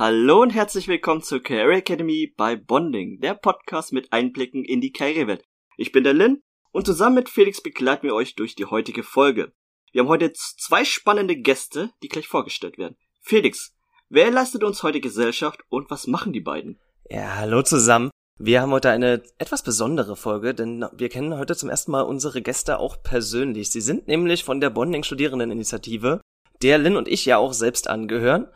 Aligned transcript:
Hallo 0.00 0.40
und 0.40 0.54
herzlich 0.54 0.88
willkommen 0.88 1.20
zur 1.20 1.42
Career 1.42 1.76
Academy 1.76 2.32
bei 2.34 2.56
Bonding, 2.56 3.20
der 3.20 3.34
Podcast 3.34 3.92
mit 3.92 4.14
Einblicken 4.14 4.64
in 4.64 4.80
die 4.80 4.92
Karrierewelt. 4.92 5.44
Ich 5.76 5.92
bin 5.92 6.04
der 6.04 6.14
Lin 6.14 6.40
und 6.72 6.86
zusammen 6.86 7.16
mit 7.16 7.28
Felix 7.28 7.62
begleiten 7.62 8.04
wir 8.04 8.14
euch 8.14 8.34
durch 8.34 8.54
die 8.54 8.64
heutige 8.64 9.02
Folge. 9.02 9.52
Wir 9.92 10.00
haben 10.00 10.08
heute 10.08 10.32
zwei 10.32 10.86
spannende 10.86 11.36
Gäste, 11.36 11.90
die 12.02 12.08
gleich 12.08 12.28
vorgestellt 12.28 12.78
werden. 12.78 12.96
Felix, 13.20 13.74
wer 14.08 14.30
leistet 14.30 14.64
uns 14.64 14.82
heute 14.82 15.02
Gesellschaft 15.02 15.60
und 15.68 15.90
was 15.90 16.06
machen 16.06 16.32
die 16.32 16.40
beiden? 16.40 16.80
Ja, 17.10 17.36
hallo 17.36 17.60
zusammen. 17.60 18.08
Wir 18.38 18.62
haben 18.62 18.72
heute 18.72 18.88
eine 18.88 19.22
etwas 19.36 19.62
besondere 19.62 20.16
Folge, 20.16 20.54
denn 20.54 20.82
wir 20.94 21.10
kennen 21.10 21.36
heute 21.36 21.56
zum 21.56 21.68
ersten 21.68 21.90
Mal 21.90 22.04
unsere 22.04 22.40
Gäste 22.40 22.78
auch 22.78 23.02
persönlich. 23.02 23.70
Sie 23.70 23.82
sind 23.82 24.08
nämlich 24.08 24.44
von 24.44 24.62
der 24.62 24.70
Bonding 24.70 25.02
Studierendeninitiative, 25.02 26.22
der 26.62 26.78
Lin 26.78 26.96
und 26.96 27.06
ich 27.06 27.26
ja 27.26 27.36
auch 27.36 27.52
selbst 27.52 27.86
angehören. 27.86 28.48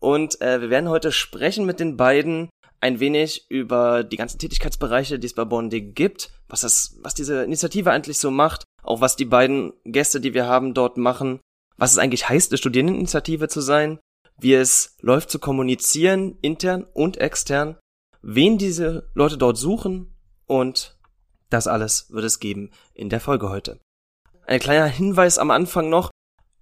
Und 0.00 0.40
äh, 0.40 0.60
wir 0.60 0.70
werden 0.70 0.88
heute 0.88 1.12
sprechen 1.12 1.66
mit 1.66 1.80
den 1.80 1.96
beiden 1.96 2.48
ein 2.80 3.00
wenig 3.00 3.46
über 3.50 4.04
die 4.04 4.16
ganzen 4.16 4.38
Tätigkeitsbereiche, 4.38 5.18
die 5.18 5.26
es 5.26 5.34
bei 5.34 5.44
Bonding 5.44 5.94
gibt, 5.94 6.30
was 6.48 6.60
das, 6.60 6.96
was 7.02 7.14
diese 7.14 7.42
Initiative 7.42 7.90
eigentlich 7.90 8.18
so 8.18 8.30
macht, 8.30 8.64
auch 8.82 9.00
was 9.00 9.16
die 9.16 9.24
beiden 9.24 9.72
Gäste, 9.84 10.20
die 10.20 10.34
wir 10.34 10.46
haben, 10.46 10.74
dort 10.74 10.96
machen, 10.96 11.40
was 11.76 11.92
es 11.92 11.98
eigentlich 11.98 12.28
heißt, 12.28 12.52
eine 12.52 12.58
Studierendeninitiative 12.58 13.48
zu 13.48 13.60
sein, 13.60 13.98
wie 14.38 14.54
es 14.54 14.96
läuft 15.00 15.30
zu 15.30 15.38
kommunizieren, 15.38 16.38
intern 16.40 16.84
und 16.84 17.16
extern, 17.16 17.76
wen 18.22 18.58
diese 18.58 19.10
Leute 19.14 19.38
dort 19.38 19.58
suchen 19.58 20.14
und 20.46 20.96
das 21.50 21.66
alles 21.66 22.10
wird 22.10 22.24
es 22.24 22.38
geben 22.38 22.70
in 22.94 23.08
der 23.08 23.20
Folge 23.20 23.48
heute. 23.48 23.80
Ein 24.46 24.60
kleiner 24.60 24.86
Hinweis 24.86 25.38
am 25.38 25.50
Anfang 25.50 25.88
noch. 25.88 26.10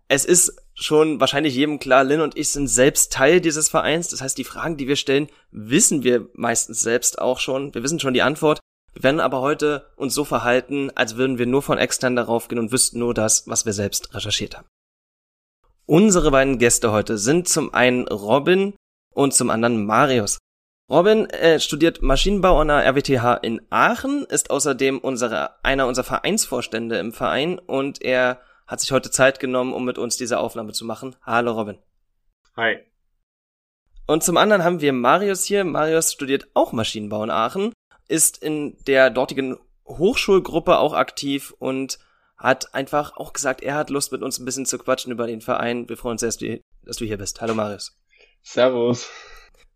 Es 0.08 0.24
ist 0.24 0.65
schon 0.76 1.20
wahrscheinlich 1.20 1.54
jedem 1.54 1.78
klar, 1.78 2.04
Lynn 2.04 2.20
und 2.20 2.36
ich 2.36 2.50
sind 2.50 2.68
selbst 2.68 3.12
Teil 3.12 3.40
dieses 3.40 3.68
Vereins. 3.68 4.08
Das 4.08 4.20
heißt, 4.20 4.38
die 4.38 4.44
Fragen, 4.44 4.76
die 4.76 4.86
wir 4.86 4.96
stellen, 4.96 5.28
wissen 5.50 6.04
wir 6.04 6.28
meistens 6.34 6.80
selbst 6.80 7.18
auch 7.18 7.40
schon. 7.40 7.74
Wir 7.74 7.82
wissen 7.82 7.98
schon 7.98 8.14
die 8.14 8.22
Antwort. 8.22 8.60
Wir 8.92 9.02
werden 9.02 9.20
aber 9.20 9.40
heute 9.40 9.90
uns 9.96 10.14
so 10.14 10.24
verhalten, 10.24 10.90
als 10.94 11.16
würden 11.16 11.38
wir 11.38 11.46
nur 11.46 11.62
von 11.62 11.78
extern 11.78 12.16
darauf 12.16 12.48
gehen 12.48 12.58
und 12.58 12.72
wüssten 12.72 12.98
nur 12.98 13.14
das, 13.14 13.48
was 13.48 13.66
wir 13.66 13.72
selbst 13.72 14.14
recherchiert 14.14 14.56
haben. 14.56 14.68
Unsere 15.86 16.30
beiden 16.30 16.58
Gäste 16.58 16.92
heute 16.92 17.18
sind 17.18 17.48
zum 17.48 17.72
einen 17.72 18.08
Robin 18.08 18.74
und 19.12 19.34
zum 19.34 19.50
anderen 19.50 19.84
Marius. 19.86 20.38
Robin 20.90 21.28
äh, 21.30 21.58
studiert 21.58 22.02
Maschinenbau 22.02 22.60
an 22.60 22.68
der 22.68 22.86
RWTH 22.86 23.38
in 23.42 23.60
Aachen, 23.70 24.24
ist 24.24 24.50
außerdem 24.50 24.98
unsere, 24.98 25.64
einer 25.64 25.86
unserer 25.86 26.04
Vereinsvorstände 26.04 26.98
im 26.98 27.12
Verein 27.12 27.58
und 27.58 28.02
er 28.02 28.40
hat 28.66 28.80
sich 28.80 28.92
heute 28.92 29.10
Zeit 29.10 29.40
genommen, 29.40 29.72
um 29.72 29.84
mit 29.84 29.98
uns 29.98 30.16
diese 30.16 30.38
Aufnahme 30.38 30.72
zu 30.72 30.84
machen. 30.84 31.16
Hallo 31.22 31.52
Robin. 31.52 31.78
Hi. 32.56 32.78
Und 34.06 34.22
zum 34.22 34.36
anderen 34.36 34.64
haben 34.64 34.80
wir 34.80 34.92
Marius 34.92 35.44
hier. 35.44 35.64
Marius 35.64 36.12
studiert 36.12 36.48
auch 36.54 36.72
Maschinenbau 36.72 37.24
in 37.24 37.30
Aachen, 37.30 37.72
ist 38.08 38.42
in 38.42 38.76
der 38.86 39.10
dortigen 39.10 39.56
Hochschulgruppe 39.86 40.78
auch 40.78 40.94
aktiv 40.94 41.54
und 41.58 41.98
hat 42.36 42.74
einfach 42.74 43.16
auch 43.16 43.32
gesagt, 43.32 43.62
er 43.62 43.74
hat 43.74 43.90
Lust 43.90 44.12
mit 44.12 44.22
uns 44.22 44.38
ein 44.38 44.44
bisschen 44.44 44.66
zu 44.66 44.78
quatschen 44.78 45.12
über 45.12 45.26
den 45.26 45.40
Verein. 45.40 45.88
Wir 45.88 45.96
freuen 45.96 46.18
uns 46.18 46.20
sehr, 46.20 46.60
dass 46.82 46.96
du 46.96 47.04
hier 47.04 47.18
bist. 47.18 47.40
Hallo 47.40 47.54
Marius. 47.54 47.98
Servus. 48.42 49.08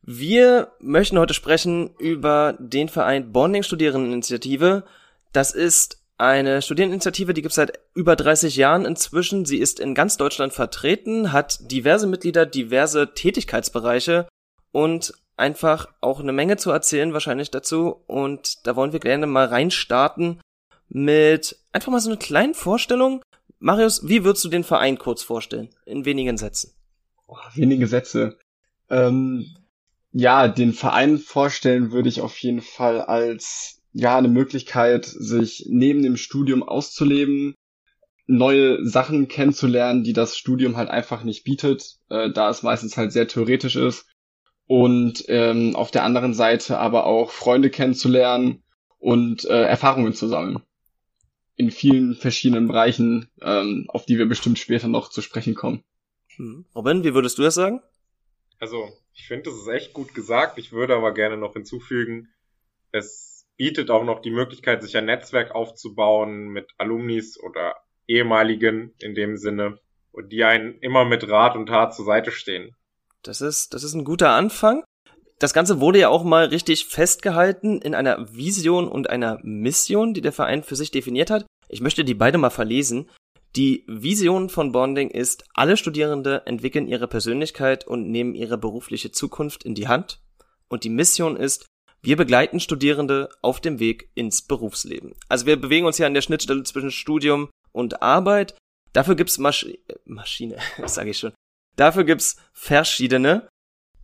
Wir 0.02 0.72
möchten 0.80 1.18
heute 1.18 1.34
sprechen 1.34 1.94
über 1.98 2.56
den 2.58 2.88
Verein 2.88 3.32
Bonding 3.32 3.62
Studierendeninitiative. 3.62 4.84
Das 5.32 5.52
ist 5.52 5.99
eine 6.20 6.60
Studiereninitiative, 6.60 7.32
die 7.32 7.40
gibt 7.40 7.52
es 7.52 7.56
seit 7.56 7.80
über 7.94 8.14
30 8.14 8.54
Jahren 8.56 8.84
inzwischen. 8.84 9.46
Sie 9.46 9.56
ist 9.56 9.80
in 9.80 9.94
ganz 9.94 10.18
Deutschland 10.18 10.52
vertreten, 10.52 11.32
hat 11.32 11.70
diverse 11.70 12.06
Mitglieder, 12.06 12.44
diverse 12.44 13.14
Tätigkeitsbereiche 13.14 14.28
und 14.70 15.14
einfach 15.38 15.88
auch 16.02 16.20
eine 16.20 16.34
Menge 16.34 16.58
zu 16.58 16.70
erzählen 16.70 17.14
wahrscheinlich 17.14 17.50
dazu. 17.50 18.02
Und 18.06 18.66
da 18.66 18.76
wollen 18.76 18.92
wir 18.92 19.00
gerne 19.00 19.26
mal 19.26 19.46
reinstarten 19.46 20.42
mit 20.90 21.56
einfach 21.72 21.90
mal 21.90 22.00
so 22.00 22.10
einer 22.10 22.18
kleinen 22.18 22.52
Vorstellung. 22.52 23.22
Marius, 23.58 24.06
wie 24.06 24.22
würdest 24.22 24.44
du 24.44 24.50
den 24.50 24.64
Verein 24.64 24.98
kurz 24.98 25.22
vorstellen? 25.22 25.70
In 25.86 26.04
wenigen 26.04 26.36
Sätzen. 26.36 26.74
Oh, 27.26 27.36
wenige 27.54 27.86
Sätze. 27.86 28.36
Ähm, 28.90 29.56
ja, 30.12 30.48
den 30.48 30.74
Verein 30.74 31.16
vorstellen 31.16 31.92
würde 31.92 32.10
ich 32.10 32.20
auf 32.20 32.36
jeden 32.38 32.60
Fall 32.60 33.00
als 33.00 33.79
ja 33.92 34.16
eine 34.16 34.28
Möglichkeit, 34.28 35.04
sich 35.04 35.66
neben 35.68 36.02
dem 36.02 36.16
Studium 36.16 36.62
auszuleben, 36.62 37.54
neue 38.26 38.84
Sachen 38.86 39.28
kennenzulernen, 39.28 40.04
die 40.04 40.12
das 40.12 40.38
Studium 40.38 40.76
halt 40.76 40.88
einfach 40.88 41.24
nicht 41.24 41.44
bietet, 41.44 41.96
äh, 42.08 42.30
da 42.30 42.48
es 42.48 42.62
meistens 42.62 42.96
halt 42.96 43.12
sehr 43.12 43.26
theoretisch 43.26 43.76
ist. 43.76 44.06
Und 44.66 45.24
ähm, 45.26 45.74
auf 45.74 45.90
der 45.90 46.04
anderen 46.04 46.32
Seite 46.32 46.78
aber 46.78 47.06
auch 47.06 47.32
Freunde 47.32 47.70
kennenzulernen 47.70 48.62
und 48.98 49.44
äh, 49.44 49.62
Erfahrungen 49.62 50.14
zu 50.14 50.28
sammeln. 50.28 50.60
In 51.56 51.72
vielen 51.72 52.14
verschiedenen 52.14 52.68
Bereichen, 52.68 53.28
ähm, 53.42 53.86
auf 53.88 54.06
die 54.06 54.16
wir 54.16 54.26
bestimmt 54.26 54.60
später 54.60 54.86
noch 54.86 55.10
zu 55.10 55.22
sprechen 55.22 55.56
kommen. 55.56 55.82
Hm. 56.36 56.64
Robin, 56.74 57.02
wie 57.02 57.14
würdest 57.14 57.36
du 57.38 57.42
das 57.42 57.56
sagen? 57.56 57.82
Also, 58.60 58.88
ich 59.12 59.26
finde, 59.26 59.50
das 59.50 59.54
ist 59.54 59.66
echt 59.66 59.92
gut 59.92 60.14
gesagt. 60.14 60.56
Ich 60.58 60.70
würde 60.70 60.94
aber 60.94 61.12
gerne 61.12 61.36
noch 61.36 61.54
hinzufügen, 61.54 62.28
es 62.92 63.29
bietet 63.60 63.90
auch 63.90 64.04
noch 64.04 64.22
die 64.22 64.30
Möglichkeit, 64.30 64.82
sich 64.82 64.96
ein 64.96 65.04
Netzwerk 65.04 65.54
aufzubauen 65.54 66.48
mit 66.48 66.70
Alumnis 66.78 67.38
oder 67.38 67.74
ehemaligen 68.06 68.94
in 69.00 69.14
dem 69.14 69.36
Sinne 69.36 69.78
und 70.12 70.32
die 70.32 70.44
einen 70.44 70.78
immer 70.78 71.04
mit 71.04 71.28
Rat 71.28 71.56
und 71.56 71.66
Tat 71.66 71.94
zur 71.94 72.06
Seite 72.06 72.30
stehen. 72.30 72.74
Das 73.22 73.42
ist, 73.42 73.74
das 73.74 73.84
ist 73.84 73.92
ein 73.92 74.06
guter 74.06 74.30
Anfang. 74.30 74.82
Das 75.38 75.52
Ganze 75.52 75.78
wurde 75.78 75.98
ja 75.98 76.08
auch 76.08 76.24
mal 76.24 76.46
richtig 76.46 76.86
festgehalten 76.86 77.82
in 77.82 77.94
einer 77.94 78.34
Vision 78.34 78.88
und 78.88 79.10
einer 79.10 79.38
Mission, 79.42 80.14
die 80.14 80.22
der 80.22 80.32
Verein 80.32 80.62
für 80.62 80.74
sich 80.74 80.90
definiert 80.90 81.28
hat. 81.28 81.44
Ich 81.68 81.82
möchte 81.82 82.02
die 82.02 82.14
beide 82.14 82.38
mal 82.38 82.48
verlesen. 82.48 83.10
Die 83.56 83.84
Vision 83.86 84.48
von 84.48 84.72
Bonding 84.72 85.10
ist, 85.10 85.44
alle 85.52 85.76
Studierende 85.76 86.44
entwickeln 86.46 86.88
ihre 86.88 87.08
Persönlichkeit 87.08 87.86
und 87.86 88.10
nehmen 88.10 88.34
ihre 88.34 88.56
berufliche 88.56 89.12
Zukunft 89.12 89.64
in 89.64 89.74
die 89.74 89.86
Hand. 89.86 90.22
Und 90.70 90.84
die 90.84 90.88
Mission 90.88 91.36
ist, 91.36 91.66
wir 92.02 92.16
begleiten 92.16 92.60
Studierende 92.60 93.28
auf 93.42 93.60
dem 93.60 93.78
Weg 93.78 94.10
ins 94.14 94.42
Berufsleben. 94.42 95.14
Also 95.28 95.46
wir 95.46 95.60
bewegen 95.60 95.86
uns 95.86 95.98
hier 95.98 96.06
an 96.06 96.14
der 96.14 96.22
Schnittstelle 96.22 96.62
zwischen 96.62 96.90
Studium 96.90 97.50
und 97.72 98.02
Arbeit. 98.02 98.56
Dafür 98.92 99.16
gibt's 99.16 99.38
Masch 99.38 99.66
Maschine, 100.04 100.56
sage 100.86 101.10
ich 101.10 101.18
schon. 101.18 101.32
Dafür 101.76 102.04
gibt's 102.04 102.36
verschiedene 102.52 103.48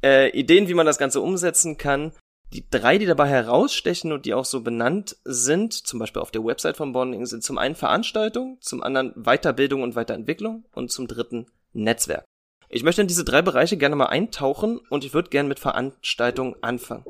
äh, 0.05 0.31
Ideen, 0.39 0.69
wie 0.69 0.75
man 0.75 0.87
das 0.87 0.99
Ganze 0.99 1.21
umsetzen 1.21 1.79
kann. 1.79 2.13
Die 2.53 2.69
drei, 2.69 2.99
die 2.99 3.07
dabei 3.07 3.29
herausstechen 3.29 4.13
und 4.13 4.25
die 4.25 4.35
auch 4.35 4.45
so 4.45 4.61
benannt 4.61 5.17
sind, 5.25 5.73
zum 5.73 5.99
Beispiel 5.99 6.23
auf 6.23 6.31
der 6.31 6.45
Website 6.45 6.77
von 6.77 6.93
Bonding, 6.93 7.27
sind 7.27 7.43
zum 7.43 7.59
einen 7.59 7.75
Veranstaltung, 7.75 8.59
zum 8.61 8.83
anderen 8.83 9.13
Weiterbildung 9.17 9.83
und 9.83 9.97
Weiterentwicklung 9.97 10.65
und 10.73 10.93
zum 10.93 11.09
dritten 11.09 11.47
Netzwerk. 11.73 12.25
Ich 12.69 12.85
möchte 12.85 13.01
in 13.01 13.09
diese 13.09 13.25
drei 13.25 13.43
Bereiche 13.43 13.77
gerne 13.77 13.97
mal 13.97 14.07
eintauchen 14.07 14.79
und 14.91 15.05
ich 15.05 15.13
würde 15.13 15.31
gerne 15.31 15.49
mit 15.49 15.59
Veranstaltung 15.59 16.57
anfangen 16.63 17.05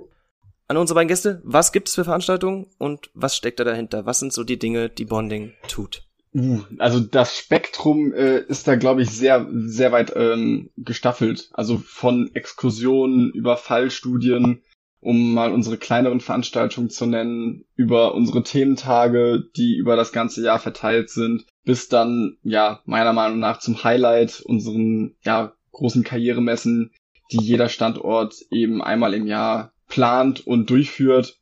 an 0.68 0.76
unsere 0.76 0.96
beiden 0.96 1.08
Gäste, 1.08 1.40
was 1.44 1.72
gibt 1.72 1.88
es 1.88 1.94
für 1.94 2.04
Veranstaltungen 2.04 2.66
und 2.78 3.10
was 3.14 3.36
steckt 3.36 3.60
da 3.60 3.64
dahinter? 3.64 4.06
Was 4.06 4.18
sind 4.18 4.32
so 4.32 4.44
die 4.44 4.58
Dinge, 4.58 4.88
die 4.88 5.04
Bonding 5.04 5.52
tut? 5.68 6.02
Uh, 6.34 6.60
also 6.78 7.00
das 7.00 7.36
Spektrum 7.36 8.12
äh, 8.12 8.40
ist 8.40 8.68
da, 8.68 8.76
glaube 8.76 9.02
ich, 9.02 9.10
sehr, 9.10 9.46
sehr 9.50 9.92
weit 9.92 10.12
ähm, 10.16 10.70
gestaffelt. 10.76 11.48
Also 11.52 11.78
von 11.78 12.30
Exkursionen 12.34 13.30
über 13.30 13.56
Fallstudien, 13.56 14.62
um 15.00 15.32
mal 15.32 15.52
unsere 15.52 15.78
kleineren 15.78 16.20
Veranstaltungen 16.20 16.90
zu 16.90 17.06
nennen, 17.06 17.64
über 17.74 18.14
unsere 18.14 18.42
Thementage, 18.42 19.44
die 19.56 19.76
über 19.76 19.96
das 19.96 20.12
ganze 20.12 20.42
Jahr 20.42 20.58
verteilt 20.58 21.08
sind, 21.10 21.46
bis 21.64 21.88
dann, 21.88 22.36
ja, 22.42 22.80
meiner 22.84 23.12
Meinung 23.12 23.38
nach 23.38 23.60
zum 23.60 23.82
Highlight 23.82 24.40
unseren, 24.40 25.14
ja, 25.22 25.54
großen 25.72 26.04
Karrieremessen, 26.04 26.92
die 27.32 27.40
jeder 27.40 27.68
Standort 27.68 28.34
eben 28.50 28.82
einmal 28.82 29.14
im 29.14 29.26
Jahr 29.26 29.72
plant 29.88 30.47
und 30.47 30.71
durchführt, 30.71 31.38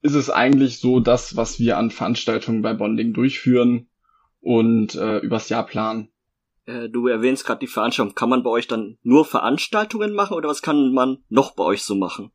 ist 0.00 0.14
es 0.14 0.30
eigentlich 0.30 0.78
so 0.78 1.00
das, 1.00 1.36
was 1.36 1.58
wir 1.58 1.78
an 1.78 1.90
Veranstaltungen 1.90 2.62
bei 2.62 2.74
Bonding 2.74 3.12
durchführen 3.12 3.88
und 4.40 4.94
äh, 4.96 5.18
übers 5.18 5.48
Jahr 5.48 5.64
planen. 5.64 6.08
Äh, 6.66 6.88
du 6.88 7.06
erwähnst 7.06 7.44
gerade 7.44 7.60
die 7.60 7.66
Veranstaltung. 7.66 8.14
Kann 8.14 8.28
man 8.28 8.42
bei 8.42 8.50
euch 8.50 8.66
dann 8.66 8.98
nur 9.02 9.24
Veranstaltungen 9.24 10.12
machen 10.12 10.34
oder 10.34 10.48
was 10.48 10.62
kann 10.62 10.92
man 10.92 11.18
noch 11.28 11.54
bei 11.54 11.64
euch 11.64 11.82
so 11.82 11.94
machen? 11.94 12.32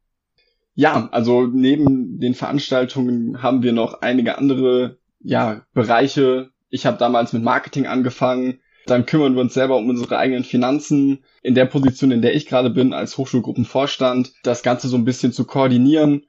Ja, 0.74 1.10
also 1.12 1.48
neben 1.48 2.20
den 2.20 2.36
Veranstaltungen 2.36 3.42
haben 3.42 3.64
wir 3.64 3.74
noch 3.74 4.02
einige 4.02 4.38
andere 4.38 5.00
ja, 5.20 5.66
Bereiche. 5.74 6.52
Ich 6.70 6.86
habe 6.86 6.98
damals 6.98 7.34
mit 7.34 7.44
Marketing 7.44 7.88
angefangen. 7.88 8.60
Dann 8.88 9.06
kümmern 9.06 9.36
wir 9.36 9.42
uns 9.42 9.54
selber 9.54 9.78
um 9.78 9.90
unsere 9.90 10.18
eigenen 10.18 10.44
Finanzen. 10.44 11.24
In 11.44 11.56
der 11.56 11.66
Position, 11.66 12.12
in 12.12 12.22
der 12.22 12.36
ich 12.36 12.46
gerade 12.46 12.70
bin, 12.70 12.94
als 12.94 13.18
Hochschulgruppenvorstand, 13.18 14.34
das 14.44 14.64
Ganze 14.64 14.88
so 14.88 14.98
ein 14.98 15.06
bisschen 15.06 15.32
zu 15.32 15.46
koordinieren 15.46 16.26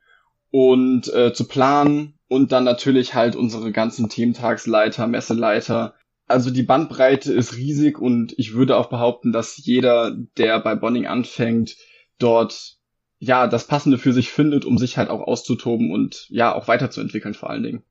und 0.50 1.12
äh, 1.12 1.32
zu 1.32 1.46
planen 1.46 2.14
und 2.28 2.52
dann 2.52 2.64
natürlich 2.64 3.14
halt 3.14 3.36
unsere 3.36 3.72
ganzen 3.72 4.08
Thementagsleiter, 4.08 5.06
Messeleiter, 5.06 5.94
also 6.28 6.50
die 6.50 6.62
Bandbreite 6.62 7.32
ist 7.32 7.56
riesig 7.56 7.98
und 7.98 8.34
ich 8.36 8.52
würde 8.52 8.76
auch 8.76 8.90
behaupten, 8.90 9.32
dass 9.32 9.56
jeder, 9.56 10.14
der 10.36 10.60
bei 10.60 10.74
Bonding 10.74 11.06
anfängt, 11.06 11.76
dort 12.18 12.76
ja 13.18 13.46
das 13.46 13.66
Passende 13.66 13.98
für 13.98 14.12
sich 14.12 14.30
findet, 14.30 14.64
um 14.64 14.78
sich 14.78 14.98
halt 14.98 15.08
auch 15.08 15.22
auszutoben 15.26 15.90
und 15.90 16.26
ja 16.28 16.54
auch 16.54 16.68
weiterzuentwickeln 16.68 17.34
vor 17.34 17.50
allen 17.50 17.62
Dingen. 17.62 17.82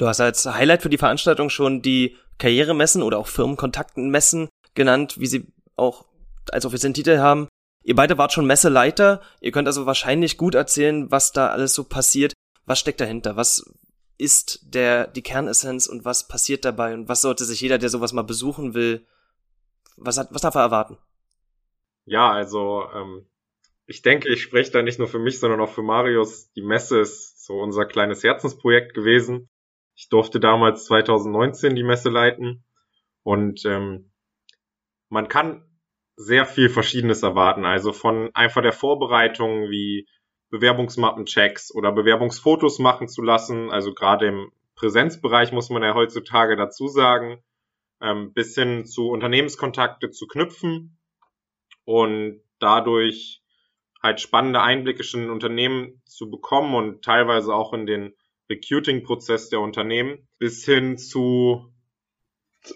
Du 0.00 0.08
hast 0.08 0.18
als 0.18 0.46
Highlight 0.46 0.80
für 0.80 0.88
die 0.88 0.96
Veranstaltung 0.96 1.50
schon 1.50 1.82
die 1.82 2.16
Karrieremessen 2.38 3.02
oder 3.02 3.18
auch 3.18 3.26
Firmenkontaktenmessen 3.26 4.48
genannt, 4.72 5.20
wie 5.20 5.26
sie 5.26 5.52
auch 5.76 6.06
als 6.50 6.64
offiziellen 6.64 6.94
Titel 6.94 7.18
haben. 7.18 7.48
Ihr 7.84 7.96
beide 7.96 8.16
wart 8.16 8.32
schon 8.32 8.46
Messeleiter, 8.46 9.20
ihr 9.42 9.52
könnt 9.52 9.68
also 9.68 9.84
wahrscheinlich 9.84 10.38
gut 10.38 10.54
erzählen, 10.54 11.10
was 11.10 11.32
da 11.32 11.48
alles 11.48 11.74
so 11.74 11.84
passiert. 11.84 12.32
Was 12.64 12.80
steckt 12.80 13.02
dahinter? 13.02 13.36
Was 13.36 13.74
ist 14.16 14.74
der, 14.74 15.06
die 15.06 15.20
Kernessenz 15.20 15.86
und 15.86 16.06
was 16.06 16.28
passiert 16.28 16.64
dabei 16.64 16.94
und 16.94 17.10
was 17.10 17.20
sollte 17.20 17.44
sich 17.44 17.60
jeder, 17.60 17.76
der 17.76 17.90
sowas 17.90 18.14
mal 18.14 18.22
besuchen 18.22 18.72
will, 18.72 19.06
was, 19.98 20.16
hat, 20.16 20.28
was 20.30 20.40
darf 20.40 20.54
er 20.54 20.62
erwarten? 20.62 20.96
Ja, 22.06 22.32
also 22.32 22.86
ähm, 22.94 23.26
ich 23.84 24.00
denke, 24.00 24.32
ich 24.32 24.40
spreche 24.40 24.70
da 24.70 24.80
nicht 24.80 24.98
nur 24.98 25.08
für 25.08 25.18
mich, 25.18 25.40
sondern 25.40 25.60
auch 25.60 25.68
für 25.70 25.82
Marius. 25.82 26.50
Die 26.52 26.62
Messe 26.62 27.00
ist 27.00 27.44
so 27.44 27.60
unser 27.60 27.84
kleines 27.84 28.24
Herzensprojekt 28.24 28.94
gewesen. 28.94 29.50
Ich 30.00 30.08
durfte 30.08 30.40
damals 30.40 30.86
2019 30.86 31.76
die 31.76 31.82
Messe 31.82 32.08
leiten 32.08 32.64
und 33.22 33.66
ähm, 33.66 34.10
man 35.10 35.28
kann 35.28 35.62
sehr 36.16 36.46
viel 36.46 36.70
Verschiedenes 36.70 37.22
erwarten. 37.22 37.66
Also 37.66 37.92
von 37.92 38.30
einfach 38.32 38.62
der 38.62 38.72
Vorbereitung 38.72 39.68
wie 39.68 40.08
Bewerbungsmappenchecks 40.48 41.74
oder 41.74 41.92
Bewerbungsfotos 41.92 42.78
machen 42.78 43.08
zu 43.08 43.20
lassen. 43.20 43.70
Also 43.70 43.92
gerade 43.92 44.28
im 44.28 44.50
Präsenzbereich 44.74 45.52
muss 45.52 45.68
man 45.68 45.82
ja 45.82 45.92
heutzutage 45.92 46.56
dazu 46.56 46.88
sagen, 46.88 47.44
ähm, 48.00 48.32
bis 48.32 48.54
hin 48.54 48.86
zu 48.86 49.10
Unternehmenskontakte 49.10 50.10
zu 50.10 50.26
knüpfen 50.26 50.98
und 51.84 52.40
dadurch 52.58 53.42
halt 54.02 54.22
spannende 54.22 54.62
Einblicke 54.62 55.04
schon 55.04 55.24
in 55.24 55.30
Unternehmen 55.30 56.00
zu 56.06 56.30
bekommen 56.30 56.74
und 56.74 57.04
teilweise 57.04 57.54
auch 57.54 57.74
in 57.74 57.84
den 57.84 58.14
Recruiting-Prozess 58.50 59.48
der 59.48 59.60
Unternehmen 59.60 60.28
bis 60.38 60.64
hin 60.64 60.98
zu 60.98 61.72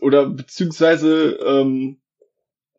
oder 0.00 0.30
beziehungsweise 0.30 1.38
ähm, 1.44 2.00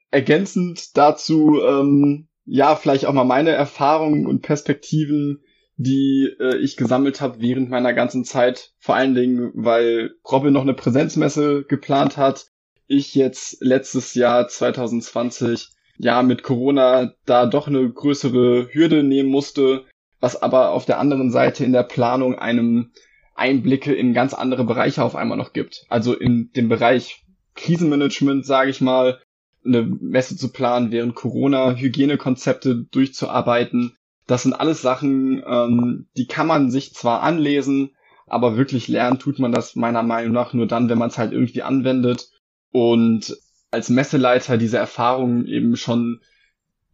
ergänzend 0.09 0.97
dazu 0.97 1.61
ähm, 1.61 2.27
ja, 2.45 2.75
vielleicht 2.75 3.05
auch 3.05 3.13
mal 3.13 3.23
meine 3.23 3.51
Erfahrungen 3.51 4.27
und 4.27 4.41
Perspektiven, 4.41 5.43
die 5.77 6.29
äh, 6.39 6.57
ich 6.57 6.77
gesammelt 6.77 7.19
habe 7.19 7.41
während 7.41 7.69
meiner 7.69 7.93
ganzen 7.93 8.23
Zeit. 8.23 8.73
Vor 8.79 8.95
allen 8.95 9.15
Dingen, 9.15 9.51
weil 9.55 10.11
Robin 10.29 10.53
noch 10.53 10.61
eine 10.61 10.75
Präsenzmesse 10.75 11.65
geplant 11.67 12.17
hat. 12.17 12.47
Ich 12.87 13.15
jetzt 13.15 13.57
letztes 13.61 14.13
Jahr 14.13 14.47
2020 14.47 15.69
ja 15.97 16.21
mit 16.21 16.43
Corona 16.43 17.13
da 17.25 17.47
doch 17.47 17.67
eine 17.67 17.89
größere 17.89 18.69
Hürde 18.71 19.03
nehmen 19.03 19.29
musste, 19.29 19.85
was 20.25 20.41
aber 20.41 20.71
auf 20.71 20.85
der 20.85 20.97
anderen 20.97 21.29
Seite 21.29 21.63
in 21.63 21.71
der 21.71 21.83
Planung 21.83 22.33
einem 22.33 22.89
Einblicke 23.35 23.93
in 23.93 24.15
ganz 24.15 24.33
andere 24.33 24.63
Bereiche 24.63 25.03
auf 25.03 25.15
einmal 25.15 25.37
noch 25.37 25.53
gibt. 25.53 25.85
Also 25.87 26.15
in 26.15 26.49
dem 26.55 26.67
Bereich 26.67 27.23
Krisenmanagement, 27.53 28.43
sage 28.43 28.71
ich 28.71 28.81
mal, 28.81 29.21
eine 29.63 29.83
Messe 29.83 30.35
zu 30.35 30.51
planen, 30.51 30.89
während 30.89 31.13
Corona 31.13 31.75
Hygienekonzepte 31.75 32.87
durchzuarbeiten. 32.89 33.95
Das 34.25 34.41
sind 34.41 34.53
alles 34.53 34.81
Sachen, 34.81 35.43
ähm, 35.45 36.07
die 36.17 36.25
kann 36.25 36.47
man 36.47 36.71
sich 36.71 36.95
zwar 36.95 37.21
anlesen, 37.21 37.91
aber 38.25 38.57
wirklich 38.57 38.87
lernen 38.87 39.19
tut 39.19 39.37
man 39.37 39.51
das 39.51 39.75
meiner 39.75 40.01
Meinung 40.01 40.33
nach 40.33 40.53
nur 40.53 40.65
dann, 40.65 40.89
wenn 40.89 40.97
man 40.97 41.09
es 41.09 41.19
halt 41.19 41.33
irgendwie 41.33 41.61
anwendet. 41.61 42.31
Und 42.71 43.37
als 43.69 43.89
Messeleiter 43.89 44.57
diese 44.57 44.79
Erfahrungen 44.79 45.45
eben 45.45 45.75
schon 45.75 46.21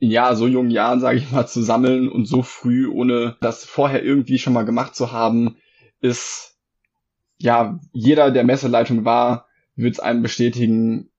ja 0.01 0.35
so 0.35 0.47
jungen 0.47 0.71
Jahren, 0.71 0.99
sage 0.99 1.19
ich 1.19 1.31
mal, 1.31 1.47
zu 1.47 1.61
sammeln 1.61 2.09
und 2.09 2.25
so 2.25 2.41
früh, 2.41 2.87
ohne 2.87 3.37
das 3.39 3.63
vorher 3.63 4.03
irgendwie 4.03 4.39
schon 4.39 4.53
mal 4.53 4.65
gemacht 4.65 4.95
zu 4.95 5.11
haben, 5.11 5.57
ist 6.01 6.57
ja 7.37 7.79
jeder, 7.93 8.31
der 8.31 8.43
Messeleitung 8.43 9.05
war, 9.05 9.47
wird 9.75 9.93
es 9.93 9.99
einem 9.99 10.23
bestätigen, 10.23 11.11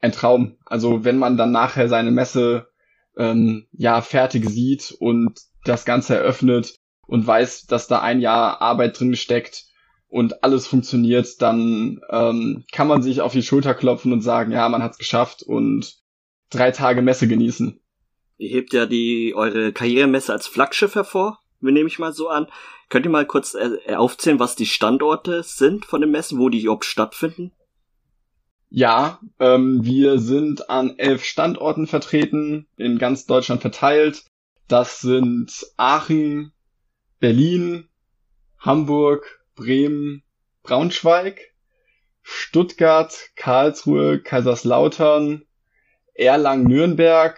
ein 0.00 0.12
Traum. 0.12 0.56
Also 0.64 1.04
wenn 1.04 1.18
man 1.18 1.36
dann 1.36 1.50
nachher 1.50 1.88
seine 1.88 2.12
Messe 2.12 2.68
ähm, 3.16 3.66
ja 3.72 4.00
fertig 4.00 4.48
sieht 4.48 4.92
und 4.92 5.40
das 5.64 5.84
Ganze 5.84 6.16
eröffnet 6.16 6.76
und 7.08 7.26
weiß, 7.26 7.66
dass 7.66 7.88
da 7.88 8.00
ein 8.00 8.20
Jahr 8.20 8.62
Arbeit 8.62 8.98
drin 8.98 9.16
steckt 9.16 9.64
und 10.06 10.44
alles 10.44 10.68
funktioniert, 10.68 11.42
dann 11.42 12.00
ähm, 12.10 12.64
kann 12.70 12.86
man 12.86 13.02
sich 13.02 13.22
auf 13.22 13.32
die 13.32 13.42
Schulter 13.42 13.74
klopfen 13.74 14.12
und 14.12 14.20
sagen, 14.20 14.52
ja, 14.52 14.68
man 14.68 14.84
hat's 14.84 14.98
geschafft 14.98 15.42
und 15.42 15.96
drei 16.48 16.70
Tage 16.70 17.02
Messe 17.02 17.26
genießen. 17.26 17.80
Ihr 18.38 18.50
hebt 18.50 18.72
ja 18.72 18.86
die 18.86 19.34
eure 19.34 19.72
Karrieremesse 19.72 20.32
als 20.32 20.46
Flaggschiff 20.46 20.94
hervor, 20.94 21.40
nehme 21.60 21.88
ich 21.88 21.98
mal 21.98 22.12
so 22.12 22.28
an. 22.28 22.46
Könnt 22.88 23.04
ihr 23.04 23.10
mal 23.10 23.26
kurz 23.26 23.54
äh, 23.54 23.94
aufzählen, 23.94 24.38
was 24.38 24.56
die 24.56 24.66
Standorte 24.66 25.42
sind 25.42 25.84
von 25.84 26.00
den 26.00 26.10
Messen, 26.10 26.38
wo 26.38 26.48
die 26.48 26.62
überhaupt 26.62 26.84
stattfinden? 26.84 27.52
Ja, 28.70 29.20
ähm, 29.40 29.84
wir 29.84 30.18
sind 30.18 30.70
an 30.70 30.98
elf 30.98 31.24
Standorten 31.24 31.86
vertreten, 31.86 32.66
in 32.76 32.98
ganz 32.98 33.26
Deutschland 33.26 33.60
verteilt. 33.60 34.24
Das 34.68 35.00
sind 35.00 35.66
Aachen, 35.76 36.52
Berlin, 37.18 37.88
Hamburg, 38.58 39.42
Bremen, 39.54 40.22
Braunschweig, 40.62 41.54
Stuttgart, 42.22 43.30
Karlsruhe, 43.36 44.20
Kaiserslautern, 44.20 45.44
Erlangen, 46.14 46.64
Nürnberg. 46.64 47.36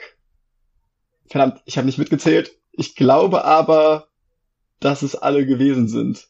Verdammt, 1.31 1.63
ich 1.65 1.79
habe 1.79 1.87
nicht 1.87 1.99
mitgezählt. 1.99 2.59
Ich 2.73 2.97
glaube 2.97 3.45
aber, 3.45 4.09
dass 4.81 5.03
es 5.03 5.15
alle 5.15 5.47
gewesen 5.47 5.87
sind. 5.87 6.29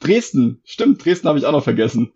Dresden, 0.00 0.60
stimmt, 0.64 1.02
Dresden 1.02 1.28
habe 1.28 1.38
ich 1.38 1.46
auch 1.46 1.52
noch 1.52 1.64
vergessen. 1.64 2.12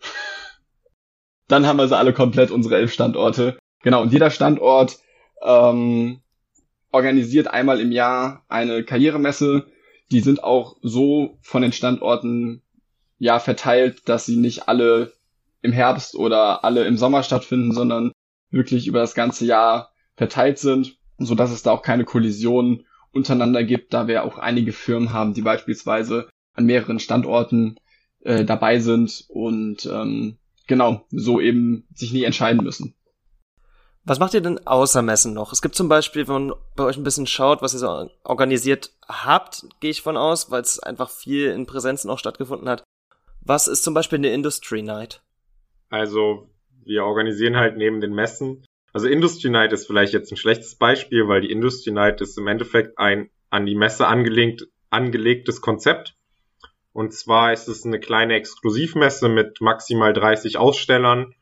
Dann 1.49 1.67
haben 1.67 1.79
wir 1.79 1.89
sie 1.89 1.97
alle 1.97 2.13
komplett, 2.13 2.51
unsere 2.51 2.77
elf 2.77 2.93
Standorte. 2.93 3.59
Genau, 3.83 4.03
und 4.03 4.13
jeder 4.13 4.31
Standort 4.31 4.99
ähm, 5.43 6.21
organisiert 6.93 7.49
einmal 7.49 7.81
im 7.81 7.93
Jahr 7.93 8.45
eine 8.49 8.85
Karrieremesse. 8.85 9.67
Die 10.11 10.21
sind 10.21 10.45
auch 10.45 10.77
so 10.83 11.39
von 11.41 11.63
den 11.63 11.73
Standorten 11.73 12.63
ja 13.19 13.39
verteilt, 13.39 14.09
dass 14.09 14.27
sie 14.27 14.37
nicht 14.37 14.69
alle 14.69 15.13
im 15.63 15.73
Herbst 15.73 16.15
oder 16.15 16.63
alle 16.63 16.85
im 16.85 16.99
Sommer 16.99 17.23
stattfinden, 17.23 17.73
sondern 17.73 18.13
wirklich 18.51 18.87
über 18.87 18.99
das 19.01 19.15
ganze 19.15 19.47
Jahr 19.47 19.93
verteilt 20.15 20.59
sind, 20.59 21.00
so 21.27 21.35
dass 21.35 21.51
es 21.51 21.63
da 21.63 21.71
auch 21.73 21.83
keine 21.83 22.05
Kollisionen 22.05 22.87
untereinander 23.13 23.65
gibt, 23.65 23.93
da 23.93 24.07
wir 24.09 24.25
auch 24.25 24.39
einige 24.39 24.73
Firmen 24.73 25.13
haben, 25.13 25.35
die 25.35 25.43
beispielsweise 25.43 26.29
an 26.55 26.67
mehreren 26.67 26.99
Standorten 26.99 27.77
äh, 28.21 28.45
dabei 28.45 28.79
sind 28.79 29.25
und 29.29 29.87
ähm, 29.87 30.39
genau, 30.67 31.05
so 31.11 31.41
eben 31.41 31.87
sich 31.95 32.13
nie 32.13 32.25
entscheiden 32.25 32.63
müssen. 32.63 32.95
Was 34.05 34.19
macht 34.19 34.33
ihr 34.33 34.41
denn 34.41 34.67
außer 34.67 35.03
Messen 35.03 35.35
noch? 35.35 35.53
Es 35.53 35.61
gibt 35.61 35.75
zum 35.75 35.89
Beispiel, 35.89 36.27
wenn 36.27 36.47
man 36.47 36.55
bei 36.75 36.85
euch 36.85 36.97
ein 36.97 37.05
bisschen 37.05 37.27
schaut, 37.27 37.61
was 37.61 37.75
ihr 37.75 37.81
so 37.81 38.11
organisiert 38.25 38.91
habt, 39.07 39.67
gehe 39.81 39.91
ich 39.91 40.01
von 40.01 40.17
aus, 40.17 40.51
weil 40.51 40.63
es 40.63 40.79
einfach 40.81 41.11
viel 41.11 41.51
in 41.51 41.67
Präsenzen 41.67 42.11
auch 42.11 42.19
stattgefunden 42.19 42.69
hat. 42.69 42.83
Was 43.43 43.69
ist 43.69 43.85
zum 43.85 43.93
Beispiel 43.93 44.19
eine 44.19 44.33
Industry 44.33 44.83
Night? 44.83 45.23
Also, 45.91 46.49
wir 46.85 47.05
organisieren 47.05 47.57
halt 47.57 47.77
neben 47.77 48.01
den 48.01 48.15
Messen. 48.15 48.65
Also 48.93 49.07
Industry 49.07 49.51
Night 49.51 49.73
ist 49.73 49.87
vielleicht 49.87 50.13
jetzt 50.13 50.33
ein 50.33 50.37
schlechtes 50.37 50.75
Beispiel, 50.75 51.29
weil 51.29 51.43
die 51.43 51.51
Industry 51.51 51.93
Night 51.93 52.21
ist 52.21 52.37
im 52.39 52.47
Endeffekt 52.47 52.99
ein 52.99 53.31
an 53.51 53.67
die 53.67 53.75
Messe 53.75 54.07
angelegt, 54.07 54.67
angelegtes 54.91 55.61
Konzept. 55.61 56.17
Und 56.93 57.13
zwar 57.13 57.53
ist 57.53 57.69
es 57.69 57.85
eine 57.85 58.01
kleine 58.01 58.35
Exklusivmesse 58.35 59.29
mit 59.29 59.61
maximal 59.61 60.13
30 60.13 60.57
Ausstellern, 60.57 61.35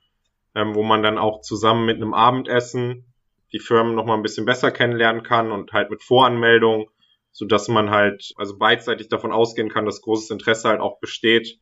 ähm, 0.54 0.74
wo 0.74 0.82
man 0.82 1.02
dann 1.02 1.18
auch 1.18 1.40
zusammen 1.40 1.86
mit 1.86 1.96
einem 1.96 2.14
Abendessen 2.14 3.04
die 3.52 3.58
Firmen 3.58 3.94
noch 3.94 4.04
mal 4.04 4.14
ein 4.14 4.22
bisschen 4.22 4.44
besser 4.44 4.70
kennenlernen 4.70 5.22
kann 5.22 5.50
und 5.50 5.72
halt 5.72 5.90
mit 5.90 6.02
Voranmeldung, 6.02 6.90
so 7.32 7.46
dass 7.46 7.68
man 7.68 7.90
halt 7.90 8.32
also 8.36 8.58
beidseitig 8.58 9.08
davon 9.08 9.32
ausgehen 9.32 9.70
kann, 9.70 9.86
dass 9.86 10.02
großes 10.02 10.30
Interesse 10.30 10.68
halt 10.68 10.80
auch 10.80 11.00
besteht, 11.00 11.58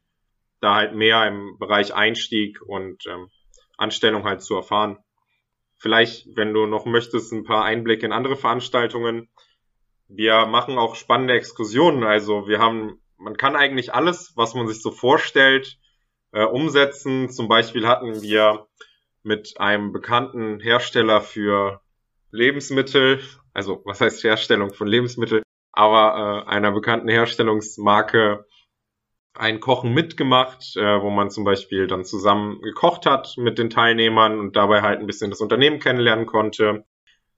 da 0.60 0.74
halt 0.74 0.94
mehr 0.94 1.26
im 1.26 1.58
Bereich 1.58 1.94
Einstieg 1.94 2.60
und 2.62 3.06
ähm, 3.06 3.30
Anstellung 3.76 4.24
halt 4.24 4.42
zu 4.42 4.56
erfahren. 4.56 4.98
Vielleicht, 5.78 6.36
wenn 6.36 6.54
du 6.54 6.66
noch 6.66 6.86
möchtest, 6.86 7.32
ein 7.32 7.44
paar 7.44 7.64
Einblicke 7.64 8.06
in 8.06 8.12
andere 8.12 8.36
Veranstaltungen. 8.36 9.28
Wir 10.08 10.46
machen 10.46 10.78
auch 10.78 10.94
spannende 10.94 11.34
Exkursionen. 11.34 12.04
Also 12.04 12.48
wir 12.48 12.58
haben, 12.58 13.00
man 13.18 13.36
kann 13.36 13.56
eigentlich 13.56 13.92
alles, 13.92 14.32
was 14.36 14.54
man 14.54 14.68
sich 14.68 14.80
so 14.80 14.90
vorstellt, 14.90 15.78
äh, 16.32 16.44
umsetzen. 16.44 17.28
Zum 17.28 17.48
Beispiel 17.48 17.86
hatten 17.86 18.22
wir 18.22 18.66
mit 19.22 19.58
einem 19.58 19.92
bekannten 19.92 20.60
Hersteller 20.60 21.20
für 21.20 21.80
Lebensmittel, 22.30 23.20
also 23.52 23.82
was 23.84 24.00
heißt 24.00 24.22
Herstellung 24.22 24.72
von 24.72 24.86
Lebensmitteln, 24.86 25.42
aber 25.72 26.44
äh, 26.46 26.50
einer 26.50 26.72
bekannten 26.72 27.08
Herstellungsmarke 27.08 28.46
ein 29.38 29.60
Kochen 29.60 29.92
mitgemacht, 29.92 30.76
äh, 30.76 31.02
wo 31.02 31.10
man 31.10 31.30
zum 31.30 31.44
Beispiel 31.44 31.86
dann 31.86 32.04
zusammen 32.04 32.60
gekocht 32.62 33.06
hat 33.06 33.34
mit 33.36 33.58
den 33.58 33.70
Teilnehmern 33.70 34.38
und 34.38 34.56
dabei 34.56 34.82
halt 34.82 35.00
ein 35.00 35.06
bisschen 35.06 35.30
das 35.30 35.40
Unternehmen 35.40 35.78
kennenlernen 35.78 36.26
konnte. 36.26 36.84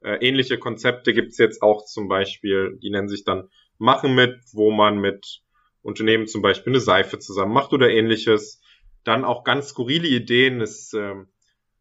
Äh, 0.00 0.26
ähnliche 0.26 0.58
Konzepte 0.58 1.12
gibt's 1.12 1.38
jetzt 1.38 1.62
auch 1.62 1.84
zum 1.84 2.08
Beispiel, 2.08 2.78
die 2.82 2.90
nennen 2.90 3.08
sich 3.08 3.24
dann 3.24 3.48
Machen 3.78 4.14
mit, 4.16 4.40
wo 4.52 4.72
man 4.72 4.98
mit 4.98 5.42
Unternehmen 5.82 6.26
zum 6.26 6.42
Beispiel 6.42 6.72
eine 6.72 6.80
Seife 6.80 7.20
zusammen 7.20 7.52
macht 7.52 7.72
oder 7.72 7.88
ähnliches. 7.88 8.60
Dann 9.04 9.24
auch 9.24 9.44
ganz 9.44 9.68
skurrile 9.68 10.08
Ideen. 10.08 10.60
Ist, 10.60 10.94
äh, 10.94 11.14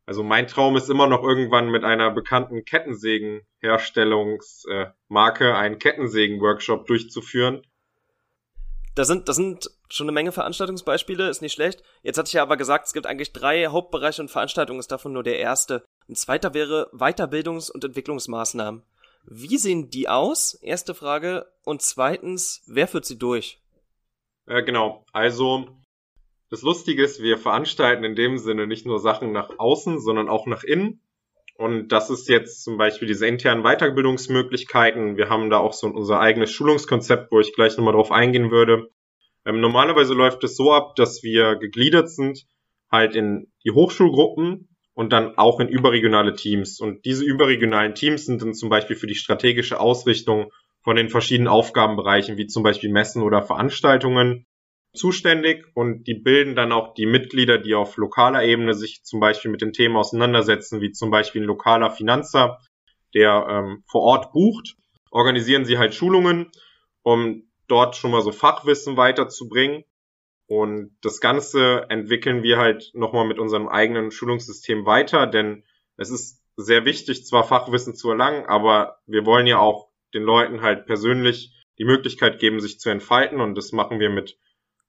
also 0.05 0.23
mein 0.23 0.45
Traum 0.45 0.77
ist 0.77 0.91
immer 0.91 1.07
noch 1.07 1.23
irgendwann 1.23 1.71
mit 1.71 1.83
einer 1.83 2.11
bekannten 2.11 2.65
Kettensägenherstellungsmarke 2.65 5.49
äh, 5.49 5.53
einen 5.53 5.79
Kettensägen-Workshop 5.79 6.85
durchzuführen 6.85 7.63
da 8.97 9.05
sind, 9.05 9.29
da 9.29 9.33
sind 9.33 9.69
schon 9.89 10.05
eine 10.05 10.11
Menge 10.11 10.31
Veranstaltungsbeispiele, 10.31 11.29
ist 11.29 11.41
nicht 11.41 11.53
schlecht. 11.53 11.83
Jetzt 12.01 12.17
hatte 12.17 12.27
ich 12.27 12.33
ja 12.33 12.41
aber 12.41 12.57
gesagt, 12.57 12.87
es 12.87 12.93
gibt 12.93 13.05
eigentlich 13.05 13.31
drei 13.31 13.67
Hauptbereiche 13.67 14.21
und 14.21 14.31
Veranstaltungen 14.31 14.79
ist 14.79 14.91
davon 14.91 15.13
nur 15.13 15.23
der 15.23 15.37
erste. 15.37 15.85
Ein 16.09 16.15
zweiter 16.15 16.55
wäre 16.55 16.89
Weiterbildungs- 16.93 17.71
und 17.71 17.83
Entwicklungsmaßnahmen. 17.83 18.81
Wie 19.25 19.57
sehen 19.57 19.91
die 19.91 20.09
aus? 20.09 20.55
Erste 20.55 20.95
Frage. 20.95 21.45
Und 21.63 21.83
zweitens, 21.83 22.63
wer 22.65 22.87
führt 22.87 23.05
sie 23.05 23.19
durch? 23.19 23.61
Äh, 24.47 24.63
genau. 24.63 25.05
Also, 25.11 25.67
das 26.49 26.63
Lustige 26.63 27.03
ist, 27.03 27.21
wir 27.21 27.37
veranstalten 27.37 28.03
in 28.03 28.15
dem 28.15 28.39
Sinne 28.39 28.65
nicht 28.65 28.87
nur 28.87 28.99
Sachen 28.99 29.31
nach 29.31 29.59
außen, 29.59 29.99
sondern 29.99 30.27
auch 30.27 30.47
nach 30.47 30.63
innen. 30.63 31.01
Und 31.57 31.89
das 31.89 32.09
ist 32.09 32.29
jetzt 32.29 32.63
zum 32.63 32.77
Beispiel 32.77 33.07
diese 33.07 33.25
internen 33.25 33.63
Weiterbildungsmöglichkeiten. 33.63 35.17
Wir 35.17 35.29
haben 35.29 35.49
da 35.49 35.57
auch 35.57 35.73
so 35.73 35.87
unser 35.87 36.19
eigenes 36.19 36.51
Schulungskonzept, 36.51 37.31
wo 37.31 37.39
ich 37.39 37.53
gleich 37.53 37.77
nochmal 37.77 37.93
drauf 37.93 38.11
eingehen 38.11 38.51
würde. 38.51 38.89
Ähm, 39.45 39.59
normalerweise 39.59 40.13
läuft 40.13 40.43
es 40.43 40.55
so 40.55 40.71
ab, 40.71 40.95
dass 40.95 41.23
wir 41.23 41.55
gegliedert 41.55 42.09
sind 42.09 42.45
halt 42.91 43.15
in 43.15 43.51
die 43.63 43.71
Hochschulgruppen 43.71 44.69
und 44.93 45.13
dann 45.13 45.37
auch 45.37 45.59
in 45.59 45.67
überregionale 45.67 46.33
Teams. 46.33 46.79
Und 46.79 47.05
diese 47.05 47.25
überregionalen 47.25 47.95
Teams 47.95 48.25
sind 48.25 48.41
dann 48.41 48.53
zum 48.53 48.69
Beispiel 48.69 48.95
für 48.95 49.07
die 49.07 49.15
strategische 49.15 49.79
Ausrichtung 49.79 50.51
von 50.83 50.95
den 50.95 51.09
verschiedenen 51.09 51.47
Aufgabenbereichen, 51.47 52.37
wie 52.37 52.47
zum 52.47 52.63
Beispiel 52.63 52.91
Messen 52.91 53.21
oder 53.21 53.43
Veranstaltungen, 53.43 54.45
zuständig 54.97 55.65
und 55.73 56.07
die 56.07 56.15
bilden 56.15 56.55
dann 56.55 56.71
auch 56.71 56.93
die 56.93 57.05
Mitglieder, 57.05 57.57
die 57.57 57.75
auf 57.75 57.97
lokaler 57.97 58.43
Ebene 58.43 58.73
sich 58.73 59.03
zum 59.03 59.19
Beispiel 59.19 59.51
mit 59.51 59.61
den 59.61 59.73
Themen 59.73 59.95
auseinandersetzen, 59.95 60.81
wie 60.81 60.91
zum 60.91 61.11
Beispiel 61.11 61.41
ein 61.41 61.47
lokaler 61.47 61.91
Finanzer, 61.91 62.59
der 63.13 63.47
ähm, 63.49 63.83
vor 63.87 64.01
Ort 64.01 64.33
bucht, 64.33 64.75
organisieren 65.11 65.65
sie 65.65 65.77
halt 65.77 65.93
Schulungen, 65.93 66.51
um 67.03 67.43
dort 67.67 67.95
schon 67.95 68.11
mal 68.11 68.21
so 68.21 68.31
Fachwissen 68.31 68.97
weiterzubringen. 68.97 69.83
Und 70.47 70.95
das 71.01 71.19
Ganze 71.19 71.85
entwickeln 71.89 72.41
wir 72.41 72.57
halt 72.57 72.91
nochmal 72.93 73.27
mit 73.27 73.39
unserem 73.39 73.67
eigenen 73.67 74.11
Schulungssystem 74.11 74.85
weiter, 74.85 75.27
denn 75.27 75.63
es 75.97 76.09
ist 76.09 76.41
sehr 76.55 76.85
wichtig, 76.85 77.25
zwar 77.25 77.43
Fachwissen 77.43 77.95
zu 77.95 78.09
erlangen, 78.09 78.45
aber 78.45 78.99
wir 79.05 79.25
wollen 79.25 79.45
ja 79.45 79.59
auch 79.59 79.89
den 80.13 80.23
Leuten 80.23 80.61
halt 80.61 80.85
persönlich 80.85 81.53
die 81.77 81.85
Möglichkeit 81.85 82.39
geben, 82.39 82.59
sich 82.59 82.79
zu 82.79 82.89
entfalten 82.89 83.41
und 83.41 83.55
das 83.55 83.71
machen 83.71 83.99
wir 83.99 84.09
mit 84.09 84.37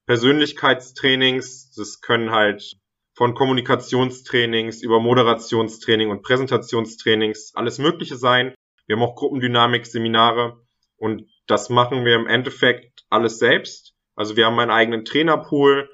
Persönlichkeitstrainings. 0.09 1.71
Das 1.77 2.01
können 2.01 2.31
halt 2.31 2.79
von 3.13 3.35
Kommunikationstrainings 3.35 4.83
über 4.83 5.01
Moderationstraining 5.01 6.11
und 6.11 6.23
Präsentationstrainings 6.23 7.53
alles 7.55 7.79
Mögliche 7.79 8.17
sein. 8.17 8.55
Wir 8.87 8.97
haben 8.97 9.03
auch 9.03 9.17
Gruppendynamik-Seminare 9.17 10.63
und 10.97 11.29
das 11.47 11.69
machen 11.69 12.07
wir 12.07 12.15
im 12.15 12.27
Endeffekt 12.27 13.05
alles 13.11 13.39
selbst. 13.39 13.93
Also 14.17 14.35
wir 14.37 14.47
haben 14.47 14.59
einen 14.59 14.71
eigenen 14.71 15.05
Trainerpool. 15.05 15.91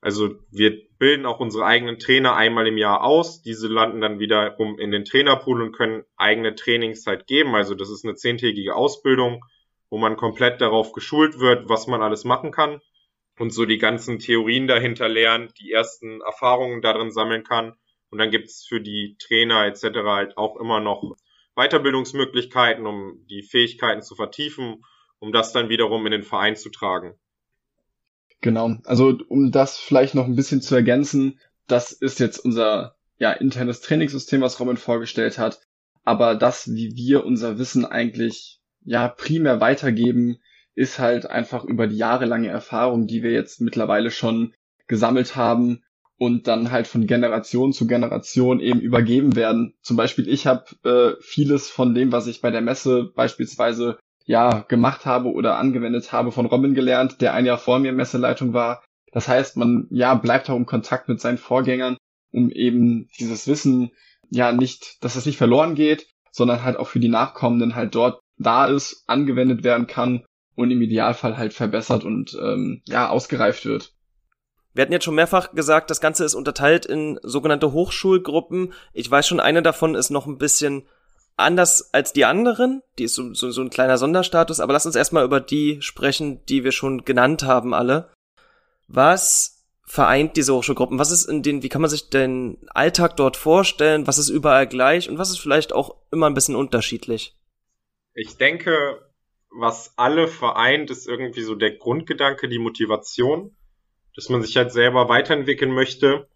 Also 0.00 0.34
wir 0.50 0.76
bilden 0.98 1.24
auch 1.24 1.38
unsere 1.38 1.64
eigenen 1.64 2.00
Trainer 2.00 2.34
einmal 2.34 2.66
im 2.66 2.78
Jahr 2.78 3.04
aus. 3.04 3.42
Diese 3.42 3.68
landen 3.68 4.00
dann 4.00 4.18
wiederum 4.18 4.76
in 4.80 4.90
den 4.90 5.04
Trainerpool 5.04 5.62
und 5.62 5.70
können 5.70 6.02
eigene 6.16 6.56
Trainings 6.56 7.06
halt 7.06 7.28
geben. 7.28 7.54
Also 7.54 7.76
das 7.76 7.90
ist 7.90 8.04
eine 8.04 8.16
zehntägige 8.16 8.74
Ausbildung, 8.74 9.44
wo 9.88 9.98
man 9.98 10.16
komplett 10.16 10.60
darauf 10.60 10.92
geschult 10.92 11.38
wird, 11.38 11.68
was 11.68 11.86
man 11.86 12.02
alles 12.02 12.24
machen 12.24 12.50
kann 12.50 12.80
und 13.38 13.52
so 13.52 13.64
die 13.64 13.78
ganzen 13.78 14.18
Theorien 14.18 14.66
dahinter 14.66 15.08
lernt, 15.08 15.58
die 15.58 15.72
ersten 15.72 16.20
Erfahrungen 16.20 16.82
darin 16.82 17.10
sammeln 17.10 17.44
kann. 17.44 17.74
Und 18.10 18.18
dann 18.18 18.30
gibt's 18.30 18.66
für 18.66 18.80
die 18.80 19.16
Trainer 19.18 19.64
etc. 19.66 19.84
halt 20.04 20.36
auch 20.36 20.56
immer 20.56 20.80
noch 20.80 21.16
Weiterbildungsmöglichkeiten, 21.54 22.86
um 22.86 23.24
die 23.28 23.42
Fähigkeiten 23.42 24.02
zu 24.02 24.14
vertiefen, 24.14 24.84
um 25.18 25.32
das 25.32 25.52
dann 25.52 25.68
wiederum 25.68 26.04
in 26.06 26.12
den 26.12 26.22
Verein 26.22 26.56
zu 26.56 26.70
tragen. 26.70 27.14
Genau, 28.40 28.76
also 28.84 29.18
um 29.28 29.52
das 29.52 29.78
vielleicht 29.78 30.14
noch 30.14 30.26
ein 30.26 30.36
bisschen 30.36 30.60
zu 30.60 30.74
ergänzen, 30.74 31.38
das 31.68 31.92
ist 31.92 32.18
jetzt 32.20 32.38
unser 32.38 32.96
ja, 33.18 33.32
internes 33.32 33.80
Trainingssystem, 33.80 34.40
was 34.40 34.58
Robin 34.58 34.76
vorgestellt 34.76 35.38
hat. 35.38 35.60
Aber 36.04 36.34
das, 36.34 36.74
wie 36.74 36.96
wir 36.96 37.24
unser 37.24 37.58
Wissen 37.58 37.84
eigentlich 37.84 38.60
ja 38.84 39.08
primär 39.08 39.60
weitergeben, 39.60 40.38
ist 40.74 40.98
halt 40.98 41.26
einfach 41.26 41.64
über 41.64 41.86
die 41.86 41.96
jahrelange 41.96 42.48
Erfahrung, 42.48 43.06
die 43.06 43.22
wir 43.22 43.32
jetzt 43.32 43.60
mittlerweile 43.60 44.10
schon 44.10 44.54
gesammelt 44.86 45.36
haben 45.36 45.82
und 46.18 46.46
dann 46.46 46.70
halt 46.70 46.86
von 46.86 47.06
Generation 47.06 47.72
zu 47.72 47.86
Generation 47.86 48.60
eben 48.60 48.80
übergeben 48.80 49.36
werden. 49.36 49.74
Zum 49.82 49.96
Beispiel 49.96 50.28
ich 50.28 50.46
habe 50.46 50.64
äh, 50.84 51.20
vieles 51.20 51.68
von 51.68 51.94
dem, 51.94 52.12
was 52.12 52.26
ich 52.26 52.40
bei 52.40 52.50
der 52.50 52.60
Messe 52.60 53.10
beispielsweise 53.14 53.98
ja 54.24 54.60
gemacht 54.60 55.04
habe 55.04 55.32
oder 55.32 55.58
angewendet 55.58 56.12
habe, 56.12 56.30
von 56.30 56.46
Robin 56.46 56.74
gelernt, 56.74 57.20
der 57.20 57.34
ein 57.34 57.44
Jahr 57.44 57.58
vor 57.58 57.80
mir 57.80 57.92
Messeleitung 57.92 58.52
war. 58.52 58.84
Das 59.12 59.28
heißt, 59.28 59.56
man 59.56 59.88
ja 59.90 60.14
bleibt 60.14 60.48
auch 60.48 60.56
im 60.56 60.64
Kontakt 60.66 61.08
mit 61.08 61.20
seinen 61.20 61.38
Vorgängern, 61.38 61.96
um 62.32 62.50
eben 62.50 63.08
dieses 63.18 63.46
Wissen 63.46 63.90
ja 64.30 64.52
nicht, 64.52 65.02
dass 65.04 65.16
es 65.16 65.26
nicht 65.26 65.36
verloren 65.36 65.74
geht, 65.74 66.06
sondern 66.30 66.62
halt 66.62 66.76
auch 66.76 66.86
für 66.86 67.00
die 67.00 67.08
Nachkommenden 67.08 67.74
halt 67.74 67.94
dort 67.94 68.20
da 68.38 68.66
ist, 68.66 69.04
angewendet 69.06 69.64
werden 69.64 69.86
kann 69.86 70.24
und 70.54 70.70
im 70.70 70.82
Idealfall 70.82 71.36
halt 71.36 71.52
verbessert 71.52 72.04
und 72.04 72.36
ähm, 72.40 72.82
ja 72.86 73.08
ausgereift 73.08 73.64
wird. 73.64 73.92
Wir 74.74 74.82
hatten 74.82 74.92
jetzt 74.92 75.04
schon 75.04 75.14
mehrfach 75.14 75.52
gesagt, 75.52 75.90
das 75.90 76.00
Ganze 76.00 76.24
ist 76.24 76.34
unterteilt 76.34 76.86
in 76.86 77.18
sogenannte 77.22 77.72
Hochschulgruppen. 77.72 78.72
Ich 78.92 79.10
weiß 79.10 79.26
schon, 79.26 79.40
eine 79.40 79.62
davon 79.62 79.94
ist 79.94 80.10
noch 80.10 80.26
ein 80.26 80.38
bisschen 80.38 80.86
anders 81.36 81.92
als 81.92 82.12
die 82.12 82.24
anderen. 82.24 82.82
Die 82.98 83.04
ist 83.04 83.14
so, 83.14 83.34
so, 83.34 83.50
so 83.50 83.60
ein 83.60 83.70
kleiner 83.70 83.98
Sonderstatus. 83.98 84.60
Aber 84.60 84.72
lass 84.72 84.86
uns 84.86 84.96
erstmal 84.96 85.24
über 85.24 85.40
die 85.40 85.82
sprechen, 85.82 86.44
die 86.46 86.64
wir 86.64 86.72
schon 86.72 87.04
genannt 87.04 87.42
haben, 87.42 87.74
alle. 87.74 88.10
Was 88.88 89.66
vereint 89.84 90.36
diese 90.36 90.54
Hochschulgruppen? 90.54 90.98
Was 90.98 91.10
ist 91.10 91.26
in 91.26 91.42
den, 91.42 91.62
wie 91.62 91.68
kann 91.68 91.82
man 91.82 91.90
sich 91.90 92.08
den 92.08 92.58
Alltag 92.68 93.16
dort 93.16 93.36
vorstellen? 93.36 94.06
Was 94.06 94.18
ist 94.18 94.30
überall 94.30 94.66
gleich? 94.66 95.10
Und 95.10 95.18
was 95.18 95.30
ist 95.30 95.38
vielleicht 95.38 95.74
auch 95.74 95.96
immer 96.10 96.28
ein 96.30 96.34
bisschen 96.34 96.56
unterschiedlich? 96.56 97.36
Ich 98.14 98.36
denke, 98.36 99.11
was 99.54 99.96
alle 99.96 100.28
vereint, 100.28 100.90
ist 100.90 101.06
irgendwie 101.06 101.42
so 101.42 101.54
der 101.54 101.76
Grundgedanke, 101.76 102.48
die 102.48 102.58
Motivation, 102.58 103.56
dass 104.14 104.28
man 104.28 104.42
sich 104.42 104.56
halt 104.56 104.72
selber 104.72 105.08
weiterentwickeln 105.08 105.72
möchte, 105.72 106.28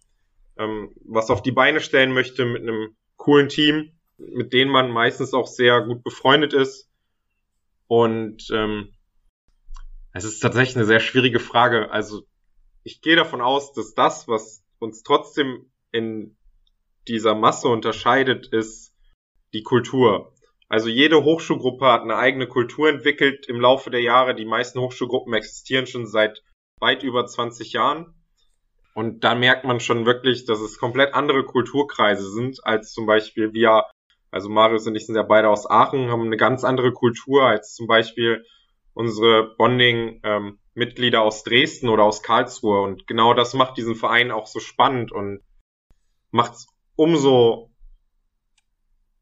ähm, 0.58 0.94
was 1.04 1.30
auf 1.30 1.42
die 1.42 1.52
Beine 1.52 1.80
stellen 1.80 2.12
möchte 2.12 2.44
mit 2.44 2.62
einem 2.62 2.96
coolen 3.16 3.48
Team, 3.48 3.92
mit 4.18 4.52
denen 4.52 4.70
man 4.70 4.90
meistens 4.90 5.34
auch 5.34 5.46
sehr 5.46 5.82
gut 5.82 6.02
befreundet 6.02 6.52
ist. 6.52 6.90
Und 7.86 8.48
ähm, 8.52 8.94
es 10.12 10.24
ist 10.24 10.40
tatsächlich 10.40 10.76
eine 10.76 10.86
sehr 10.86 11.00
schwierige 11.00 11.40
Frage. 11.40 11.90
Also 11.90 12.22
ich 12.82 13.00
gehe 13.00 13.16
davon 13.16 13.40
aus, 13.40 13.72
dass 13.72 13.94
das, 13.94 14.28
was 14.28 14.64
uns 14.78 15.02
trotzdem 15.02 15.70
in 15.92 16.36
dieser 17.08 17.34
Masse 17.34 17.68
unterscheidet, 17.68 18.48
ist 18.48 18.94
die 19.52 19.62
Kultur. 19.62 20.32
Also 20.68 20.88
jede 20.88 21.22
Hochschulgruppe 21.22 21.86
hat 21.86 22.02
eine 22.02 22.16
eigene 22.16 22.48
Kultur 22.48 22.88
entwickelt 22.88 23.46
im 23.46 23.60
Laufe 23.60 23.90
der 23.90 24.02
Jahre. 24.02 24.34
Die 24.34 24.44
meisten 24.44 24.80
Hochschulgruppen 24.80 25.32
existieren 25.32 25.86
schon 25.86 26.06
seit 26.06 26.42
weit 26.80 27.02
über 27.02 27.26
20 27.26 27.72
Jahren. 27.72 28.14
Und 28.94 29.24
da 29.24 29.34
merkt 29.34 29.64
man 29.64 29.78
schon 29.78 30.06
wirklich, 30.06 30.46
dass 30.46 30.60
es 30.60 30.78
komplett 30.78 31.14
andere 31.14 31.44
Kulturkreise 31.44 32.30
sind, 32.30 32.64
als 32.64 32.92
zum 32.92 33.06
Beispiel 33.06 33.52
wir, 33.52 33.84
also 34.30 34.48
Marius 34.48 34.86
und 34.86 34.96
ich 34.96 35.06
sind 35.06 35.16
ja 35.16 35.22
beide 35.22 35.50
aus 35.50 35.68
Aachen, 35.68 36.10
haben 36.10 36.22
eine 36.22 36.38
ganz 36.38 36.64
andere 36.64 36.92
Kultur 36.92 37.44
als 37.44 37.74
zum 37.74 37.86
Beispiel 37.86 38.44
unsere 38.94 39.54
Bonding-Mitglieder 39.58 41.18
ähm, 41.18 41.24
aus 41.24 41.44
Dresden 41.44 41.90
oder 41.90 42.04
aus 42.04 42.22
Karlsruhe. 42.22 42.80
Und 42.80 43.06
genau 43.06 43.34
das 43.34 43.52
macht 43.52 43.76
diesen 43.76 43.94
Verein 43.94 44.30
auch 44.30 44.46
so 44.46 44.58
spannend 44.58 45.12
und 45.12 45.42
macht 46.30 46.54
es 46.54 46.66
umso, 46.96 47.70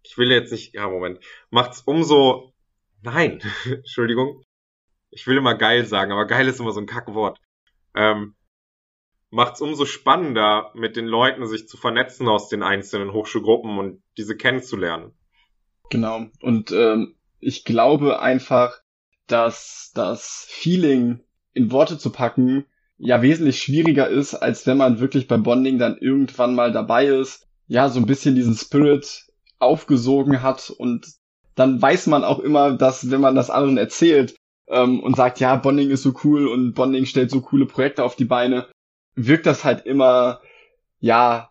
ich 0.04 0.16
will 0.16 0.30
jetzt 0.30 0.52
nicht, 0.52 0.74
ja, 0.74 0.88
Moment, 0.88 1.18
macht's 1.50 1.80
umso, 1.80 2.52
nein, 3.02 3.40
Entschuldigung, 3.64 4.44
ich 5.10 5.26
will 5.26 5.36
immer 5.36 5.54
geil 5.54 5.84
sagen, 5.86 6.12
aber 6.12 6.26
geil 6.26 6.46
ist 6.46 6.60
immer 6.60 6.72
so 6.72 6.80
ein 6.80 6.86
Kackwort. 6.86 7.40
Ähm, 7.94 8.34
macht's 9.30 9.60
umso 9.60 9.86
spannender, 9.86 10.70
mit 10.74 10.96
den 10.96 11.06
Leuten 11.06 11.46
sich 11.46 11.66
zu 11.66 11.76
vernetzen 11.76 12.28
aus 12.28 12.48
den 12.48 12.62
einzelnen 12.62 13.12
Hochschulgruppen 13.12 13.78
und 13.78 14.02
diese 14.16 14.36
kennenzulernen. 14.36 15.12
Genau. 15.90 16.26
Und 16.40 16.70
ähm, 16.72 17.16
ich 17.40 17.64
glaube 17.64 18.20
einfach, 18.20 18.80
dass 19.26 19.92
das 19.94 20.46
Feeling 20.48 21.20
in 21.52 21.70
Worte 21.70 21.98
zu 21.98 22.10
packen 22.10 22.66
ja 22.96 23.22
wesentlich 23.22 23.58
schwieriger 23.58 24.08
ist, 24.08 24.34
als 24.34 24.66
wenn 24.66 24.76
man 24.76 25.00
wirklich 25.00 25.26
beim 25.26 25.42
Bonding 25.42 25.78
dann 25.78 25.98
irgendwann 25.98 26.54
mal 26.54 26.72
dabei 26.72 27.06
ist, 27.06 27.48
ja, 27.66 27.88
so 27.88 27.98
ein 27.98 28.06
bisschen 28.06 28.34
diesen 28.34 28.54
Spirit 28.54 29.23
aufgesogen 29.64 30.42
hat 30.42 30.70
und 30.70 31.06
dann 31.54 31.80
weiß 31.80 32.06
man 32.08 32.24
auch 32.24 32.40
immer, 32.40 32.76
dass 32.76 33.10
wenn 33.10 33.20
man 33.20 33.34
das 33.34 33.50
anderen 33.50 33.78
erzählt 33.78 34.36
ähm, 34.68 35.00
und 35.00 35.16
sagt, 35.16 35.40
ja, 35.40 35.56
Bonding 35.56 35.90
ist 35.90 36.02
so 36.02 36.14
cool 36.24 36.48
und 36.48 36.74
Bonding 36.74 37.06
stellt 37.06 37.30
so 37.30 37.40
coole 37.40 37.66
Projekte 37.66 38.02
auf 38.02 38.16
die 38.16 38.24
Beine, 38.24 38.66
wirkt 39.14 39.46
das 39.46 39.64
halt 39.64 39.86
immer, 39.86 40.40
ja, 41.00 41.50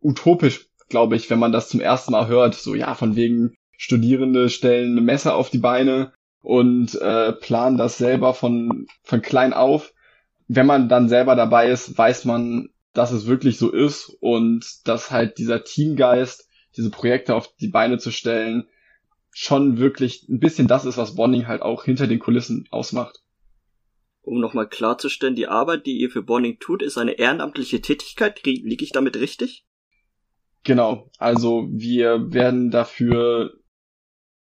utopisch, 0.00 0.68
glaube 0.88 1.16
ich, 1.16 1.30
wenn 1.30 1.38
man 1.38 1.52
das 1.52 1.68
zum 1.68 1.80
ersten 1.80 2.12
Mal 2.12 2.28
hört. 2.28 2.54
So, 2.54 2.74
ja, 2.74 2.94
von 2.94 3.16
wegen 3.16 3.56
Studierende 3.76 4.48
stellen 4.48 4.92
eine 4.92 5.00
Messe 5.00 5.34
auf 5.34 5.50
die 5.50 5.58
Beine 5.58 6.12
und 6.40 6.94
äh, 7.00 7.32
planen 7.32 7.76
das 7.76 7.98
selber 7.98 8.34
von, 8.34 8.86
von 9.02 9.22
klein 9.22 9.52
auf. 9.52 9.92
Wenn 10.48 10.66
man 10.66 10.88
dann 10.88 11.08
selber 11.08 11.34
dabei 11.34 11.70
ist, 11.70 11.98
weiß 11.98 12.24
man, 12.24 12.68
dass 12.92 13.10
es 13.10 13.26
wirklich 13.26 13.58
so 13.58 13.70
ist 13.70 14.16
und 14.20 14.86
dass 14.86 15.10
halt 15.10 15.38
dieser 15.38 15.64
Teamgeist, 15.64 16.45
diese 16.76 16.90
Projekte 16.90 17.34
auf 17.34 17.54
die 17.56 17.68
Beine 17.68 17.98
zu 17.98 18.10
stellen, 18.10 18.68
schon 19.30 19.78
wirklich 19.78 20.28
ein 20.28 20.40
bisschen 20.40 20.66
das 20.66 20.84
ist, 20.84 20.96
was 20.96 21.14
Bonding 21.14 21.46
halt 21.46 21.62
auch 21.62 21.84
hinter 21.84 22.06
den 22.06 22.18
Kulissen 22.18 22.66
ausmacht. 22.70 23.22
Um 24.22 24.40
nochmal 24.40 24.68
klarzustellen, 24.68 25.36
die 25.36 25.46
Arbeit, 25.46 25.86
die 25.86 25.98
ihr 25.98 26.10
für 26.10 26.22
Bonding 26.22 26.58
tut, 26.58 26.82
ist 26.82 26.98
eine 26.98 27.12
ehrenamtliche 27.12 27.80
Tätigkeit. 27.80 28.42
Liege 28.44 28.84
ich 28.84 28.92
damit 28.92 29.16
richtig? 29.16 29.64
Genau. 30.64 31.10
Also 31.18 31.68
wir 31.70 32.32
werden 32.32 32.70
dafür 32.70 33.54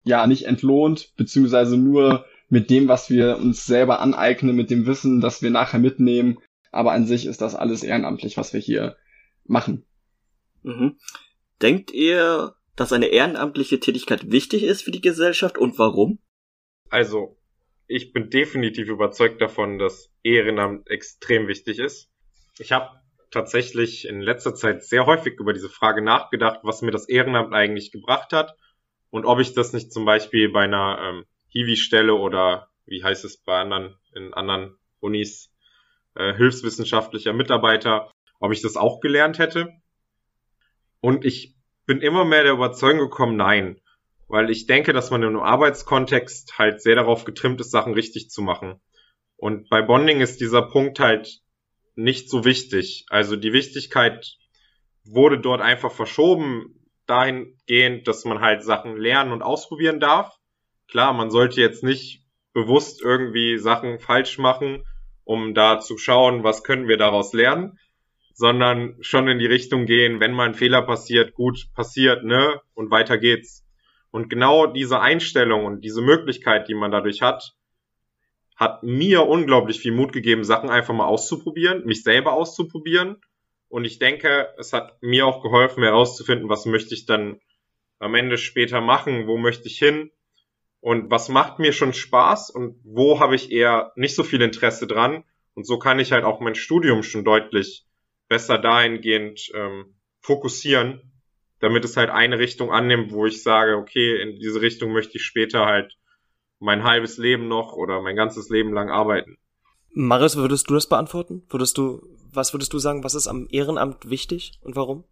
ja 0.03 0.25
nicht 0.27 0.45
entlohnt, 0.45 1.13
beziehungsweise 1.17 1.77
nur 1.77 2.25
mit 2.49 2.69
dem, 2.69 2.87
was 2.87 3.09
wir 3.09 3.37
uns 3.37 3.65
selber 3.65 3.99
aneignen, 3.99 4.55
mit 4.55 4.69
dem 4.69 4.85
Wissen, 4.87 5.21
das 5.21 5.41
wir 5.41 5.51
nachher 5.51 5.79
mitnehmen. 5.79 6.39
Aber 6.71 6.93
an 6.93 7.05
sich 7.05 7.25
ist 7.25 7.41
das 7.41 7.53
alles 7.53 7.83
ehrenamtlich, 7.83 8.37
was 8.37 8.53
wir 8.53 8.59
hier 8.59 8.95
machen. 9.43 9.85
Mhm. 10.63 10.97
Denkt 11.61 11.91
ihr, 11.91 12.55
dass 12.75 12.91
eine 12.91 13.07
ehrenamtliche 13.07 13.79
Tätigkeit 13.79 14.31
wichtig 14.31 14.63
ist 14.63 14.83
für 14.83 14.91
die 14.91 15.01
Gesellschaft 15.01 15.57
und 15.57 15.79
warum? 15.79 16.19
Also, 16.89 17.37
ich 17.87 18.13
bin 18.13 18.29
definitiv 18.29 18.89
überzeugt 18.89 19.41
davon, 19.41 19.79
dass 19.79 20.11
Ehrenamt 20.23 20.89
extrem 20.89 21.47
wichtig 21.47 21.79
ist. 21.79 22.09
Ich 22.57 22.71
habe 22.71 22.89
tatsächlich 23.31 24.07
in 24.07 24.21
letzter 24.21 24.55
Zeit 24.55 24.83
sehr 24.83 25.05
häufig 25.05 25.39
über 25.39 25.53
diese 25.53 25.69
Frage 25.69 26.01
nachgedacht, 26.01 26.59
was 26.63 26.81
mir 26.81 26.91
das 26.91 27.07
Ehrenamt 27.07 27.53
eigentlich 27.53 27.91
gebracht 27.91 28.31
hat 28.33 28.55
und 29.09 29.25
ob 29.25 29.39
ich 29.39 29.53
das 29.53 29.73
nicht 29.73 29.91
zum 29.91 30.05
Beispiel 30.05 30.51
bei 30.51 30.63
einer 30.63 30.99
ähm, 31.01 31.25
Hiwi-Stelle 31.49 32.13
oder 32.13 32.69
wie 32.85 33.03
heißt 33.03 33.25
es 33.25 33.37
bei 33.37 33.59
anderen, 33.59 33.95
in 34.13 34.33
anderen 34.33 34.77
Unis, 34.99 35.53
äh, 36.15 36.33
hilfswissenschaftlicher 36.33 37.33
Mitarbeiter, 37.33 38.11
ob 38.39 38.51
ich 38.51 38.61
das 38.61 38.77
auch 38.77 38.99
gelernt 38.99 39.39
hätte. 39.39 39.69
Und 41.01 41.25
ich 41.25 41.55
bin 41.85 42.01
immer 42.01 42.25
mehr 42.25 42.43
der 42.43 42.53
Überzeugung 42.53 42.99
gekommen, 42.99 43.37
nein. 43.37 43.79
Weil 44.27 44.49
ich 44.49 44.65
denke, 44.65 44.91
dass 44.91 45.11
man 45.11 45.21
im 45.21 45.37
Arbeitskontext 45.37 46.57
halt 46.57 46.81
sehr 46.81 46.95
darauf 46.95 47.25
getrimmt 47.25 47.61
ist, 47.61 47.71
Sachen 47.71 47.93
richtig 47.93 48.29
zu 48.29 48.41
machen. 48.41 48.81
Und 49.37 49.69
bei 49.69 49.81
Bonding 49.81 50.21
ist 50.21 50.41
dieser 50.41 50.63
Punkt 50.63 50.99
halt 50.99 51.41
nicht 51.95 52.29
so 52.29 52.43
wichtig. 52.43 53.05
Also 53.09 53.35
die 53.35 53.53
Wichtigkeit 53.53 54.37
wurde 55.03 55.39
dort 55.39 55.61
einfach 55.61 55.91
verschoben 55.91 56.87
dahingehend, 57.05 58.07
dass 58.07 58.25
man 58.25 58.41
halt 58.41 58.63
Sachen 58.63 58.97
lernen 58.97 59.31
und 59.31 59.43
ausprobieren 59.43 59.99
darf. 59.99 60.35
Klar, 60.87 61.13
man 61.13 61.29
sollte 61.29 61.61
jetzt 61.61 61.83
nicht 61.83 62.23
bewusst 62.53 63.01
irgendwie 63.01 63.57
Sachen 63.57 63.99
falsch 63.99 64.37
machen, 64.37 64.85
um 65.23 65.53
da 65.53 65.79
zu 65.79 65.97
schauen, 65.97 66.43
was 66.43 66.63
können 66.63 66.87
wir 66.87 66.97
daraus 66.97 67.33
lernen, 67.33 67.77
sondern 68.35 68.97
schon 68.99 69.29
in 69.29 69.39
die 69.39 69.45
Richtung 69.45 69.85
gehen, 69.85 70.19
wenn 70.19 70.33
mal 70.33 70.47
ein 70.47 70.53
Fehler 70.53 70.81
passiert, 70.81 71.33
gut 71.33 71.67
passiert, 71.73 72.25
ne, 72.25 72.61
und 72.73 72.91
weiter 72.91 73.17
geht's. 73.17 73.65
Und 74.11 74.29
genau 74.29 74.67
diese 74.67 74.99
Einstellung 74.99 75.65
und 75.65 75.81
diese 75.81 76.01
Möglichkeit, 76.01 76.67
die 76.67 76.75
man 76.75 76.91
dadurch 76.91 77.21
hat, 77.21 77.55
hat 78.57 78.83
mir 78.83 79.25
unglaublich 79.25 79.79
viel 79.79 79.93
Mut 79.93 80.13
gegeben, 80.13 80.43
Sachen 80.43 80.69
einfach 80.69 80.93
mal 80.93 81.05
auszuprobieren, 81.05 81.85
mich 81.85 82.03
selber 82.03 82.33
auszuprobieren 82.33 83.17
und 83.69 83.85
ich 83.85 83.99
denke, 83.99 84.53
es 84.57 84.73
hat 84.73 85.01
mir 85.01 85.25
auch 85.25 85.41
geholfen 85.41 85.83
herauszufinden, 85.83 86.49
was 86.49 86.65
möchte 86.65 86.93
ich 86.93 87.05
dann 87.05 87.39
am 87.99 88.15
Ende 88.15 88.37
später 88.37 88.81
machen, 88.81 89.27
wo 89.27 89.37
möchte 89.37 89.67
ich 89.67 89.77
hin 89.77 90.11
und 90.81 91.09
was 91.09 91.29
macht 91.29 91.59
mir 91.59 91.71
schon 91.71 91.93
Spaß 91.93 92.49
und 92.49 92.79
wo 92.83 93.19
habe 93.19 93.35
ich 93.35 93.51
eher 93.51 93.93
nicht 93.95 94.15
so 94.15 94.23
viel 94.23 94.41
Interesse 94.41 94.87
dran. 94.87 95.23
Und 95.53 95.65
so 95.65 95.79
kann 95.79 95.99
ich 95.99 96.11
halt 96.11 96.25
auch 96.25 96.41
mein 96.41 96.55
Studium 96.55 97.01
schon 97.01 97.23
deutlich 97.23 97.84
besser 98.27 98.57
dahingehend 98.57 99.49
ähm, 99.53 99.95
fokussieren, 100.19 101.11
damit 101.59 101.85
es 101.85 101.97
halt 101.97 102.09
eine 102.09 102.39
Richtung 102.39 102.71
annimmt, 102.71 103.11
wo 103.11 103.25
ich 103.25 103.43
sage, 103.43 103.77
okay, 103.77 104.21
in 104.21 104.39
diese 104.39 104.61
Richtung 104.61 104.91
möchte 104.91 105.17
ich 105.17 105.23
später 105.23 105.65
halt 105.65 105.95
mein 106.59 106.83
halbes 106.83 107.17
Leben 107.17 107.47
noch 107.47 107.73
oder 107.73 108.01
mein 108.01 108.15
ganzes 108.15 108.49
Leben 108.49 108.73
lang 108.73 108.89
arbeiten. 108.89 109.37
Marius, 109.91 110.35
würdest 110.35 110.69
du 110.69 110.73
das 110.73 110.89
beantworten? 110.89 111.43
Würdest 111.49 111.77
du, 111.77 112.01
was 112.31 112.53
würdest 112.53 112.73
du 112.73 112.79
sagen, 112.79 113.03
was 113.03 113.15
ist 113.15 113.27
am 113.27 113.47
Ehrenamt 113.49 114.09
wichtig 114.09 114.59
und 114.61 114.75
warum? 114.75 115.05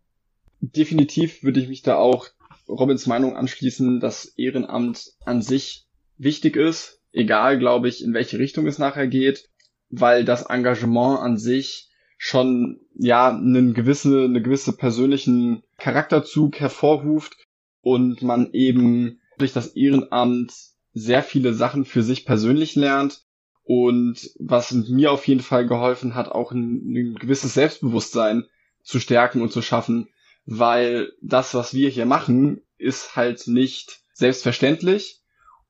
Definitiv 0.59 1.43
würde 1.43 1.59
ich 1.59 1.69
mich 1.69 1.81
da 1.83 1.95
auch 1.95 2.27
Robins 2.67 3.05
Meinung 3.05 3.35
anschließen, 3.35 3.99
dass 3.99 4.25
Ehrenamt 4.37 5.11
an 5.25 5.41
sich 5.41 5.85
wichtig 6.17 6.55
ist, 6.55 7.01
egal, 7.11 7.59
glaube 7.59 7.87
ich, 7.87 8.03
in 8.03 8.13
welche 8.13 8.39
Richtung 8.39 8.67
es 8.67 8.77
nachher 8.77 9.07
geht, 9.07 9.49
weil 9.89 10.25
das 10.25 10.43
Engagement 10.43 11.19
an 11.19 11.37
sich 11.37 11.89
schon, 12.25 12.79
ja, 12.95 13.35
einen 13.35 13.73
gewisse, 13.73 14.23
eine 14.23 14.41
gewisse 14.41 14.71
persönlichen 14.71 15.61
Charakterzug 15.77 16.57
hervorruft 16.57 17.35
und 17.81 18.21
man 18.21 18.53
eben 18.53 19.19
durch 19.37 19.51
das 19.51 19.75
Ehrenamt 19.75 20.53
sehr 20.93 21.21
viele 21.21 21.53
Sachen 21.53 21.83
für 21.83 22.01
sich 22.01 22.25
persönlich 22.25 22.75
lernt 22.75 23.25
und 23.63 24.31
was 24.39 24.71
mir 24.71 25.11
auf 25.11 25.27
jeden 25.27 25.41
Fall 25.41 25.67
geholfen 25.67 26.15
hat, 26.15 26.29
auch 26.29 26.53
ein, 26.53 26.93
ein 26.93 27.15
gewisses 27.15 27.55
Selbstbewusstsein 27.55 28.45
zu 28.83 29.01
stärken 29.01 29.41
und 29.41 29.51
zu 29.51 29.61
schaffen, 29.61 30.07
weil 30.45 31.11
das, 31.21 31.53
was 31.53 31.73
wir 31.73 31.89
hier 31.89 32.05
machen, 32.05 32.61
ist 32.77 33.17
halt 33.17 33.47
nicht 33.47 33.99
selbstverständlich. 34.13 35.19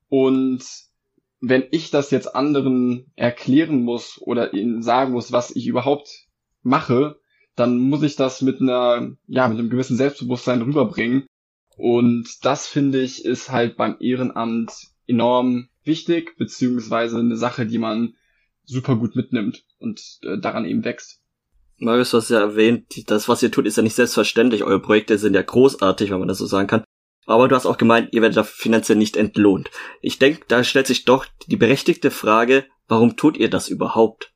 Und 0.07 0.63
wenn 1.41 1.63
ich 1.71 1.89
das 1.89 2.11
jetzt 2.11 2.35
anderen 2.35 3.11
erklären 3.15 3.81
muss 3.81 4.21
oder 4.21 4.53
ihnen 4.53 4.83
sagen 4.83 5.13
muss, 5.13 5.31
was 5.31 5.55
ich 5.55 5.65
überhaupt 5.65 6.27
mache, 6.63 7.19
dann 7.55 7.77
muss 7.77 8.03
ich 8.03 8.15
das 8.15 8.41
mit 8.41 8.61
einer, 8.61 9.15
ja, 9.27 9.47
mit 9.47 9.59
einem 9.59 9.69
gewissen 9.69 9.97
Selbstbewusstsein 9.97 10.61
rüberbringen. 10.61 11.25
Und 11.77 12.27
das 12.43 12.67
finde 12.67 13.01
ich 13.01 13.25
ist 13.25 13.51
halt 13.51 13.77
beim 13.77 13.97
Ehrenamt 13.99 14.71
enorm 15.07 15.69
wichtig, 15.83 16.35
beziehungsweise 16.37 17.19
eine 17.19 17.37
Sache, 17.37 17.65
die 17.65 17.77
man 17.77 18.15
super 18.63 18.95
gut 18.95 19.15
mitnimmt 19.15 19.65
und 19.79 20.01
äh, 20.21 20.39
daran 20.39 20.65
eben 20.65 20.85
wächst. 20.85 21.21
Marius, 21.77 22.11
du 22.11 22.17
hast 22.17 22.29
ja 22.29 22.39
erwähnt, 22.39 22.85
das, 23.07 23.27
was 23.27 23.43
ihr 23.43 23.51
tut, 23.51 23.65
ist 23.65 23.77
ja 23.77 23.83
nicht 23.83 23.95
selbstverständlich. 23.95 24.63
Eure 24.63 24.79
Projekte 24.79 25.17
sind 25.17 25.33
ja 25.33 25.41
großartig, 25.41 26.11
wenn 26.11 26.19
man 26.19 26.27
das 26.27 26.37
so 26.37 26.45
sagen 26.45 26.67
kann. 26.67 26.83
Aber 27.25 27.47
du 27.47 27.55
hast 27.55 27.65
auch 27.65 27.77
gemeint, 27.77 28.09
ihr 28.13 28.21
werdet 28.21 28.37
dafür 28.37 28.55
finanziell 28.55 28.97
nicht 28.97 29.17
entlohnt. 29.17 29.69
Ich 30.01 30.19
denke, 30.19 30.41
da 30.47 30.63
stellt 30.63 30.87
sich 30.87 31.05
doch 31.05 31.25
die 31.47 31.55
berechtigte 31.55 32.11
Frage, 32.11 32.65
warum 32.87 33.15
tut 33.15 33.37
ihr 33.37 33.49
das 33.49 33.69
überhaupt? 33.69 34.32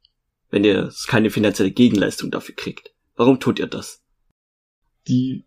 Wenn 0.49 0.63
ihr 0.63 0.91
keine 1.07 1.29
finanzielle 1.29 1.71
Gegenleistung 1.71 2.31
dafür 2.31 2.55
kriegt. 2.55 2.93
Warum 3.15 3.39
tut 3.39 3.59
ihr 3.59 3.67
das? 3.67 4.03
Die, 5.07 5.45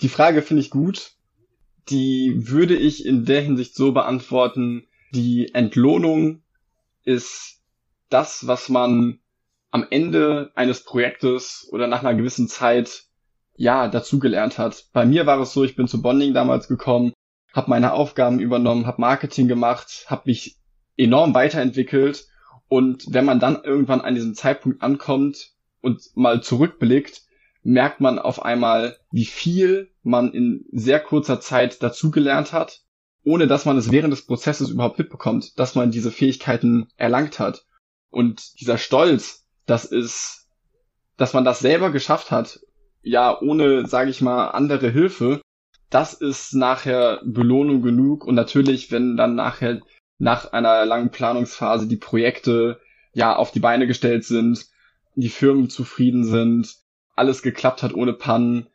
die 0.00 0.08
Frage 0.08 0.42
finde 0.42 0.62
ich 0.62 0.70
gut. 0.70 1.12
Die 1.88 2.48
würde 2.48 2.76
ich 2.76 3.04
in 3.04 3.24
der 3.24 3.42
Hinsicht 3.42 3.74
so 3.74 3.92
beantworten, 3.92 4.86
die 5.14 5.54
Entlohnung 5.54 6.42
ist 7.04 7.60
das, 8.08 8.46
was 8.46 8.68
man 8.68 9.20
am 9.70 9.86
Ende 9.90 10.50
eines 10.54 10.84
Projektes 10.84 11.68
oder 11.70 11.86
nach 11.86 12.02
einer 12.02 12.14
gewissen 12.14 12.48
Zeit 12.48 13.04
ja 13.56 13.88
dazugelernt 13.88 14.58
hat. 14.58 14.86
Bei 14.92 15.04
mir 15.04 15.26
war 15.26 15.40
es 15.40 15.52
so, 15.52 15.64
ich 15.64 15.76
bin 15.76 15.88
zu 15.88 16.00
Bonding 16.02 16.34
damals 16.34 16.68
gekommen, 16.68 17.12
habe 17.52 17.70
meine 17.70 17.92
Aufgaben 17.92 18.40
übernommen, 18.40 18.86
habe 18.86 19.00
Marketing 19.00 19.46
gemacht, 19.46 20.06
habe 20.08 20.22
mich 20.26 20.56
enorm 20.96 21.34
weiterentwickelt 21.34 22.26
und 22.68 23.06
wenn 23.08 23.24
man 23.24 23.40
dann 23.40 23.62
irgendwann 23.62 24.00
an 24.00 24.14
diesem 24.14 24.34
Zeitpunkt 24.34 24.82
ankommt 24.82 25.52
und 25.80 26.02
mal 26.14 26.42
zurückblickt, 26.42 27.22
merkt 27.62 28.00
man 28.00 28.18
auf 28.18 28.42
einmal, 28.42 28.98
wie 29.10 29.24
viel 29.24 29.90
man 30.02 30.32
in 30.32 30.66
sehr 30.70 31.00
kurzer 31.00 31.40
Zeit 31.40 31.82
dazugelernt 31.82 32.52
hat, 32.52 32.82
ohne 33.24 33.46
dass 33.46 33.64
man 33.64 33.78
es 33.78 33.90
während 33.90 34.12
des 34.12 34.26
Prozesses 34.26 34.70
überhaupt 34.70 34.98
mitbekommt, 34.98 35.58
dass 35.58 35.74
man 35.74 35.90
diese 35.90 36.10
Fähigkeiten 36.10 36.88
erlangt 36.96 37.38
hat. 37.38 37.64
Und 38.10 38.60
dieser 38.60 38.78
Stolz, 38.78 39.46
das 39.66 39.84
ist, 39.86 40.48
dass 41.16 41.32
man 41.32 41.44
das 41.44 41.60
selber 41.60 41.90
geschafft 41.90 42.30
hat, 42.30 42.60
ja, 43.02 43.38
ohne, 43.40 43.86
sage 43.86 44.10
ich 44.10 44.20
mal, 44.20 44.48
andere 44.48 44.90
Hilfe, 44.90 45.40
das 45.90 46.12
ist 46.14 46.54
nachher 46.54 47.20
Belohnung 47.24 47.82
genug. 47.82 48.24
Und 48.24 48.34
natürlich, 48.34 48.90
wenn 48.90 49.16
dann 49.16 49.34
nachher 49.34 49.80
nach 50.18 50.52
einer 50.52 50.84
langen 50.84 51.10
Planungsphase 51.10 51.86
die 51.86 51.96
Projekte 51.96 52.80
ja 53.12 53.36
auf 53.36 53.52
die 53.52 53.60
Beine 53.60 53.86
gestellt 53.86 54.24
sind, 54.24 54.66
die 55.14 55.28
Firmen 55.28 55.70
zufrieden 55.70 56.24
sind, 56.24 56.74
alles 57.14 57.42
geklappt 57.42 57.82
hat 57.82 57.94
ohne 57.94 58.12
Pannen. 58.12 58.66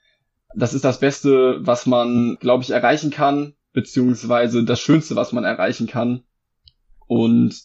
Das 0.56 0.74
ist 0.74 0.86
das 0.86 1.00
Beste, 1.00 1.60
was 1.62 1.86
man, 1.86 2.38
glaube 2.40 2.64
ich, 2.64 2.72
erreichen 2.72 3.12
kann, 3.12 3.54
beziehungsweise 3.74 4.64
das 4.64 4.80
Schönste, 4.80 5.16
was 5.16 5.32
man 5.32 5.44
erreichen 5.44 5.88
kann. 5.88 6.24
Und 7.08 7.56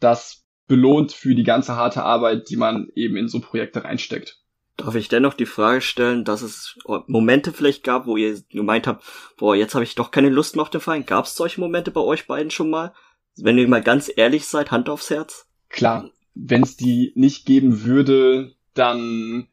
das 0.00 0.44
belohnt 0.66 1.12
für 1.12 1.34
die 1.34 1.44
ganze 1.44 1.76
harte 1.76 2.02
Arbeit, 2.02 2.50
die 2.50 2.56
man 2.56 2.88
eben 2.94 3.16
in 3.16 3.28
so 3.28 3.40
Projekte 3.40 3.84
reinsteckt. 3.84 4.40
Darf 4.76 4.94
ich 4.94 5.08
dennoch 5.08 5.34
die 5.34 5.46
Frage 5.46 5.80
stellen, 5.80 6.24
dass 6.24 6.42
es 6.42 6.78
Momente 7.06 7.52
vielleicht 7.52 7.82
gab, 7.82 8.06
wo 8.06 8.16
ihr 8.16 8.38
gemeint 8.50 8.86
habt, 8.86 9.04
boah, 9.38 9.56
jetzt 9.56 9.74
habe 9.74 9.84
ich 9.84 9.94
doch 9.94 10.10
keine 10.10 10.28
Lust 10.28 10.54
mehr 10.54 10.62
auf 10.62 10.70
den 10.70 10.82
Verein. 10.82 11.06
Gab 11.06 11.24
es 11.24 11.34
solche 11.34 11.60
Momente 11.60 11.90
bei 11.90 12.00
euch 12.00 12.26
beiden 12.26 12.50
schon 12.50 12.68
mal? 12.68 12.92
Wenn 13.36 13.58
ihr 13.58 13.68
mal 13.68 13.82
ganz 13.82 14.10
ehrlich 14.14 14.46
seid, 14.46 14.70
Hand 14.70 14.88
aufs 14.88 15.10
Herz? 15.10 15.46
Klar, 15.68 16.10
wenn 16.34 16.62
es 16.62 16.76
die 16.76 17.12
nicht 17.14 17.46
geben 17.46 17.84
würde, 17.84 18.54
dann 18.74 19.48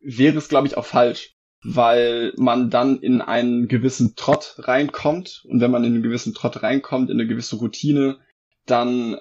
wäre 0.00 0.38
es, 0.38 0.48
glaube 0.48 0.66
ich, 0.66 0.76
auch 0.76 0.86
falsch, 0.86 1.36
weil 1.62 2.32
man 2.36 2.70
dann 2.70 2.98
in 2.98 3.20
einen 3.20 3.68
gewissen 3.68 4.14
Trott 4.16 4.56
reinkommt 4.58 5.44
und 5.48 5.60
wenn 5.60 5.70
man 5.70 5.84
in 5.84 5.94
einen 5.94 6.02
gewissen 6.02 6.34
Trott 6.34 6.62
reinkommt, 6.62 7.10
in 7.10 7.20
eine 7.20 7.28
gewisse 7.28 7.56
Routine, 7.56 8.18
dann, 8.66 9.18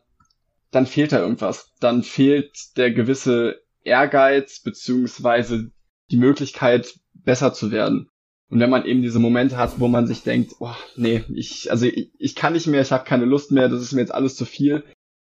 dann 0.72 0.86
fehlt 0.86 1.12
da 1.12 1.20
irgendwas. 1.20 1.74
Dann 1.80 2.04
fehlt 2.04 2.78
der 2.78 2.92
gewisse 2.92 3.62
Ehrgeiz 3.84 4.62
beziehungsweise 4.62 5.72
die 6.12 6.18
Möglichkeit, 6.18 6.94
besser 7.14 7.54
zu 7.54 7.72
werden. 7.72 8.09
Und 8.50 8.60
wenn 8.60 8.70
man 8.70 8.86
eben 8.86 9.02
diese 9.02 9.20
Momente 9.20 9.58
hat, 9.58 9.80
wo 9.80 9.88
man 9.88 10.08
sich 10.08 10.24
denkt, 10.24 10.56
oh, 10.60 10.74
nee, 10.96 11.24
ich, 11.34 11.72
also 11.72 11.86
ich, 11.86 12.12
ich 12.18 12.36
kann 12.36 12.54
nicht 12.54 12.68
mehr, 12.68 12.82
ich 12.82 12.92
habe 12.92 13.06
keine 13.06 13.26
Lust 13.26 13.52
mehr, 13.52 13.70
das 13.70 13.82
ist 13.82 13.94
mir 13.94 14.02
jetzt 14.02 14.14
alles 14.14 14.36
zu 14.36 14.46
viel, 14.46 14.84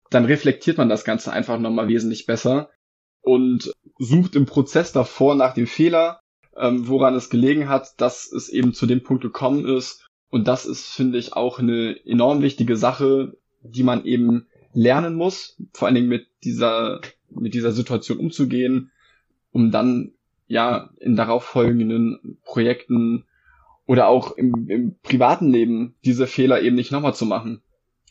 dann 0.08 0.24
reflektiert 0.24 0.78
man 0.78 0.88
das 0.88 1.04
Ganze 1.04 1.32
einfach 1.32 1.58
nochmal 1.58 1.88
wesentlich 1.88 2.26
besser 2.26 2.70
und 3.20 3.72
sucht 3.98 4.36
im 4.36 4.46
Prozess 4.46 4.92
davor 4.92 5.34
nach 5.34 5.52
dem 5.52 5.66
Fehler, 5.66 6.20
ähm, 6.56 6.88
woran 6.88 7.14
es 7.14 7.28
gelegen 7.28 7.68
hat, 7.68 8.00
dass 8.00 8.30
es 8.32 8.48
eben 8.48 8.72
zu 8.72 8.86
dem 8.86 9.02
Punkt 9.02 9.22
gekommen 9.22 9.66
ist. 9.66 10.06
Und 10.30 10.48
das 10.48 10.64
ist, 10.64 10.86
finde 10.86 11.18
ich, 11.18 11.34
auch 11.34 11.58
eine 11.58 11.96
enorm 12.06 12.40
wichtige 12.40 12.76
Sache, 12.76 13.36
die 13.62 13.82
man 13.82 14.04
eben 14.04 14.46
lernen 14.72 15.14
muss, 15.14 15.60
vor 15.72 15.86
allen 15.86 15.94
Dingen 15.96 16.08
mit 16.08 16.26
dieser, 16.44 17.00
mit 17.28 17.52
dieser 17.52 17.72
Situation 17.72 18.18
umzugehen, 18.18 18.92
um 19.52 19.70
dann 19.70 20.12
ja 20.50 20.90
in 20.98 21.14
darauffolgenden 21.14 22.40
Projekten 22.44 23.24
oder 23.86 24.08
auch 24.08 24.36
im, 24.36 24.68
im 24.68 24.98
privaten 25.00 25.48
Leben 25.48 25.94
diese 26.04 26.26
Fehler 26.26 26.60
eben 26.60 26.74
nicht 26.74 26.90
nochmal 26.90 27.14
zu 27.14 27.24
machen 27.24 27.62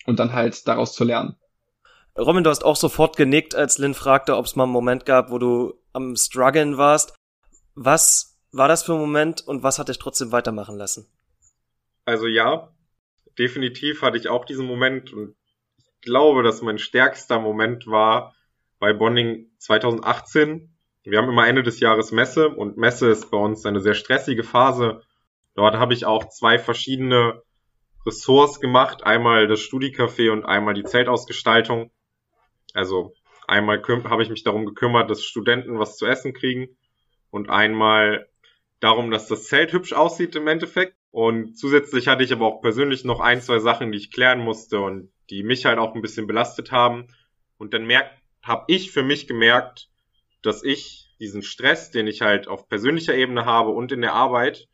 und 0.06 0.20
dann 0.20 0.32
halt 0.32 0.66
daraus 0.68 0.94
zu 0.94 1.04
lernen. 1.04 1.36
Robin, 2.18 2.44
du 2.44 2.50
hast 2.50 2.64
auch 2.64 2.78
sofort 2.78 3.18
genickt, 3.18 3.56
als 3.56 3.78
Lynn 3.78 3.94
fragte, 3.94 4.38
ob 4.38 4.46
es 4.46 4.56
mal 4.56 4.64
einen 4.64 4.72
Moment 4.72 5.06
gab, 5.06 5.32
wo 5.32 5.38
du 5.38 5.74
am 5.92 6.16
struggeln 6.16 6.78
warst. 6.78 7.14
Was 7.76 8.40
war 8.54 8.70
das 8.70 8.84
für 8.84 8.94
ein 8.94 9.00
Moment 9.00 9.46
und 9.46 9.62
was 9.62 9.78
hat 9.78 9.90
dich 9.90 10.00
trotzdem 10.00 10.32
weitermachen 10.32 10.78
lassen? 10.78 11.08
Also 12.06 12.26
ja, 12.26 12.72
definitiv 13.38 14.02
hatte 14.02 14.18
ich 14.18 14.30
auch 14.30 14.46
diesen 14.46 14.66
Moment 14.66 15.12
und 15.12 15.36
ich 15.78 16.02
glaube, 16.02 16.44
dass 16.44 16.62
mein 16.62 16.78
stärkster 16.78 17.40
Moment 17.40 17.86
war 17.86 18.34
bei 18.80 18.94
Bonding 18.94 19.52
2018. 19.58 20.69
Wir 21.04 21.18
haben 21.18 21.30
immer 21.30 21.48
Ende 21.48 21.64
des 21.64 21.80
Jahres 21.80 22.12
Messe 22.12 22.50
und 22.50 22.78
Messe 22.78 23.10
ist 23.10 23.32
bei 23.32 23.38
uns 23.38 23.66
eine 23.66 23.80
sehr 23.80 23.94
stressige 23.94 24.44
Phase. 24.44 25.02
Dort 25.56 25.76
habe 25.76 25.94
ich 25.94 26.06
auch 26.06 26.28
zwei 26.30 26.60
verschiedene 26.60 27.42
Ressorts 28.06 28.60
gemacht, 28.60 29.04
einmal 29.04 29.48
das 29.48 29.60
Studicafé 29.60 30.32
und 30.32 30.46
einmal 30.46 30.74
die 30.74 30.84
Zeltausgestaltung. 30.84 31.92
Also 32.74 33.14
einmal 33.48 33.82
habe 33.82 34.24
ich 34.24 34.30
mich 34.30 34.44
darum 34.44 34.66
gekümmert, 34.66 35.10
dass 35.10 35.24
Studenten 35.24 35.80
was 35.80 35.98
zu 35.98 36.06
essen 36.06 36.34
kriegen 36.34 36.78
und 37.30 37.50
einmal 37.50 38.28
darum, 38.80 39.12
dass 39.12 39.28
das 39.28 39.46
Zelt 39.46 39.74
hübsch 39.74 39.94
aussieht 39.94 40.36
im 40.36 40.48
Endeffekt. 40.48 40.96
Und 41.12 41.58
zusätzlich 41.58 42.08
hatte 42.08 42.24
ich 42.24 42.32
aber 42.32 42.46
auch 42.46 42.62
persönlich 42.62 43.04
noch 43.04 43.20
ein, 43.20 43.42
zwei 43.42 43.60
Sachen, 43.60 43.92
die 43.92 43.98
ich 43.98 44.12
klären 44.12 44.40
musste 44.40 44.80
und 44.80 45.12
die 45.30 45.44
mich 45.44 45.66
halt 45.66 45.80
auch 45.80 45.96
ein 45.96 46.02
bisschen 46.02 46.28
belastet 46.28 46.72
haben. 46.72 47.08
Und 47.58 47.74
dann 47.74 47.86
merkt, 47.86 48.14
habe 48.44 48.66
ich 48.68 48.92
für 48.92 49.04
mich 49.04 49.28
gemerkt, 49.28 49.90
dass 50.42 50.64
ich 50.64 51.10
diesen 51.20 51.42
Stress, 51.42 51.92
den 51.92 52.08
ich 52.08 52.22
halt 52.22 52.48
auf 52.48 52.68
persönlicher 52.70 53.16
Ebene 53.16 53.46
habe 53.46 53.72
und 53.72 53.92
in 53.92 54.02
der 54.02 54.14
Arbeit, 54.14 54.68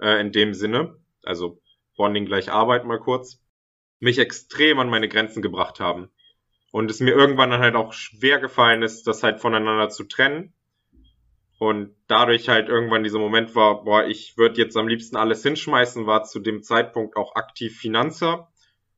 äh, 0.00 0.20
in 0.20 0.32
dem 0.32 0.54
Sinne, 0.54 0.96
also 1.22 1.60
Bonding 1.96 2.26
gleich 2.26 2.50
Arbeit 2.50 2.84
mal 2.84 2.98
kurz, 2.98 3.42
mich 3.98 4.18
extrem 4.18 4.78
an 4.78 4.88
meine 4.88 5.08
Grenzen 5.08 5.42
gebracht 5.42 5.80
haben. 5.80 6.10
Und 6.72 6.90
es 6.90 7.00
mir 7.00 7.10
irgendwann 7.10 7.50
dann 7.50 7.60
halt 7.60 7.74
auch 7.74 7.92
schwer 7.92 8.38
gefallen 8.38 8.82
ist, 8.82 9.06
das 9.06 9.22
halt 9.22 9.40
voneinander 9.40 9.88
zu 9.88 10.04
trennen. 10.04 10.54
Und 11.58 11.94
dadurch 12.06 12.48
halt 12.48 12.68
irgendwann 12.68 13.02
dieser 13.02 13.18
Moment 13.18 13.54
war, 13.54 13.84
boah, 13.84 14.06
ich 14.06 14.38
würde 14.38 14.62
jetzt 14.62 14.76
am 14.76 14.88
liebsten 14.88 15.16
alles 15.16 15.42
hinschmeißen, 15.42 16.06
war 16.06 16.22
zu 16.24 16.40
dem 16.40 16.62
Zeitpunkt 16.62 17.16
auch 17.16 17.34
aktiv 17.34 17.78
Finanzer. 17.78 18.50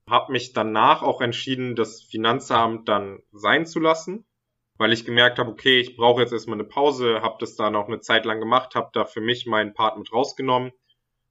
Hab 0.09 0.29
mich 0.29 0.53
danach 0.53 1.03
auch 1.03 1.21
entschieden, 1.21 1.75
das 1.75 2.03
Finanzamt 2.03 2.89
dann 2.89 3.21
sein 3.33 3.67
zu 3.67 3.81
lassen, 3.81 4.25
weil 4.83 4.93
ich 4.93 5.07
gemerkt 5.07 5.39
habe, 5.39 5.51
okay, 5.51 5.81
ich 5.81 5.97
brauche 5.97 6.21
jetzt 6.21 6.33
erstmal 6.33 6.59
eine 6.59 6.69
Pause, 6.69 7.23
habe 7.23 7.37
das 7.41 7.57
dann 7.57 7.77
auch 7.77 7.89
eine 7.89 8.01
Zeit 8.01 8.27
lang 8.27 8.41
gemacht, 8.41 8.75
habe 8.75 8.91
da 8.93 9.07
für 9.07 9.23
mich 9.23 9.47
meinen 9.47 9.73
Part 9.73 9.97
mit 9.97 10.13
rausgenommen 10.13 10.73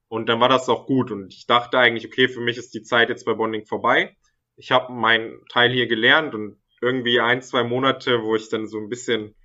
und 0.08 0.28
dann 0.28 0.40
war 0.40 0.50
das 0.50 0.70
auch 0.70 0.88
gut 0.88 1.12
und 1.12 1.34
ich 1.34 1.46
dachte 1.46 1.78
eigentlich, 1.78 2.08
okay, 2.08 2.28
für 2.28 2.42
mich 2.42 2.58
ist 2.58 2.74
die 2.74 2.82
Zeit 2.82 3.10
jetzt 3.10 3.26
bei 3.26 3.34
Bonding 3.34 3.66
vorbei 3.66 4.16
ich 4.62 4.72
habe 4.72 4.94
meinen 4.94 5.44
Teil 5.50 5.72
hier 5.72 5.88
gelernt 5.88 6.36
und 6.36 6.62
irgendwie 6.82 7.20
ein, 7.20 7.42
zwei 7.42 7.64
Monate, 7.64 8.24
wo 8.24 8.36
ich 8.36 8.50
dann 8.50 8.68
so 8.68 8.78
ein 8.78 8.90
bisschen 8.90 9.36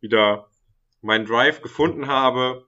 wieder 0.00 0.48
meinen 1.02 1.26
Drive 1.26 1.60
gefunden 1.60 2.06
habe, 2.06 2.66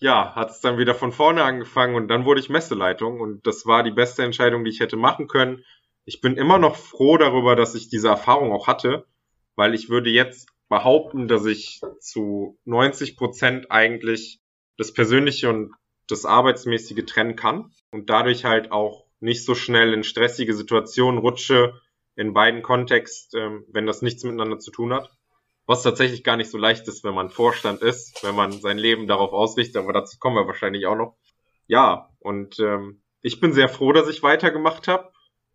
ja, 0.00 0.34
hat 0.34 0.50
es 0.50 0.60
dann 0.60 0.78
wieder 0.78 0.94
von 0.94 1.12
vorne 1.12 1.44
angefangen 1.44 1.94
und 1.94 2.08
dann 2.08 2.24
wurde 2.24 2.40
ich 2.40 2.50
Messeleitung 2.50 3.20
und 3.20 3.46
das 3.46 3.66
war 3.66 3.82
die 3.82 3.90
beste 3.90 4.22
Entscheidung, 4.22 4.64
die 4.64 4.70
ich 4.70 4.80
hätte 4.80 4.96
machen 4.96 5.28
können. 5.28 5.64
Ich 6.04 6.20
bin 6.20 6.36
immer 6.36 6.58
noch 6.58 6.76
froh 6.76 7.16
darüber, 7.16 7.56
dass 7.56 7.74
ich 7.74 7.88
diese 7.88 8.08
Erfahrung 8.08 8.52
auch 8.52 8.66
hatte, 8.66 9.06
weil 9.56 9.74
ich 9.74 9.88
würde 9.88 10.10
jetzt 10.10 10.48
behaupten, 10.68 11.28
dass 11.28 11.44
ich 11.44 11.80
zu 12.00 12.58
90 12.64 13.16
Prozent 13.16 13.70
eigentlich 13.70 14.40
das 14.78 14.92
Persönliche 14.92 15.50
und 15.50 15.72
das 16.08 16.24
Arbeitsmäßige 16.24 17.04
trennen 17.06 17.36
kann 17.36 17.72
und 17.90 18.10
dadurch 18.10 18.44
halt 18.44 18.72
auch 18.72 19.06
nicht 19.20 19.44
so 19.44 19.54
schnell 19.54 19.92
in 19.92 20.02
stressige 20.02 20.54
Situationen 20.54 21.18
rutsche, 21.20 21.80
in 22.16 22.34
beiden 22.34 22.62
Kontexten, 22.62 23.40
ähm, 23.40 23.64
wenn 23.68 23.86
das 23.86 24.02
nichts 24.02 24.24
miteinander 24.24 24.58
zu 24.58 24.70
tun 24.70 24.92
hat. 24.92 25.10
Was 25.64 25.82
tatsächlich 25.82 26.24
gar 26.24 26.36
nicht 26.36 26.50
so 26.50 26.58
leicht 26.58 26.88
ist, 26.88 27.04
wenn 27.04 27.14
man 27.14 27.30
Vorstand 27.30 27.82
ist, 27.82 28.22
wenn 28.24 28.34
man 28.34 28.52
sein 28.52 28.78
Leben 28.78 29.06
darauf 29.06 29.32
ausrichtet, 29.32 29.76
aber 29.76 29.92
dazu 29.92 30.18
kommen 30.18 30.36
wir 30.36 30.46
wahrscheinlich 30.46 30.86
auch 30.86 30.96
noch. 30.96 31.16
Ja, 31.68 32.10
und 32.18 32.58
ähm, 32.58 33.02
ich 33.22 33.40
bin 33.40 33.52
sehr 33.52 33.68
froh, 33.68 33.92
dass 33.92 34.08
ich 34.08 34.22
weitergemacht 34.22 34.88
habe, 34.88 35.12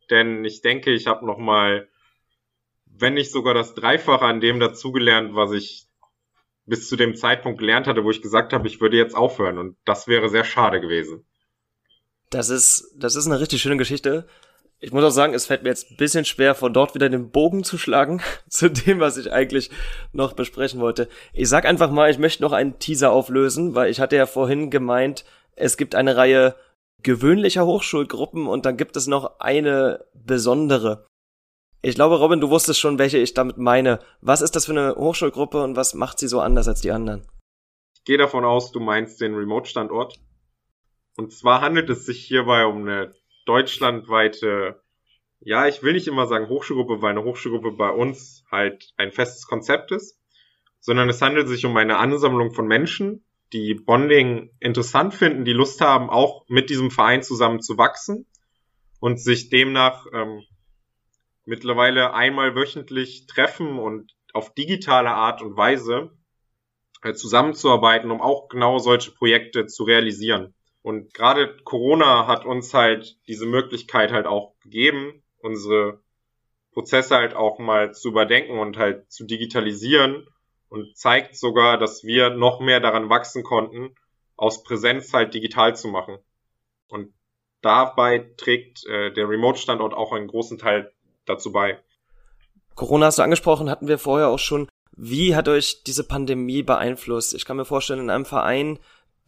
denn 0.10 0.46
ich 0.46 0.62
denke, 0.62 0.92
ich 0.92 1.08
habe 1.08 1.26
noch 1.26 1.38
mal, 1.38 1.90
wenn 3.00 3.14
nicht 3.14 3.32
sogar 3.32 3.54
das 3.54 3.74
Dreifache 3.74 4.26
an 4.26 4.40
dem 4.40 4.60
dazugelernt, 4.60 5.36
was 5.36 5.52
ich 5.52 5.88
bis 6.66 6.90
zu 6.90 6.96
dem 6.96 7.16
Zeitpunkt 7.16 7.60
gelernt 7.60 7.88
hatte, 7.88 8.04
wo 8.04 8.12
ich 8.12 8.22
gesagt 8.22 8.54
habe, 8.54 8.68
ich 8.68 8.82
würde 8.82 8.98
jetzt 8.98 9.16
aufhören. 9.16 9.58
Und 9.58 9.78
das 9.86 10.08
wäre 10.08 10.30
sehr 10.30 10.44
schade 10.44 10.82
gewesen. 10.82 11.26
Das 12.30 12.50
ist, 12.50 12.94
das 12.98 13.16
ist 13.16 13.26
eine 13.26 13.40
richtig 13.40 13.62
schöne 13.62 13.78
Geschichte. 13.78 14.28
Ich 14.80 14.92
muss 14.92 15.04
auch 15.04 15.12
sagen, 15.12 15.34
es 15.34 15.46
fällt 15.46 15.64
mir 15.64 15.70
jetzt 15.70 15.92
ein 15.92 15.98
bisschen 15.98 16.26
schwer, 16.26 16.54
von 16.54 16.74
dort 16.74 16.94
wieder 16.94 17.10
den 17.10 17.32
Bogen 17.32 17.64
zu 17.64 17.78
schlagen 17.78 18.22
zu 18.50 18.70
dem, 18.70 19.00
was 19.00 19.18
ich 19.18 19.32
eigentlich 19.32 19.72
noch 20.12 20.34
besprechen 20.34 20.82
wollte. 20.82 21.08
Ich 21.34 21.50
sag 21.50 21.66
einfach 21.66 21.90
mal, 21.90 22.12
ich 22.12 22.20
möchte 22.20 22.44
noch 22.44 22.52
einen 22.52 22.78
Teaser 22.80 23.12
auflösen, 23.12 23.74
weil 23.74 23.90
ich 23.90 24.00
hatte 24.00 24.18
ja 24.18 24.26
vorhin 24.26 24.70
gemeint, 24.70 25.24
es 25.56 25.78
gibt 25.78 25.96
eine 25.96 26.18
Reihe 26.18 26.56
gewöhnlicher 27.02 27.66
Hochschulgruppen 27.66 28.48
und 28.48 28.66
dann 28.66 28.78
gibt 28.78 28.98
es 28.98 29.08
noch 29.08 29.40
eine 29.40 30.06
besondere. 30.14 31.08
Ich 31.82 31.96
glaube, 31.96 32.16
Robin, 32.18 32.42
du 32.42 32.50
wusstest 32.50 32.80
schon, 32.80 32.98
welche 32.98 33.18
ich 33.18 33.34
damit 33.34 33.58
meine. 33.58 34.00
Was 34.22 34.42
ist 34.42 34.56
das 34.56 34.66
für 34.66 34.72
eine 34.72 34.96
Hochschulgruppe 34.96 35.64
und 35.64 35.76
was 35.76 35.94
macht 35.94 36.20
sie 36.20 36.28
so 36.28 36.40
anders 36.40 36.68
als 36.68 36.82
die 36.82 36.92
anderen? 36.92 37.28
Ich 37.96 38.04
gehe 38.04 38.18
davon 38.18 38.46
aus, 38.46 38.72
du 38.72 38.80
meinst 38.80 39.22
den 39.22 39.36
Remote-Standort. 39.36 40.20
Und 41.18 41.32
zwar 41.34 41.62
handelt 41.62 41.90
es 41.90 42.06
sich 42.06 42.24
hierbei 42.26 42.66
um 42.66 42.82
eine 42.82 43.14
deutschlandweite, 43.46 44.82
ja, 45.40 45.68
ich 45.68 45.84
will 45.84 45.94
nicht 45.94 46.08
immer 46.08 46.28
sagen 46.28 46.50
Hochschulgruppe, 46.50 47.02
weil 47.02 47.12
eine 47.12 47.24
Hochschulgruppe 47.24 47.72
bei 47.72 47.90
uns 47.90 48.44
halt 48.52 48.94
ein 48.98 49.12
festes 49.12 49.48
Konzept 49.48 49.92
ist. 49.92 50.20
sondern 50.80 51.10
es 51.10 51.22
handelt 51.22 51.50
sich 51.50 51.66
um 51.66 51.76
eine 51.76 51.98
Ansammlung 51.98 52.52
von 52.52 52.66
Menschen, 52.66 53.26
die 53.54 53.74
Bonding 53.74 54.52
interessant 54.60 55.14
finden, 55.14 55.46
die 55.46 55.54
Lust 55.54 55.82
haben, 55.82 56.10
auch 56.10 56.46
mit 56.48 56.70
diesem 56.70 56.92
Verein 56.92 57.24
zusammen 57.24 57.62
zu 57.62 57.78
wachsen 57.78 58.26
und 59.00 59.20
sich 59.20 59.50
demnach 59.50 60.06
ähm, 60.14 60.44
mittlerweile 61.48 62.14
einmal 62.14 62.56
wöchentlich 62.56 63.26
treffen 63.26 63.80
und 63.80 64.14
auf 64.34 64.54
digitale 64.54 65.10
Art 65.10 65.42
und 65.42 65.58
Weise 65.58 66.12
äh, 67.02 67.14
zusammenzuarbeiten, 67.14 68.12
um 68.12 68.22
auch 68.22 68.50
genau 68.50 68.78
solche 68.78 69.12
Projekte 69.12 69.66
zu 69.66 69.84
realisieren. 69.84 70.54
Und 70.82 71.14
gerade 71.14 71.58
Corona 71.64 72.28
hat 72.28 72.46
uns 72.46 72.74
halt 72.74 73.18
diese 73.28 73.46
Möglichkeit 73.46 74.12
halt 74.12 74.26
auch 74.26 74.58
gegeben, 74.60 75.24
unsere 75.40 76.02
Prozesse 76.74 77.16
halt 77.16 77.34
auch 77.34 77.60
mal 77.60 77.94
zu 77.94 78.10
überdenken 78.10 78.60
und 78.60 78.78
halt 78.78 79.12
zu 79.12 79.26
digitalisieren 79.26 80.28
und 80.70 80.98
zeigt 80.98 81.36
sogar, 81.36 81.78
dass 81.78 82.04
wir 82.04 82.30
noch 82.30 82.60
mehr 82.60 82.80
daran 82.80 83.10
wachsen 83.10 83.44
konnten, 83.44 83.96
aus 84.36 84.64
Präsenz 84.64 85.14
halt 85.14 85.34
digital 85.34 85.76
zu 85.76 85.88
machen. 85.88 86.20
Und 86.88 87.14
dabei 87.62 88.32
trägt 88.38 88.86
äh, 88.86 89.12
der 89.12 89.28
Remote-Standort 89.28 89.94
auch 89.94 90.12
einen 90.12 90.28
großen 90.28 90.58
Teil 90.58 90.94
dazu 91.28 91.52
bei. 91.52 91.80
Corona 92.76 93.08
hast 93.08 93.18
du 93.18 93.24
angesprochen, 93.24 93.70
hatten 93.70 93.88
wir 93.88 93.98
vorher 93.98 94.30
auch 94.30 94.40
schon. 94.40 94.68
Wie 94.96 95.36
hat 95.36 95.48
euch 95.48 95.84
diese 95.84 96.04
Pandemie 96.04 96.64
beeinflusst? 96.64 97.34
Ich 97.34 97.46
kann 97.46 97.58
mir 97.58 97.66
vorstellen, 97.66 98.00
in 98.00 98.10
einem 98.10 98.26
Verein, 98.26 98.80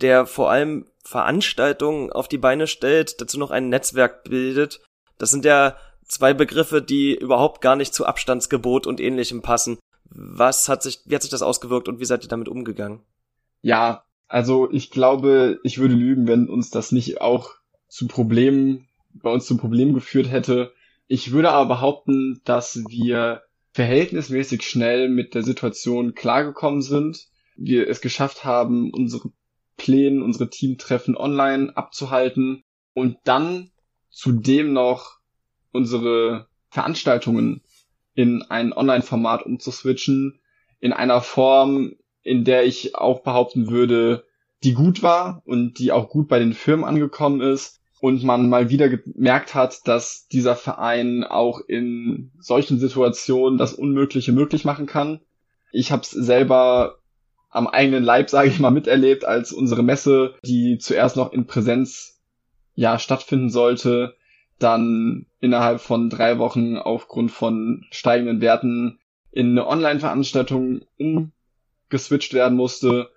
der 0.02 0.26
vor 0.26 0.50
allem 0.50 0.86
Veranstaltungen 1.04 2.12
auf 2.12 2.28
die 2.28 2.38
Beine 2.38 2.68
stellt, 2.68 3.22
dazu 3.22 3.38
noch 3.38 3.52
ein 3.52 3.70
Netzwerk 3.70 4.24
bildet. 4.24 4.82
Das 5.18 5.32
sind 5.32 5.46
ja 5.46 5.76
zwei 6.06 6.34
Begriffe, 6.34 6.82
die 6.82 7.16
überhaupt 7.16 7.62
gar 7.62 7.76
nicht 7.76 7.94
zu 7.94 8.06
Abstandsgebot 8.06 8.88
und 8.88 9.00
ähnlichem 9.00 9.42
passen. 9.42 9.78
Was 10.06 10.70
hat 10.70 10.82
sich, 10.82 11.02
wie 11.06 11.16
hat 11.16 11.22
sich 11.22 11.32
das 11.32 11.42
ausgewirkt 11.42 11.88
und 11.88 12.00
wie 12.00 12.06
seid 12.06 12.24
ihr 12.24 12.30
damit 12.30 12.50
umgegangen? 12.50 13.02
Ja, 13.62 14.04
also 14.28 14.72
ich 14.72 14.92
glaube, 14.92 15.60
ich 15.64 15.78
würde 15.78 15.94
lügen, 15.94 16.28
wenn 16.28 16.50
uns 16.50 16.72
das 16.72 16.92
nicht 16.92 17.22
auch 17.22 17.56
zu 17.88 18.08
Problemen, 18.08 18.88
bei 19.14 19.32
uns 19.32 19.46
zu 19.46 19.58
Problemen 19.58 19.94
geführt 19.94 20.32
hätte. 20.32 20.74
Ich 21.12 21.32
würde 21.32 21.50
aber 21.50 21.67
behaupten, 21.74 22.39
dass 22.45 22.84
wir 22.88 23.41
verhältnismäßig 23.74 24.62
schnell 24.62 25.10
mit 25.10 25.34
der 25.34 25.41
Situation 25.41 26.13
klargekommen 26.13 26.84
sind. 26.84 27.30
Wir 27.56 27.89
es 27.89 28.00
geschafft 28.00 28.45
haben, 28.45 28.93
unsere 28.93 29.32
Pläne, 29.76 30.24
unsere 30.24 30.52
Teamtreffen 30.52 31.17
online 31.17 31.76
abzuhalten 31.76 32.63
und 32.93 33.17
dann 33.24 33.72
zudem 34.12 34.72
noch 34.72 35.17
unsere 35.72 36.48
Veranstaltungen 36.69 37.63
in 38.13 38.43
ein 38.43 38.72
Online-Format 38.72 39.48
umzuswitchen, 39.48 40.39
in 40.80 40.93
einer 40.93 41.22
Form, 41.22 41.95
in 42.22 42.45
der 42.45 42.67
ich 42.67 42.95
auch 42.95 43.24
behaupten 43.24 43.72
würde, 43.72 44.26
die 44.63 44.74
gut 44.74 45.02
war 45.02 45.41
und 45.45 45.80
die 45.80 45.91
auch 45.91 46.08
gut 46.08 46.28
bei 46.28 46.38
den 46.38 46.54
Firmen 46.54 46.86
angekommen 46.86 47.41
ist 47.41 47.79
und 48.00 48.24
man 48.24 48.50
mal 48.50 48.70
wieder 48.70 48.90
gemerkt 48.90 49.56
hat, 49.56 49.88
dass 49.88 50.28
dieser 50.28 50.56
Verein 50.56 51.24
auch 51.24 51.60
in 51.68 52.32
solchen 52.40 52.80
Situationen 52.80 53.58
das 53.58 53.74
Unmögliche 53.74 54.32
möglich 54.32 54.64
machen 54.64 54.86
kann. 54.86 55.20
Ich 55.72 55.92
habe 55.92 56.04
es 56.04 56.12
selber 56.12 57.00
am 57.50 57.68
eigenen 57.68 58.04
Leib, 58.04 58.30
sage 58.30 58.50
ich 58.50 58.60
mal, 58.60 58.72
miterlebt, 58.72 59.26
als 59.26 59.52
unsere 59.52 59.84
Messe, 59.84 60.36
die 60.46 60.78
zuerst 60.78 61.18
noch 61.18 61.34
in 61.34 61.46
Präsenz 61.46 62.22
ja 62.76 62.98
stattfinden 62.98 63.50
sollte, 63.50 64.16
dann 64.60 65.26
innerhalb 65.42 65.82
von 65.82 66.10
drei 66.10 66.38
Wochen 66.38 66.78
aufgrund 66.78 67.32
von 67.32 67.86
steigenden 67.92 68.42
Werten 68.42 69.00
in 69.32 69.52
eine 69.52 69.68
Online-Veranstaltung 69.68 70.82
umgeswitcht 70.98 72.34
werden 72.34 72.58
musste 72.58 73.10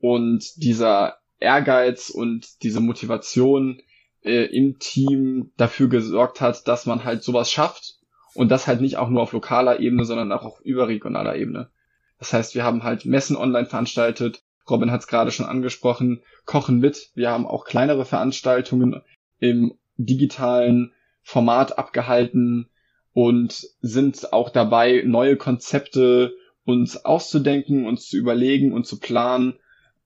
und 0.00 0.62
dieser 0.62 1.18
Ehrgeiz 1.38 2.10
und 2.10 2.62
diese 2.62 2.80
Motivation 2.80 3.80
äh, 4.24 4.44
im 4.44 4.78
Team 4.78 5.52
dafür 5.56 5.88
gesorgt 5.88 6.40
hat, 6.40 6.68
dass 6.68 6.86
man 6.86 7.04
halt 7.04 7.22
sowas 7.22 7.50
schafft 7.50 7.98
und 8.34 8.50
das 8.50 8.66
halt 8.66 8.80
nicht 8.80 8.96
auch 8.96 9.08
nur 9.08 9.22
auf 9.22 9.32
lokaler 9.32 9.80
Ebene, 9.80 10.04
sondern 10.04 10.32
auch 10.32 10.44
auf 10.44 10.60
überregionaler 10.60 11.36
Ebene. 11.36 11.70
Das 12.18 12.32
heißt, 12.32 12.54
wir 12.54 12.64
haben 12.64 12.82
halt 12.82 13.06
Messen 13.06 13.36
online 13.36 13.66
veranstaltet. 13.66 14.42
Robin 14.68 14.90
hat 14.90 15.00
es 15.00 15.06
gerade 15.06 15.30
schon 15.30 15.46
angesprochen. 15.46 16.22
Kochen 16.44 16.78
mit. 16.78 17.10
Wir 17.14 17.30
haben 17.30 17.46
auch 17.46 17.64
kleinere 17.64 18.04
Veranstaltungen 18.04 19.02
im 19.38 19.74
digitalen 19.96 20.92
Format 21.22 21.78
abgehalten 21.78 22.68
und 23.12 23.66
sind 23.80 24.32
auch 24.32 24.50
dabei, 24.50 25.02
neue 25.04 25.36
Konzepte 25.36 26.34
uns 26.64 27.04
auszudenken, 27.04 27.86
uns 27.86 28.06
zu 28.06 28.16
überlegen 28.16 28.72
und 28.72 28.86
zu 28.86 29.00
planen. 29.00 29.58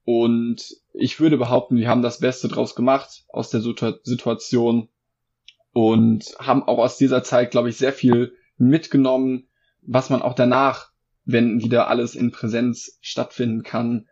Und 0.04 0.76
ich 0.94 1.20
würde 1.20 1.36
behaupten, 1.36 1.76
wir 1.76 1.88
haben 1.88 2.02
das 2.02 2.20
Beste 2.20 2.48
draus 2.48 2.74
gemacht 2.74 3.24
aus 3.28 3.50
der 3.50 3.60
Situation 3.60 4.88
und 5.72 6.24
haben 6.38 6.62
auch 6.62 6.78
aus 6.78 6.96
dieser 6.96 7.22
Zeit, 7.22 7.50
glaube 7.50 7.68
ich, 7.68 7.76
sehr 7.76 7.92
viel 7.92 8.34
mitgenommen, 8.56 9.48
was 9.82 10.08
man 10.08 10.22
auch 10.22 10.34
danach 10.34 10.94
wenn 11.24 11.62
wieder 11.62 11.88
alles 11.88 12.14
in 12.14 12.30
Präsenz 12.30 12.98
stattfinden 13.00 13.62
kann, 13.62 14.08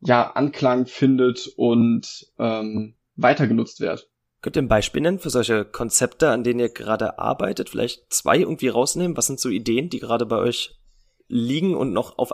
ja, 0.00 0.30
Anklang 0.30 0.86
findet 0.86 1.48
und 1.56 2.26
ähm, 2.38 2.94
weiter 3.16 3.46
genutzt 3.46 3.80
wird. 3.80 4.08
Könnt 4.40 4.56
ihr 4.56 4.62
ein 4.62 4.68
Beispiel 4.68 5.02
nennen 5.02 5.18
für 5.18 5.30
solche 5.30 5.64
Konzepte, 5.64 6.30
an 6.30 6.44
denen 6.44 6.60
ihr 6.60 6.68
gerade 6.68 7.18
arbeitet? 7.18 7.70
Vielleicht 7.70 8.12
zwei 8.12 8.38
irgendwie 8.38 8.68
rausnehmen? 8.68 9.16
Was 9.16 9.26
sind 9.26 9.40
so 9.40 9.48
Ideen, 9.48 9.90
die 9.90 9.98
gerade 9.98 10.26
bei 10.26 10.36
euch 10.36 10.78
liegen 11.26 11.74
und 11.74 11.92
noch 11.92 12.18
auf 12.18 12.30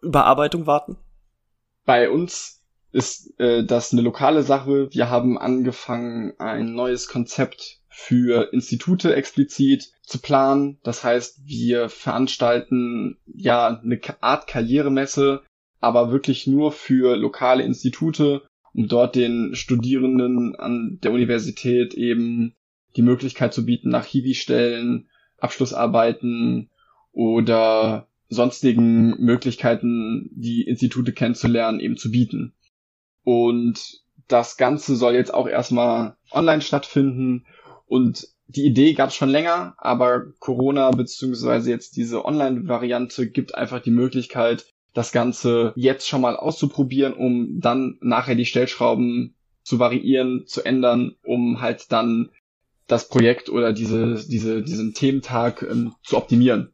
Überarbeitung 0.00 0.66
warten? 0.66 0.96
Bei 1.84 2.08
uns 2.08 2.59
ist 2.92 3.38
äh, 3.38 3.64
das 3.64 3.92
eine 3.92 4.02
lokale 4.02 4.42
Sache. 4.42 4.88
Wir 4.92 5.10
haben 5.10 5.38
angefangen, 5.38 6.32
ein 6.38 6.74
neues 6.74 7.08
Konzept 7.08 7.80
für 7.88 8.52
Institute 8.52 9.14
explizit 9.14 9.92
zu 10.02 10.20
planen. 10.20 10.78
Das 10.82 11.04
heißt, 11.04 11.40
wir 11.44 11.88
veranstalten 11.88 13.18
ja 13.26 13.80
eine 13.82 14.00
Art 14.20 14.46
Karrieremesse, 14.46 15.42
aber 15.80 16.10
wirklich 16.10 16.46
nur 16.46 16.72
für 16.72 17.16
lokale 17.16 17.62
Institute, 17.62 18.42
um 18.72 18.88
dort 18.88 19.16
den 19.16 19.54
Studierenden 19.54 20.56
an 20.56 20.98
der 21.02 21.12
Universität 21.12 21.94
eben 21.94 22.54
die 22.96 23.02
Möglichkeit 23.02 23.54
zu 23.54 23.64
bieten, 23.64 23.88
nach 23.88 24.06
Hiwi-Stellen, 24.06 25.08
Abschlussarbeiten 25.38 26.70
oder 27.12 28.08
sonstigen 28.28 29.20
Möglichkeiten, 29.22 30.30
die 30.32 30.62
Institute 30.62 31.12
kennenzulernen, 31.12 31.80
eben 31.80 31.96
zu 31.96 32.10
bieten. 32.10 32.54
Und 33.24 34.00
das 34.28 34.56
Ganze 34.56 34.96
soll 34.96 35.14
jetzt 35.14 35.34
auch 35.34 35.48
erstmal 35.48 36.16
online 36.30 36.62
stattfinden 36.62 37.46
und 37.86 38.28
die 38.46 38.66
Idee 38.66 38.94
gab 38.94 39.10
es 39.10 39.14
schon 39.14 39.28
länger, 39.28 39.74
aber 39.78 40.32
Corona 40.40 40.90
beziehungsweise 40.90 41.70
jetzt 41.70 41.96
diese 41.96 42.24
Online-Variante 42.24 43.28
gibt 43.28 43.54
einfach 43.54 43.80
die 43.80 43.92
Möglichkeit, 43.92 44.66
das 44.92 45.12
Ganze 45.12 45.72
jetzt 45.76 46.08
schon 46.08 46.20
mal 46.20 46.36
auszuprobieren, 46.36 47.12
um 47.12 47.60
dann 47.60 47.98
nachher 48.00 48.34
die 48.34 48.46
Stellschrauben 48.46 49.34
zu 49.62 49.78
variieren, 49.78 50.46
zu 50.46 50.64
ändern, 50.64 51.14
um 51.22 51.60
halt 51.60 51.92
dann 51.92 52.30
das 52.88 53.08
Projekt 53.08 53.50
oder 53.50 53.72
diese, 53.72 54.26
diese, 54.26 54.62
diesen 54.62 54.94
Thementag 54.94 55.62
ähm, 55.62 55.94
zu 56.02 56.16
optimieren. 56.16 56.72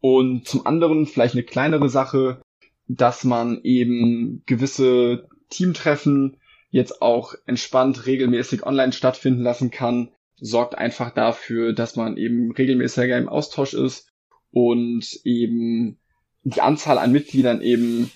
Und 0.00 0.46
zum 0.46 0.66
anderen 0.66 1.06
vielleicht 1.06 1.34
eine 1.34 1.42
kleinere 1.42 1.88
Sache, 1.88 2.40
dass 2.86 3.24
man 3.24 3.60
eben 3.62 4.42
gewisse 4.46 5.28
Teamtreffen 5.50 6.36
jetzt 6.70 7.02
auch 7.02 7.34
entspannt 7.46 8.06
regelmäßig 8.06 8.64
online 8.66 8.92
stattfinden 8.92 9.42
lassen 9.42 9.70
kann, 9.70 10.10
sorgt 10.36 10.76
einfach 10.76 11.10
dafür, 11.10 11.72
dass 11.72 11.96
man 11.96 12.16
eben 12.16 12.52
regelmäßiger 12.52 13.16
im 13.16 13.28
Austausch 13.28 13.74
ist 13.74 14.12
und 14.50 15.20
eben 15.24 15.98
die 16.42 16.60
Anzahl 16.60 16.98
an 16.98 17.12
Mitgliedern 17.12 17.62
eben, 17.62 18.10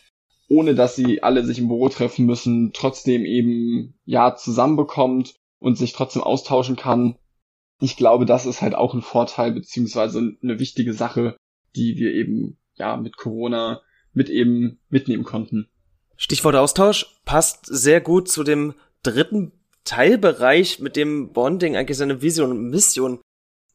ohne 0.48 0.74
dass 0.74 0.96
sie 0.96 1.22
alle 1.22 1.44
sich 1.44 1.58
im 1.58 1.68
Büro 1.68 1.88
treffen 1.88 2.26
müssen, 2.26 2.72
trotzdem 2.72 3.24
eben, 3.24 3.94
ja, 4.04 4.34
zusammenbekommt 4.34 5.34
und 5.58 5.78
sich 5.78 5.92
trotzdem 5.92 6.22
austauschen 6.22 6.76
kann. 6.76 7.16
Ich 7.80 7.96
glaube, 7.96 8.26
das 8.26 8.44
ist 8.44 8.60
halt 8.60 8.74
auch 8.74 8.94
ein 8.94 9.02
Vorteil, 9.02 9.52
beziehungsweise 9.52 10.36
eine 10.42 10.58
wichtige 10.58 10.92
Sache, 10.92 11.36
die 11.76 11.96
wir 11.96 12.12
eben, 12.12 12.58
ja, 12.74 12.96
mit 12.96 13.16
Corona 13.16 13.80
mit 14.18 14.28
eben 14.28 14.78
mitnehmen 14.90 15.24
konnten. 15.24 15.68
Stichwort 16.16 16.56
Austausch 16.56 17.06
passt 17.24 17.64
sehr 17.64 18.00
gut 18.00 18.28
zu 18.28 18.42
dem 18.42 18.74
dritten 19.02 19.52
Teilbereich, 19.84 20.80
mit 20.80 20.96
dem 20.96 21.32
Bonding 21.32 21.76
eigentlich 21.76 21.96
seine 21.96 22.20
Vision 22.20 22.50
und 22.50 22.68
Mission 22.68 23.20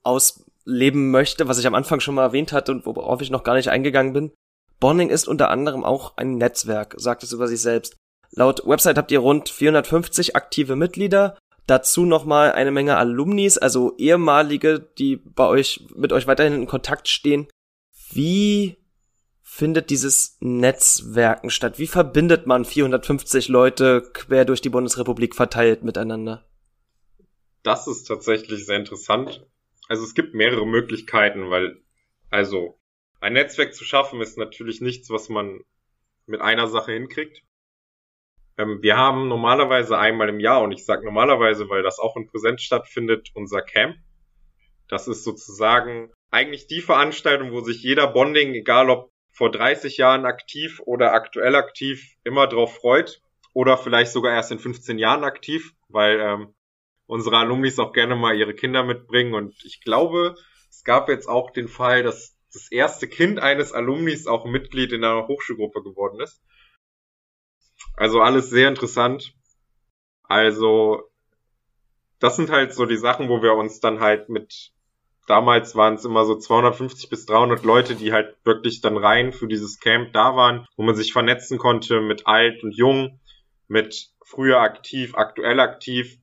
ausleben 0.03 1.09
möchte, 1.09 1.47
was 1.47 1.57
ich 1.57 1.65
am 1.65 1.73
Anfang 1.73 2.01
schon 2.01 2.13
mal 2.13 2.23
erwähnt 2.23 2.51
hatte 2.51 2.73
und 2.73 2.85
worauf 2.85 3.21
ich 3.21 3.31
noch 3.31 3.43
gar 3.43 3.55
nicht 3.55 3.69
eingegangen 3.69 4.13
bin. 4.13 4.31
Bonding 4.81 5.09
ist 5.09 5.29
unter 5.29 5.49
anderem 5.49 5.85
auch 5.85 6.17
ein 6.17 6.37
Netzwerk, 6.37 6.95
sagt 6.97 7.23
es 7.23 7.31
über 7.31 7.47
sich 7.47 7.61
selbst. 7.61 7.95
Laut 8.31 8.67
Website 8.67 8.97
habt 8.97 9.11
ihr 9.11 9.19
rund 9.19 9.47
450 9.47 10.35
aktive 10.35 10.75
Mitglieder, 10.75 11.37
dazu 11.67 12.05
nochmal 12.05 12.51
eine 12.51 12.71
Menge 12.71 12.97
Alumnis, 12.97 13.57
also 13.57 13.95
ehemalige, 13.97 14.81
die 14.97 15.15
bei 15.15 15.47
euch, 15.47 15.87
mit 15.95 16.11
euch 16.11 16.27
weiterhin 16.27 16.53
in 16.53 16.67
Kontakt 16.67 17.07
stehen. 17.07 17.47
Wie 18.11 18.82
findet 19.53 19.91
dieses 19.91 20.35
Netzwerken 20.39 21.51
statt? 21.51 21.77
Wie 21.77 21.85
verbindet 21.85 22.47
man 22.47 22.65
450 22.65 23.49
Leute 23.49 24.01
quer 24.13 24.45
durch 24.45 24.61
die 24.61 24.69
Bundesrepublik 24.69 25.35
verteilt 25.35 25.83
miteinander? 25.83 26.43
Das 27.61 27.87
ist 27.87 28.05
tatsächlich 28.05 28.65
sehr 28.65 28.77
interessant. 28.77 29.45
Also 29.87 30.03
es 30.05 30.15
gibt 30.15 30.33
mehrere 30.33 30.65
Möglichkeiten, 30.65 31.51
weil, 31.51 31.83
also, 32.31 32.79
ein 33.19 33.33
Netzwerk 33.33 33.75
zu 33.75 33.85
schaffen 33.85 34.21
ist 34.21 34.39
natürlich 34.39 34.81
nichts, 34.81 35.11
was 35.11 35.29
man 35.29 35.61
mit 36.25 36.41
einer 36.41 36.67
Sache 36.67 36.93
hinkriegt. 36.93 37.43
Ähm, 38.57 38.79
wir 38.81 38.97
haben 38.97 39.27
normalerweise 39.27 39.99
einmal 39.99 40.29
im 40.29 40.39
Jahr, 40.39 40.63
und 40.63 40.71
ich 40.71 40.83
sage 40.83 41.05
normalerweise, 41.05 41.69
weil 41.69 41.83
das 41.83 41.99
auch 41.99 42.17
in 42.17 42.25
Präsenz 42.25 42.63
stattfindet, 42.63 43.29
unser 43.35 43.61
Camp. 43.61 43.97
Das 44.87 45.07
ist 45.07 45.23
sozusagen 45.23 46.11
eigentlich 46.31 46.65
die 46.65 46.81
Veranstaltung, 46.81 47.51
wo 47.51 47.61
sich 47.61 47.83
jeder 47.83 48.07
Bonding, 48.07 48.55
egal 48.55 48.89
ob 48.89 49.12
vor 49.33 49.51
30 49.51 49.97
Jahren 49.97 50.25
aktiv 50.25 50.81
oder 50.85 51.13
aktuell 51.13 51.55
aktiv, 51.55 52.15
immer 52.23 52.47
drauf 52.47 52.75
freut. 52.77 53.21
Oder 53.53 53.77
vielleicht 53.77 54.11
sogar 54.11 54.33
erst 54.33 54.51
in 54.51 54.59
15 54.59 54.97
Jahren 54.97 55.23
aktiv, 55.23 55.73
weil 55.89 56.19
ähm, 56.19 56.55
unsere 57.05 57.37
Alumnis 57.37 57.77
auch 57.77 57.93
gerne 57.93 58.15
mal 58.15 58.35
ihre 58.35 58.55
Kinder 58.55 58.83
mitbringen. 58.83 59.33
Und 59.33 59.53
ich 59.63 59.81
glaube, 59.81 60.35
es 60.69 60.83
gab 60.83 61.09
jetzt 61.09 61.27
auch 61.27 61.51
den 61.51 61.67
Fall, 61.67 62.01
dass 62.01 62.35
das 62.51 62.71
erste 62.71 63.07
Kind 63.07 63.39
eines 63.39 63.71
Alumnis 63.71 64.27
auch 64.27 64.45
Mitglied 64.45 64.91
in 64.91 65.03
einer 65.03 65.27
Hochschulgruppe 65.27 65.83
geworden 65.83 66.19
ist. 66.19 66.41
Also 67.95 68.21
alles 68.21 68.49
sehr 68.49 68.69
interessant. 68.69 69.35
Also 70.23 71.03
das 72.19 72.35
sind 72.35 72.49
halt 72.49 72.73
so 72.73 72.85
die 72.85 72.97
Sachen, 72.97 73.29
wo 73.29 73.41
wir 73.41 73.53
uns 73.53 73.79
dann 73.79 73.99
halt 73.99 74.29
mit 74.29 74.71
damals 75.27 75.75
waren 75.75 75.95
es 75.95 76.05
immer 76.05 76.25
so 76.25 76.37
250 76.37 77.09
bis 77.09 77.25
300 77.25 77.63
Leute, 77.63 77.95
die 77.95 78.13
halt 78.13 78.35
wirklich 78.43 78.81
dann 78.81 78.97
rein 78.97 79.31
für 79.31 79.47
dieses 79.47 79.79
Camp 79.79 80.13
da 80.13 80.35
waren, 80.35 80.67
wo 80.75 80.83
man 80.83 80.95
sich 80.95 81.13
vernetzen 81.13 81.57
konnte 81.57 82.01
mit 82.01 82.27
alt 82.27 82.63
und 82.63 82.75
jung, 82.75 83.19
mit 83.67 84.09
früher 84.25 84.59
aktiv, 84.59 85.15
aktuell 85.15 85.59
aktiv 85.59 86.17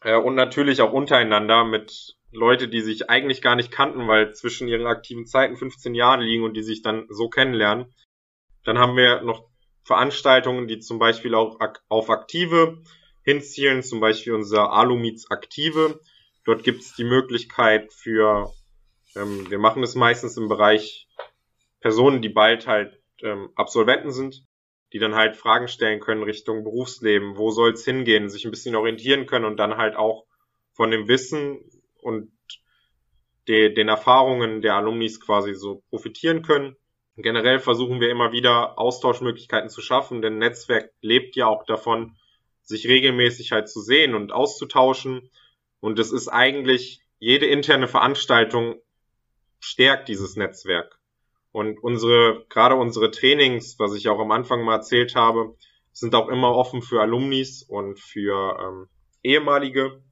äh, 0.00 0.16
und 0.16 0.34
natürlich 0.34 0.80
auch 0.80 0.92
untereinander 0.92 1.64
mit 1.64 2.16
Leute, 2.32 2.68
die 2.68 2.80
sich 2.80 3.08
eigentlich 3.08 3.40
gar 3.40 3.56
nicht 3.56 3.70
kannten, 3.70 4.08
weil 4.08 4.34
zwischen 4.34 4.68
ihren 4.68 4.86
aktiven 4.86 5.26
Zeiten 5.26 5.56
15 5.56 5.94
Jahre 5.94 6.22
liegen 6.22 6.44
und 6.44 6.54
die 6.54 6.62
sich 6.62 6.82
dann 6.82 7.06
so 7.08 7.28
kennenlernen. 7.28 7.94
Dann 8.64 8.78
haben 8.78 8.96
wir 8.96 9.22
noch 9.22 9.48
Veranstaltungen, 9.84 10.66
die 10.66 10.80
zum 10.80 10.98
Beispiel 10.98 11.34
auch 11.34 11.58
auf 11.88 12.10
Aktive 12.10 12.82
hinzielen, 13.22 13.82
zum 13.82 14.00
Beispiel 14.00 14.34
unser 14.34 14.72
Alumiz 14.72 15.26
Aktive. 15.30 16.00
Dort 16.46 16.62
gibt 16.62 16.80
es 16.80 16.94
die 16.94 17.04
Möglichkeit 17.04 17.92
für, 17.92 18.52
ähm, 19.16 19.50
wir 19.50 19.58
machen 19.58 19.82
es 19.82 19.94
meistens 19.94 20.36
im 20.36 20.48
Bereich 20.48 21.08
Personen, 21.80 22.22
die 22.22 22.28
bald 22.28 22.66
halt 22.66 22.98
ähm, 23.22 23.50
Absolventen 23.56 24.12
sind, 24.12 24.46
die 24.92 24.98
dann 24.98 25.16
halt 25.16 25.36
Fragen 25.36 25.68
stellen 25.68 26.00
können 26.00 26.22
Richtung 26.22 26.64
Berufsleben, 26.64 27.36
wo 27.36 27.50
soll 27.50 27.72
es 27.72 27.84
hingehen, 27.84 28.30
sich 28.30 28.44
ein 28.44 28.52
bisschen 28.52 28.76
orientieren 28.76 29.26
können 29.26 29.44
und 29.44 29.56
dann 29.58 29.76
halt 29.76 29.96
auch 29.96 30.24
von 30.72 30.90
dem 30.90 31.08
Wissen 31.08 31.58
und 32.00 32.30
de, 33.48 33.72
den 33.72 33.88
Erfahrungen 33.88 34.62
der 34.62 34.74
Alumnis 34.76 35.20
quasi 35.20 35.54
so 35.54 35.82
profitieren 35.90 36.42
können. 36.42 36.76
Generell 37.16 37.58
versuchen 37.58 38.00
wir 38.00 38.10
immer 38.10 38.32
wieder 38.32 38.78
Austauschmöglichkeiten 38.78 39.70
zu 39.70 39.80
schaffen, 39.80 40.22
denn 40.22 40.38
Netzwerk 40.38 40.92
lebt 41.00 41.34
ja 41.34 41.46
auch 41.46 41.64
davon, 41.64 42.16
sich 42.62 42.86
regelmäßig 42.86 43.52
halt 43.52 43.68
zu 43.68 43.80
sehen 43.80 44.14
und 44.14 44.32
auszutauschen. 44.32 45.30
Und 45.86 46.00
es 46.00 46.10
ist 46.10 46.26
eigentlich, 46.26 47.00
jede 47.20 47.46
interne 47.46 47.86
Veranstaltung 47.86 48.74
stärkt 49.60 50.08
dieses 50.08 50.34
Netzwerk. 50.34 50.98
Und 51.52 51.78
unsere, 51.78 52.44
gerade 52.48 52.74
unsere 52.74 53.12
Trainings, 53.12 53.78
was 53.78 53.94
ich 53.94 54.08
auch 54.08 54.18
am 54.18 54.32
Anfang 54.32 54.64
mal 54.64 54.74
erzählt 54.74 55.14
habe, 55.14 55.54
sind 55.92 56.16
auch 56.16 56.26
immer 56.26 56.56
offen 56.56 56.82
für 56.82 57.00
Alumnis 57.00 57.62
und 57.62 58.00
für 58.00 58.58
ähm, 58.60 58.88
ehemalige. 59.22 60.02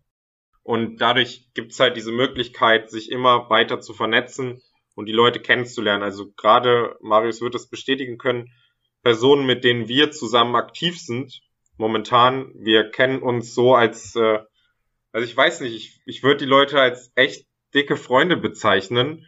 Und 0.63 0.99
dadurch 0.99 1.51
gibt's 1.55 1.81
halt 1.81 1.97
diese 1.97 2.13
Möglichkeit, 2.13 2.89
sich 2.89 3.11
immer 3.11 3.51
weiter 3.51 3.81
zu 3.81 3.95
vernetzen 3.95 4.63
und 4.95 5.07
die 5.07 5.13
Leute 5.13 5.41
kennenzulernen. 5.41 6.05
Also 6.05 6.31
gerade, 6.37 6.97
Marius 7.01 7.41
wird 7.41 7.57
es 7.57 7.69
bestätigen 7.69 8.17
können, 8.17 8.53
Personen, 9.03 9.45
mit 9.45 9.65
denen 9.65 9.89
wir 9.89 10.13
zusammen 10.13 10.55
aktiv 10.55 11.01
sind, 11.01 11.41
momentan, 11.79 12.53
wir 12.55 12.93
kennen 12.93 13.21
uns 13.21 13.57
so 13.57 13.75
als, 13.75 14.15
äh, 14.15 14.39
also 15.15 15.25
ich 15.25 15.37
weiß 15.37 15.61
nicht, 15.61 15.75
ich, 15.75 16.01
ich 16.05 16.23
würde 16.23 16.39
die 16.39 16.51
Leute 16.51 16.81
als 16.81 17.13
echt 17.15 17.47
dicke 17.75 17.97
Freunde 17.97 18.37
bezeichnen, 18.37 19.27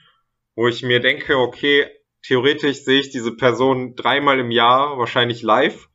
wo 0.55 0.69
ich 0.69 0.83
mir 0.83 1.01
denke, 1.01 1.39
okay, 1.39 1.87
theoretisch 2.23 2.85
sehe 2.85 3.01
ich 3.01 3.11
diese 3.11 3.35
Person 3.35 3.95
dreimal 3.95 4.39
im 4.39 4.51
Jahr, 4.51 4.99
wahrscheinlich 4.99 5.43
live, 5.43 5.89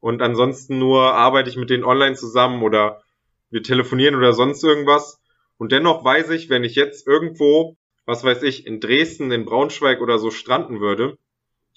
und 0.00 0.22
ansonsten 0.22 0.78
nur 0.78 1.14
arbeite 1.14 1.50
ich 1.50 1.56
mit 1.56 1.70
denen 1.70 1.84
online 1.84 2.14
zusammen 2.14 2.62
oder 2.62 3.02
wir 3.50 3.62
telefonieren 3.62 4.14
oder 4.16 4.32
sonst 4.32 4.64
irgendwas. 4.64 5.20
Und 5.58 5.70
dennoch 5.70 6.04
weiß 6.04 6.30
ich, 6.30 6.48
wenn 6.48 6.64
ich 6.64 6.74
jetzt 6.74 7.06
irgendwo 7.06 7.76
was 8.04 8.24
weiß 8.24 8.42
ich, 8.42 8.66
in 8.66 8.80
Dresden, 8.80 9.30
in 9.30 9.44
Braunschweig 9.44 10.00
oder 10.00 10.18
so 10.18 10.30
stranden 10.30 10.80
würde 10.80 11.18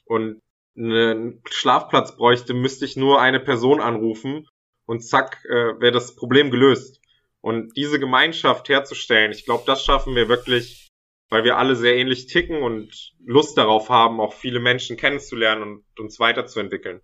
und 0.06 0.42
einen 0.78 1.42
Schlafplatz 1.50 2.18
bräuchte, 2.18 2.54
müsste 2.54 2.86
ich 2.86 2.98
nur 2.98 3.22
eine 3.22 3.40
Person 3.40 3.80
anrufen 3.80 4.48
und 4.86 5.02
zack, 5.02 5.44
äh, 5.46 5.80
wäre 5.80 5.92
das 5.92 6.16
Problem 6.16 6.52
gelöst. 6.52 7.00
Und 7.46 7.78
diese 7.78 8.00
Gemeinschaft 8.00 8.70
herzustellen, 8.70 9.32
ich 9.32 9.46
glaube, 9.46 9.66
das 9.68 9.86
schaffen 9.86 10.16
wir 10.16 10.28
wirklich, 10.28 10.90
weil 11.30 11.44
wir 11.44 11.58
alle 11.58 11.76
sehr 11.76 11.96
ähnlich 11.96 12.26
ticken 12.26 12.64
und 12.64 13.14
Lust 13.24 13.56
darauf 13.56 13.90
haben, 13.90 14.20
auch 14.20 14.34
viele 14.34 14.60
Menschen 14.60 14.98
kennenzulernen 14.98 15.62
und 15.62 16.00
uns 16.00 16.20
weiterzuentwickeln. 16.20 17.02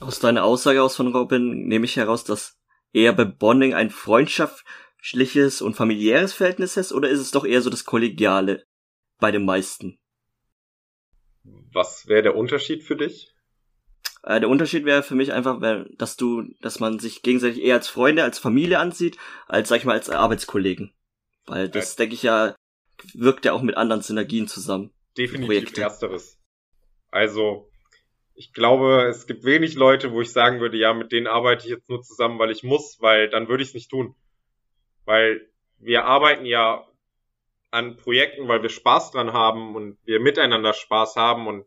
Aus 0.00 0.18
deiner 0.18 0.42
Aussage 0.42 0.82
aus 0.82 0.96
von 0.96 1.14
Robin 1.14 1.68
nehme 1.68 1.84
ich 1.84 1.94
heraus, 1.94 2.24
dass 2.24 2.58
eher 2.92 3.12
bei 3.12 3.24
Bonding 3.24 3.72
ein 3.72 3.90
Freundschaft 3.90 4.64
schliches 5.00 5.62
und 5.62 5.74
familiäres 5.74 6.32
Verhältnis 6.32 6.76
hast, 6.76 6.92
oder 6.92 7.08
ist 7.08 7.20
es 7.20 7.30
doch 7.30 7.44
eher 7.44 7.62
so 7.62 7.70
das 7.70 7.84
Kollegiale 7.84 8.64
bei 9.20 9.30
den 9.30 9.44
meisten? 9.44 10.00
Was 11.44 12.08
wäre 12.08 12.24
der 12.24 12.36
Unterschied 12.36 12.82
für 12.82 12.96
dich? 12.96 13.36
Äh, 14.22 14.40
der 14.40 14.48
Unterschied 14.48 14.84
wäre 14.84 15.02
für 15.02 15.14
mich 15.14 15.32
einfach, 15.32 15.60
dass 15.96 16.16
du, 16.16 16.44
dass 16.60 16.80
man 16.80 16.98
sich 16.98 17.22
gegenseitig 17.22 17.62
eher 17.62 17.76
als 17.76 17.88
Freunde, 17.88 18.22
als 18.22 18.38
Familie 18.38 18.78
ansieht, 18.78 19.16
als 19.46 19.68
sag 19.68 19.78
ich 19.78 19.84
mal 19.84 19.94
als 19.94 20.10
Arbeitskollegen. 20.10 20.92
Weil 21.46 21.68
das, 21.68 21.94
ja. 21.94 21.98
denke 21.98 22.14
ich 22.14 22.22
ja, 22.22 22.54
wirkt 23.14 23.44
ja 23.44 23.52
auch 23.52 23.62
mit 23.62 23.76
anderen 23.76 24.02
Synergien 24.02 24.46
zusammen. 24.46 24.92
Definitiv 25.16 25.46
Projekte. 25.46 25.80
ersteres. 25.82 26.38
Also, 27.10 27.70
ich 28.34 28.52
glaube, 28.52 29.06
es 29.08 29.26
gibt 29.26 29.44
wenig 29.44 29.74
Leute, 29.74 30.12
wo 30.12 30.20
ich 30.20 30.32
sagen 30.32 30.60
würde, 30.60 30.76
ja, 30.76 30.94
mit 30.94 31.12
denen 31.12 31.26
arbeite 31.26 31.64
ich 31.64 31.70
jetzt 31.70 31.88
nur 31.88 32.02
zusammen, 32.02 32.38
weil 32.38 32.50
ich 32.50 32.62
muss, 32.62 32.98
weil 33.00 33.28
dann 33.28 33.48
würde 33.48 33.62
ich 33.62 33.70
es 33.70 33.74
nicht 33.74 33.90
tun. 33.90 34.14
Weil 35.04 35.50
wir 35.78 36.04
arbeiten 36.04 36.44
ja 36.44 36.86
an 37.70 37.96
Projekten, 37.96 38.48
weil 38.48 38.62
wir 38.62 38.68
Spaß 38.68 39.12
dran 39.12 39.32
haben 39.32 39.74
und 39.74 39.98
wir 40.04 40.20
miteinander 40.20 40.72
Spaß 40.72 41.16
haben 41.16 41.46
und 41.46 41.64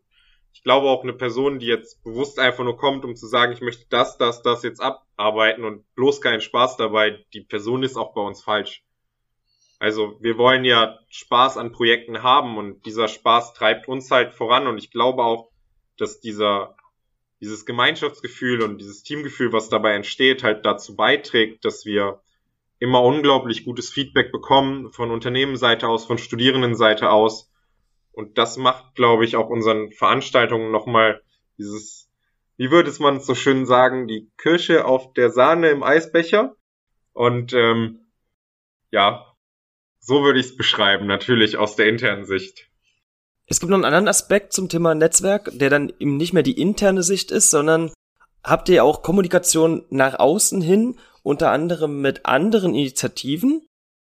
ich 0.54 0.62
glaube 0.62 0.88
auch 0.88 1.02
eine 1.02 1.12
Person, 1.12 1.58
die 1.58 1.66
jetzt 1.66 2.02
bewusst 2.04 2.38
einfach 2.38 2.64
nur 2.64 2.78
kommt, 2.78 3.04
um 3.04 3.16
zu 3.16 3.26
sagen, 3.26 3.52
ich 3.52 3.60
möchte 3.60 3.84
das, 3.90 4.16
das, 4.16 4.42
das 4.42 4.62
jetzt 4.62 4.80
abarbeiten 4.80 5.64
und 5.64 5.84
bloß 5.94 6.20
keinen 6.20 6.40
Spaß 6.40 6.76
dabei, 6.78 7.22
die 7.34 7.42
Person 7.42 7.82
ist 7.82 7.96
auch 7.96 8.14
bei 8.14 8.22
uns 8.22 8.42
falsch. 8.42 8.82
Also 9.78 10.16
wir 10.20 10.38
wollen 10.38 10.64
ja 10.64 10.98
Spaß 11.08 11.58
an 11.58 11.72
Projekten 11.72 12.22
haben 12.22 12.56
und 12.56 12.86
dieser 12.86 13.08
Spaß 13.08 13.52
treibt 13.52 13.88
uns 13.88 14.10
halt 14.10 14.32
voran 14.32 14.66
und 14.66 14.78
ich 14.78 14.90
glaube 14.90 15.24
auch, 15.24 15.50
dass 15.98 16.20
dieser 16.20 16.76
dieses 17.40 17.66
Gemeinschaftsgefühl 17.66 18.62
und 18.62 18.78
dieses 18.78 19.02
Teamgefühl, 19.02 19.52
was 19.52 19.68
dabei 19.68 19.92
entsteht, 19.94 20.42
halt 20.42 20.64
dazu 20.64 20.96
beiträgt, 20.96 21.64
dass 21.66 21.84
wir 21.84 22.22
immer 22.78 23.02
unglaublich 23.02 23.64
gutes 23.64 23.90
Feedback 23.90 24.32
bekommen 24.32 24.90
von 24.92 25.10
Unternehmensseite 25.10 25.88
aus, 25.88 26.06
von 26.06 26.16
Studierendenseite 26.16 27.10
aus. 27.10 27.52
Und 28.14 28.38
das 28.38 28.56
macht, 28.56 28.94
glaube 28.94 29.24
ich, 29.24 29.36
auch 29.36 29.48
unseren 29.48 29.90
Veranstaltungen 29.92 30.70
nochmal 30.70 31.22
dieses, 31.58 32.08
wie 32.56 32.70
würde 32.70 32.88
es 32.88 33.00
man 33.00 33.20
so 33.20 33.34
schön 33.34 33.66
sagen, 33.66 34.06
die 34.06 34.30
Kirsche 34.38 34.84
auf 34.84 35.12
der 35.14 35.30
Sahne 35.30 35.70
im 35.70 35.82
Eisbecher. 35.82 36.54
Und 37.12 37.52
ähm, 37.52 38.06
ja, 38.90 39.26
so 39.98 40.22
würde 40.22 40.38
ich 40.38 40.46
es 40.46 40.56
beschreiben, 40.56 41.06
natürlich 41.06 41.56
aus 41.56 41.76
der 41.76 41.88
internen 41.88 42.24
Sicht. 42.24 42.68
Es 43.46 43.60
gibt 43.60 43.70
noch 43.70 43.76
einen 43.76 43.84
anderen 43.84 44.08
Aspekt 44.08 44.52
zum 44.52 44.68
Thema 44.68 44.94
Netzwerk, 44.94 45.50
der 45.52 45.70
dann 45.70 45.92
eben 45.98 46.16
nicht 46.16 46.32
mehr 46.32 46.42
die 46.42 46.60
interne 46.60 47.02
Sicht 47.02 47.30
ist, 47.30 47.50
sondern 47.50 47.92
habt 48.42 48.68
ihr 48.68 48.84
auch 48.84 49.02
Kommunikation 49.02 49.84
nach 49.90 50.18
außen 50.18 50.60
hin 50.60 50.98
unter 51.22 51.50
anderem 51.50 52.00
mit 52.00 52.26
anderen 52.26 52.74
Initiativen, 52.74 53.66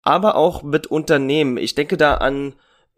aber 0.02 0.36
auch 0.36 0.62
mit 0.62 0.86
Unternehmen. 0.86 1.58
Ich 1.58 1.74
denke 1.74 1.96
da 1.96 2.14
an 2.14 2.54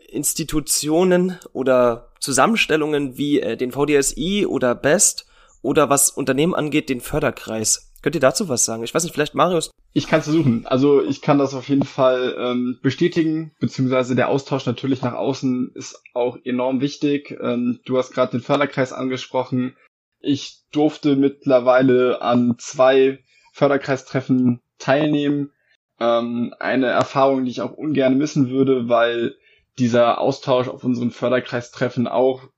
Institutionen 0.08 1.38
oder 1.52 2.12
Zusammenstellungen 2.20 3.16
wie 3.16 3.40
äh, 3.40 3.56
den 3.56 3.72
VDSI 3.72 4.46
oder 4.46 4.74
BEST 4.74 5.26
oder 5.62 5.90
was 5.90 6.10
Unternehmen 6.10 6.54
angeht, 6.54 6.88
den 6.88 7.00
Förderkreis. 7.00 7.92
Könnt 8.02 8.14
ihr 8.14 8.20
dazu 8.20 8.48
was 8.48 8.64
sagen? 8.64 8.84
Ich 8.84 8.94
weiß 8.94 9.02
nicht, 9.02 9.14
vielleicht 9.14 9.34
Marius? 9.34 9.70
Ich 9.92 10.06
kann 10.06 10.20
es 10.20 10.26
versuchen. 10.26 10.66
Also 10.66 11.02
ich 11.02 11.22
kann 11.22 11.38
das 11.38 11.54
auf 11.54 11.68
jeden 11.68 11.84
Fall 11.84 12.36
ähm, 12.38 12.78
bestätigen, 12.82 13.52
beziehungsweise 13.58 14.14
der 14.14 14.28
Austausch 14.28 14.66
natürlich 14.66 15.02
nach 15.02 15.14
außen 15.14 15.72
ist 15.74 16.02
auch 16.12 16.36
enorm 16.44 16.80
wichtig. 16.80 17.36
Ähm, 17.40 17.80
du 17.84 17.96
hast 17.96 18.12
gerade 18.12 18.32
den 18.32 18.42
Förderkreis 18.42 18.92
angesprochen. 18.92 19.74
Ich 20.20 20.60
durfte 20.70 21.16
mittlerweile 21.16 22.20
an 22.20 22.56
zwei 22.58 23.20
Förderkreistreffen 23.52 24.60
teilnehmen. 24.78 25.50
Ähm, 25.98 26.54
eine 26.60 26.88
Erfahrung, 26.88 27.44
die 27.44 27.50
ich 27.50 27.62
auch 27.62 27.72
ungern 27.72 28.18
missen 28.18 28.50
würde, 28.50 28.88
weil 28.88 29.34
dieser 29.78 30.20
Austausch 30.20 30.68
auf 30.68 30.84
unseren 30.84 31.10
Förderkreistreffen 31.10 32.06
auch, 32.06 32.48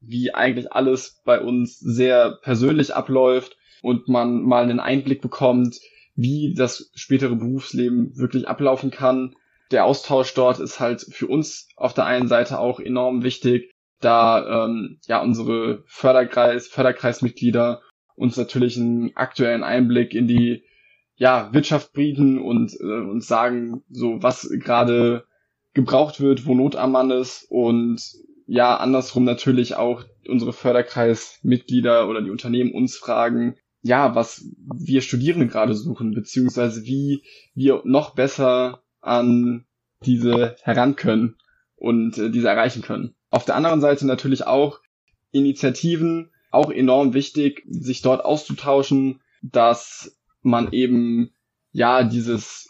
wie 0.00 0.34
eigentlich 0.34 0.72
alles 0.72 1.20
bei 1.24 1.40
uns, 1.40 1.78
sehr 1.78 2.38
persönlich 2.42 2.94
abläuft 2.94 3.56
und 3.82 4.08
man 4.08 4.42
mal 4.42 4.62
einen 4.62 4.80
Einblick 4.80 5.22
bekommt, 5.22 5.80
wie 6.14 6.54
das 6.54 6.90
spätere 6.94 7.36
Berufsleben 7.36 8.16
wirklich 8.16 8.48
ablaufen 8.48 8.90
kann. 8.90 9.34
Der 9.70 9.84
Austausch 9.84 10.32
dort 10.34 10.60
ist 10.60 10.80
halt 10.80 11.00
für 11.00 11.26
uns 11.26 11.68
auf 11.76 11.94
der 11.94 12.06
einen 12.06 12.28
Seite 12.28 12.58
auch 12.58 12.78
enorm 12.78 13.22
wichtig, 13.22 13.72
da 14.00 14.64
ähm, 14.64 14.98
ja 15.06 15.22
unsere 15.22 15.82
Förderkreis, 15.86 16.68
Förderkreismitglieder 16.68 17.82
uns 18.14 18.36
natürlich 18.36 18.76
einen 18.76 19.14
aktuellen 19.16 19.62
Einblick 19.62 20.14
in 20.14 20.26
die 20.26 20.64
ja, 21.16 21.52
Wirtschaft 21.52 21.92
bieten 21.92 22.38
und 22.38 22.72
äh, 22.80 22.84
uns 22.84 23.26
sagen, 23.26 23.82
so 23.90 24.22
was 24.22 24.50
gerade 24.58 25.24
gebraucht 25.76 26.20
wird, 26.20 26.46
wo 26.46 26.54
Not 26.54 26.74
am 26.74 26.92
Mann 26.92 27.12
ist 27.12 27.46
und 27.50 28.02
ja, 28.46 28.76
andersrum 28.76 29.24
natürlich 29.24 29.76
auch 29.76 30.04
unsere 30.26 30.52
Förderkreismitglieder 30.52 32.08
oder 32.08 32.22
die 32.22 32.30
Unternehmen 32.30 32.72
uns 32.72 32.96
fragen, 32.96 33.56
ja, 33.82 34.14
was 34.14 34.48
wir 34.74 35.02
Studierende 35.02 35.46
gerade 35.46 35.74
suchen, 35.74 36.12
beziehungsweise 36.12 36.84
wie 36.84 37.22
wir 37.54 37.82
noch 37.84 38.14
besser 38.14 38.82
an 39.00 39.66
diese 40.04 40.56
heran 40.62 40.96
können 40.96 41.36
und 41.76 42.16
äh, 42.18 42.30
diese 42.30 42.48
erreichen 42.48 42.82
können. 42.82 43.14
Auf 43.30 43.44
der 43.44 43.54
anderen 43.54 43.80
Seite 43.80 44.06
natürlich 44.06 44.46
auch 44.46 44.80
Initiativen, 45.30 46.30
auch 46.50 46.70
enorm 46.70 47.12
wichtig, 47.12 47.62
sich 47.68 48.00
dort 48.00 48.24
auszutauschen, 48.24 49.20
dass 49.42 50.16
man 50.40 50.72
eben 50.72 51.30
ja 51.72 52.02
dieses, 52.02 52.68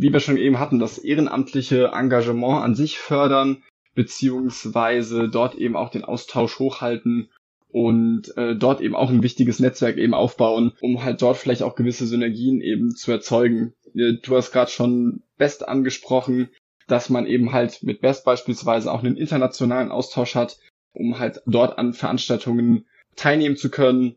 wie 0.00 0.12
wir 0.12 0.20
schon 0.20 0.38
eben 0.38 0.58
hatten, 0.58 0.78
das 0.78 0.98
ehrenamtliche 0.98 1.90
Engagement 1.92 2.64
an 2.64 2.74
sich 2.74 2.98
fördern, 2.98 3.62
beziehungsweise 3.94 5.28
dort 5.28 5.56
eben 5.56 5.76
auch 5.76 5.90
den 5.90 6.04
Austausch 6.04 6.58
hochhalten 6.58 7.30
und 7.68 8.34
äh, 8.36 8.56
dort 8.56 8.80
eben 8.80 8.96
auch 8.96 9.10
ein 9.10 9.22
wichtiges 9.22 9.60
Netzwerk 9.60 9.98
eben 9.98 10.14
aufbauen, 10.14 10.72
um 10.80 11.04
halt 11.04 11.20
dort 11.20 11.36
vielleicht 11.36 11.62
auch 11.62 11.74
gewisse 11.74 12.06
Synergien 12.06 12.62
eben 12.62 12.96
zu 12.96 13.12
erzeugen. 13.12 13.74
Äh, 13.94 14.14
du 14.22 14.36
hast 14.36 14.52
gerade 14.52 14.70
schon 14.70 15.22
Best 15.36 15.68
angesprochen, 15.68 16.48
dass 16.86 17.10
man 17.10 17.26
eben 17.26 17.52
halt 17.52 17.82
mit 17.82 18.00
Best 18.00 18.24
beispielsweise 18.24 18.90
auch 18.90 19.04
einen 19.04 19.18
internationalen 19.18 19.90
Austausch 19.90 20.34
hat, 20.34 20.58
um 20.94 21.18
halt 21.18 21.42
dort 21.46 21.78
an 21.78 21.92
Veranstaltungen 21.92 22.86
teilnehmen 23.16 23.56
zu 23.56 23.70
können, 23.70 24.16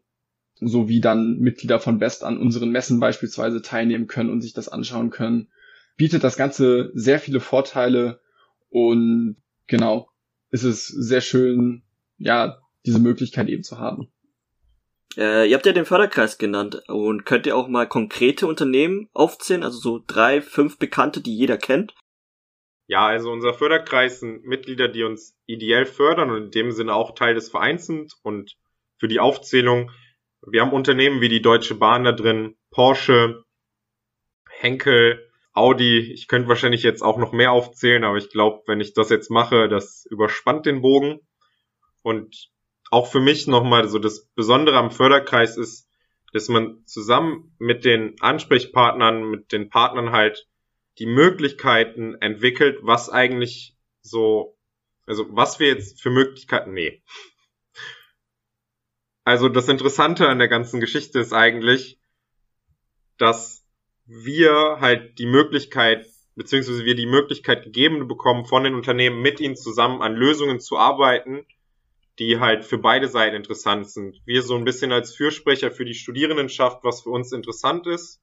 sowie 0.62 1.02
dann 1.02 1.40
Mitglieder 1.40 1.80
von 1.80 2.00
Best 2.00 2.24
an 2.24 2.38
unseren 2.38 2.72
Messen 2.72 3.02
beispielsweise 3.02 3.62
teilnehmen 3.62 4.08
können 4.08 4.30
und 4.30 4.42
sich 4.42 4.54
das 4.54 4.70
anschauen 4.70 5.10
können. 5.10 5.50
Bietet 5.96 6.24
das 6.24 6.38
Ganze 6.38 6.92
sehr 6.94 7.20
viele 7.20 7.40
Vorteile 7.40 8.22
und 8.70 9.38
genau, 9.68 10.10
ist 10.50 10.64
es 10.64 10.88
sehr 10.88 11.22
schön, 11.22 11.84
ja, 12.18 12.60
diese 12.86 13.00
Möglichkeit 13.00 13.48
eben 13.48 13.64
zu 13.64 13.80
haben. 13.80 14.12
Äh, 15.16 15.48
ihr 15.48 15.56
habt 15.56 15.66
ja 15.66 15.74
den 15.74 15.86
Förderkreis 15.86 16.38
genannt 16.38 16.82
und 16.88 17.26
könnt 17.26 17.46
ihr 17.46 17.56
auch 17.56 17.68
mal 17.68 17.88
konkrete 17.88 18.48
Unternehmen 18.48 19.10
aufzählen, 19.14 19.64
also 19.64 19.78
so 19.78 20.04
drei, 20.06 20.42
fünf 20.42 20.80
Bekannte, 20.80 21.22
die 21.22 21.36
jeder 21.36 21.58
kennt? 21.58 21.94
Ja, 22.88 23.08
also 23.08 23.32
unser 23.32 23.54
Förderkreis 23.54 24.20
sind 24.20 24.46
Mitglieder, 24.46 24.88
die 24.88 25.04
uns 25.04 25.38
ideell 25.46 25.86
fördern 25.86 26.32
und 26.32 26.44
in 26.46 26.52
dem 26.52 26.72
Sinne 26.72 26.94
auch 26.94 27.16
Teil 27.16 27.34
des 27.34 27.50
Vereins 27.50 27.86
sind. 27.86 28.14
Und 28.24 28.58
für 28.98 29.08
die 29.08 29.20
Aufzählung, 29.20 29.92
wir 30.46 30.62
haben 30.62 30.74
Unternehmen 30.74 31.22
wie 31.22 31.30
die 31.30 31.42
Deutsche 31.42 31.76
Bahn 31.76 32.04
da 32.04 32.12
drin, 32.12 32.56
Porsche, 32.72 33.44
Henkel, 34.50 35.30
Audi. 35.54 36.00
Ich 36.12 36.28
könnte 36.28 36.50
wahrscheinlich 36.50 36.84
jetzt 36.84 37.02
auch 37.02 37.18
noch 37.18 37.32
mehr 37.32 37.52
aufzählen, 37.52 38.04
aber 38.04 38.18
ich 38.18 38.30
glaube, 38.30 38.64
wenn 38.68 38.82
ich 38.82 38.94
das 38.94 39.10
jetzt 39.10 39.30
mache, 39.30 39.70
das 39.70 40.06
überspannt 40.10 40.66
den 40.66 40.82
Bogen. 40.82 41.20
Und 42.02 42.50
auch 42.92 43.10
für 43.10 43.20
mich 43.20 43.48
nochmal 43.48 43.88
so 43.88 44.00
das 44.00 44.28
Besondere 44.36 44.78
am 44.78 44.92
Förderkreis 44.92 45.58
ist, 45.58 45.88
dass 46.34 46.50
man 46.50 46.84
zusammen 46.86 47.56
mit 47.60 47.86
den 47.86 48.16
Ansprechpartnern, 48.20 49.30
mit 49.30 49.52
den 49.52 49.70
Partnern 49.70 50.12
halt 50.12 50.48
die 51.00 51.06
Möglichkeiten 51.06 52.16
entwickelt, 52.16 52.80
was 52.82 53.10
eigentlich 53.10 53.76
so, 54.02 54.58
also 55.06 55.26
was 55.30 55.60
wir 55.60 55.68
jetzt 55.68 56.02
für 56.02 56.10
Möglichkeiten, 56.10 56.74
nee. 56.74 57.04
Also 59.24 59.48
das 59.48 59.70
Interessante 59.70 60.28
an 60.28 60.40
der 60.40 60.50
ganzen 60.50 60.80
Geschichte 60.80 61.20
ist 61.20 61.34
eigentlich, 61.34 62.00
dass 63.18 63.63
wir 64.06 64.78
halt 64.80 65.18
die 65.20 65.26
Möglichkeit, 65.26 66.08
beziehungsweise 66.36 66.86
wir 66.86 66.96
die 66.96 67.06
Möglichkeit 67.06 67.64
gegeben 67.64 68.08
bekommen, 68.08 68.46
von 68.46 68.64
den 68.64 68.76
Unternehmen 68.76 69.22
mit 69.22 69.40
ihnen 69.40 69.56
zusammen 69.56 70.02
an 70.02 70.16
Lösungen 70.16 70.60
zu 70.60 70.78
arbeiten, 70.78 71.46
die 72.20 72.40
halt 72.40 72.66
für 72.66 72.78
beide 72.78 73.08
Seiten 73.08 73.36
interessant 73.36 73.90
sind. 73.90 74.22
Wir 74.26 74.44
so 74.44 74.56
ein 74.56 74.66
bisschen 74.66 74.92
als 74.92 75.16
Fürsprecher 75.16 75.72
für 75.72 75.86
die 75.86 75.96
Studierendenschaft, 75.96 76.84
was 76.84 77.02
für 77.02 77.10
uns 77.10 77.32
interessant 77.32 77.88
ist 77.88 78.22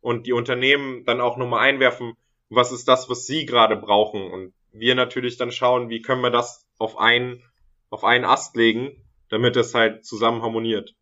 und 0.00 0.26
die 0.26 0.32
Unternehmen 0.32 1.04
dann 1.04 1.20
auch 1.20 1.36
nochmal 1.36 1.68
einwerfen, 1.68 2.14
was 2.48 2.72
ist 2.72 2.86
das, 2.88 3.10
was 3.10 3.26
sie 3.26 3.44
gerade 3.44 3.76
brauchen 3.76 4.30
und 4.30 4.54
wir 4.72 4.94
natürlich 4.94 5.36
dann 5.36 5.50
schauen, 5.50 5.88
wie 5.88 6.02
können 6.02 6.22
wir 6.22 6.30
das 6.30 6.66
auf 6.78 6.98
einen, 6.98 7.42
auf 7.90 8.04
einen 8.04 8.24
Ast 8.24 8.56
legen, 8.56 9.04
damit 9.28 9.56
es 9.56 9.74
halt 9.74 10.04
zusammen 10.04 10.42
harmoniert. 10.42 10.94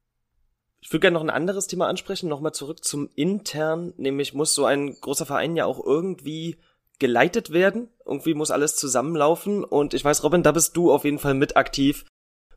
Ich 0.85 0.93
würde 0.93 1.01
gerne 1.01 1.15
noch 1.15 1.23
ein 1.23 1.31
anderes 1.31 1.67
Thema 1.67 1.89
ansprechen, 1.89 2.29
nochmal 2.29 2.53
zurück 2.53 2.85
zum 2.85 3.09
intern, 3.15 3.95
nämlich 3.97 4.35
muss 4.35 4.55
so 4.55 4.67
ein 4.67 5.01
großer 5.01 5.25
Verein 5.25 5.57
ja 5.57 5.65
auch 5.65 5.83
irgendwie 5.83 6.59
geleitet 6.99 7.53
werden, 7.53 7.89
irgendwie 8.05 8.35
muss 8.35 8.51
alles 8.51 8.77
zusammenlaufen 8.77 9.65
und 9.65 9.95
ich 9.95 10.05
weiß, 10.05 10.23
Robin, 10.23 10.43
da 10.43 10.53
bist 10.53 10.77
du 10.77 10.93
auf 10.93 11.05
jeden 11.05 11.19
Fall 11.19 11.33
mit 11.33 11.57
aktiv. 11.57 12.05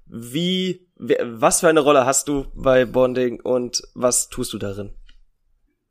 Wie, 0.06 0.90
was 0.98 1.62
für 1.62 1.70
eine 1.70 1.80
Rolle 1.80 2.06
hast 2.06 2.28
du 2.28 2.48
bei 2.54 2.84
Bonding 2.84 3.40
und 3.40 3.82
was 3.96 4.28
tust 4.28 4.52
du 4.52 4.58
darin? 4.58 4.94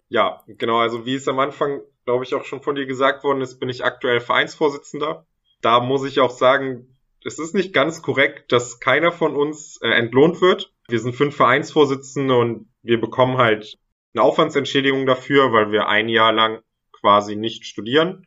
Ja, 0.09 0.45
genau, 0.47 0.76
also 0.76 1.07
wie 1.07 1.14
es 1.14 1.26
am 1.28 1.39
Anfang, 1.39 1.80
glaube 2.05 2.24
ich, 2.24 2.34
auch 2.34 2.45
schon 2.45 2.61
von 2.61 2.74
dir 2.74 2.84
gesagt 2.84 3.24
worden 3.24 3.41
ist, 3.41 3.59
bin 3.59 3.70
ich 3.70 3.82
aktuell 3.82 4.20
Vereinsvorsitzender. 4.20 5.26
Da 5.62 5.80
muss 5.80 6.05
ich 6.05 6.20
auch 6.20 6.30
sagen, 6.30 6.97
es 7.24 7.39
ist 7.39 7.55
nicht 7.55 7.72
ganz 7.72 8.03
korrekt, 8.03 8.53
dass 8.53 8.78
keiner 8.78 9.11
von 9.11 9.34
uns 9.34 9.80
äh, 9.80 9.89
entlohnt 9.89 10.43
wird. 10.43 10.76
Wir 10.89 11.01
sind 11.01 11.14
fünf 11.14 11.34
Vereinsvorsitzende 11.37 12.37
und 12.37 12.68
wir 12.82 13.01
bekommen 13.01 13.39
halt 13.39 13.76
eine 14.14 14.22
Aufwandsentschädigung 14.22 15.05
dafür, 15.07 15.53
weil 15.53 15.72
wir 15.72 15.89
ein 15.89 16.09
Jahr 16.09 16.32
lang 16.32 16.62
quasi 16.93 17.37
nicht 17.37 17.66
studieren 17.66 18.26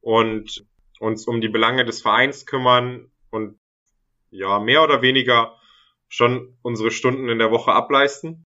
und 0.00 0.66
uns 1.00 1.26
um 1.26 1.40
die 1.40 1.48
Belange 1.48 1.84
des 1.84 2.02
Vereins 2.02 2.46
kümmern 2.46 3.10
und 3.30 3.58
ja, 4.30 4.58
mehr 4.58 4.82
oder 4.82 5.02
weniger 5.02 5.58
schon 6.08 6.56
unsere 6.62 6.90
Stunden 6.90 7.28
in 7.28 7.38
der 7.38 7.50
Woche 7.50 7.72
ableisten, 7.72 8.44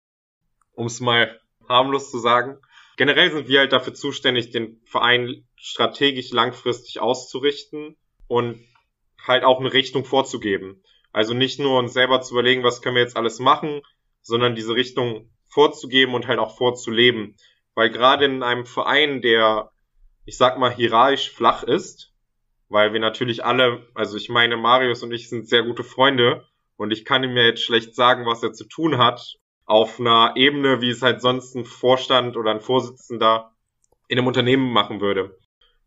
um 0.73 0.85
es 0.85 0.99
mal 0.99 1.39
harmlos 1.67 2.11
zu 2.11 2.19
sagen. 2.19 2.59
Generell 2.97 3.31
sind 3.31 3.47
wir 3.47 3.59
halt 3.59 3.71
dafür 3.71 3.93
zuständig, 3.93 4.51
den 4.51 4.81
Verein 4.85 5.47
strategisch 5.55 6.31
langfristig 6.31 6.99
auszurichten 6.99 7.95
und 8.27 8.63
halt 9.25 9.43
auch 9.43 9.59
eine 9.59 9.73
Richtung 9.73 10.05
vorzugeben. 10.05 10.83
Also 11.19 11.33
nicht 11.33 11.59
nur 11.59 11.77
uns 11.79 11.91
selber 11.91 12.21
zu 12.21 12.33
überlegen, 12.33 12.63
was 12.63 12.81
können 12.81 12.95
wir 12.95 13.01
jetzt 13.01 13.17
alles 13.17 13.39
machen, 13.39 13.81
sondern 14.21 14.55
diese 14.55 14.73
Richtung 14.73 15.29
vorzugeben 15.49 16.13
und 16.13 16.27
halt 16.27 16.39
auch 16.39 16.55
vorzuleben. 16.55 17.35
Weil 17.75 17.89
gerade 17.89 18.23
in 18.23 18.41
einem 18.41 18.65
Verein, 18.65 19.21
der, 19.21 19.69
ich 20.23 20.37
sag 20.37 20.57
mal, 20.57 20.73
hierarchisch 20.73 21.29
flach 21.29 21.63
ist, 21.63 22.13
weil 22.69 22.93
wir 22.93 23.01
natürlich 23.01 23.43
alle, 23.43 23.85
also 23.95 24.15
ich 24.15 24.29
meine, 24.29 24.55
Marius 24.55 25.03
und 25.03 25.11
ich 25.11 25.27
sind 25.27 25.49
sehr 25.49 25.63
gute 25.63 25.83
Freunde 25.83 26.45
und 26.77 26.91
ich 26.91 27.03
kann 27.03 27.25
ihm 27.25 27.35
ja 27.35 27.43
jetzt 27.43 27.65
schlecht 27.65 27.95
sagen, 27.95 28.25
was 28.25 28.41
er 28.41 28.53
zu 28.53 28.63
tun 28.63 28.97
hat, 28.97 29.35
auf 29.65 29.99
einer 29.99 30.37
Ebene, 30.37 30.79
wie 30.79 30.89
es 30.89 31.01
halt 31.01 31.19
sonst 31.19 31.53
ein 31.53 31.65
Vorstand 31.65 32.37
oder 32.37 32.51
ein 32.51 32.61
Vorsitzender 32.61 33.51
in 34.07 34.17
einem 34.17 34.27
Unternehmen 34.27 34.71
machen 34.71 35.01
würde. 35.01 35.37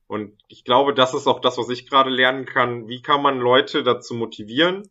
Und 0.07 0.35
ich 0.49 0.65
glaube, 0.65 0.93
das 0.93 1.15
ist 1.15 1.27
auch 1.27 1.41
das, 1.41 1.57
was 1.57 1.71
ich 1.71 1.89
gerade 1.89 2.11
lernen 2.11 2.45
kann. 2.45 2.87
Wie 2.87 3.01
kann 3.01 3.23
man 3.23 3.39
Leute 3.39 3.83
dazu 3.83 4.13
motivieren, 4.13 4.91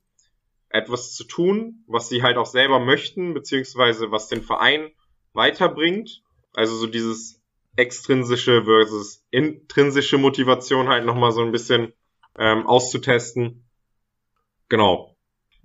etwas 0.74 1.14
zu 1.14 1.24
tun, 1.24 1.84
was 1.88 2.10
sie 2.10 2.24
halt 2.24 2.38
auch 2.38 2.46
selber 2.46 2.80
möchten, 2.80 3.34
beziehungsweise 3.34 4.12
was 4.12 4.28
den 4.28 4.42
Verein 4.42 4.92
weiterbringt? 5.34 6.24
Also 6.54 6.76
so 6.76 6.88
dieses 6.88 7.42
extrinsische 7.76 8.64
versus 8.66 9.24
intrinsische 9.32 10.18
Motivation 10.18 10.90
halt 10.90 11.06
nochmal 11.06 11.32
so 11.32 11.42
ein 11.42 11.52
bisschen 11.52 11.94
ähm, 12.38 12.66
auszutesten. 12.68 13.64
Genau. 14.70 15.16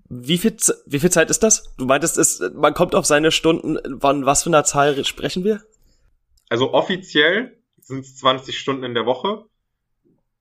Wie 0.09 0.39
viel, 0.39 0.57
wie 0.87 1.01
viel 1.01 1.11
Zeit 1.11 1.31
ist 1.31 1.43
das? 1.43 1.75
Du 1.77 1.87
meintest, 1.87 2.17
es, 2.19 2.41
man 2.55 2.75
kommt 2.75 2.95
auf 2.95 3.07
seine 3.07 3.33
Stunden. 3.33 3.79
Wann, 3.87 4.25
was 4.25 4.45
für 4.45 4.51
einer 4.51 4.65
Zahl 4.65 5.05
sprechen 5.05 5.43
wir? 5.43 5.63
Also 6.49 6.73
offiziell 6.73 7.59
sind 7.81 8.01
es 8.01 8.17
20 8.17 8.59
Stunden 8.59 8.85
in 8.85 8.95
der 8.95 9.07
Woche. 9.07 9.47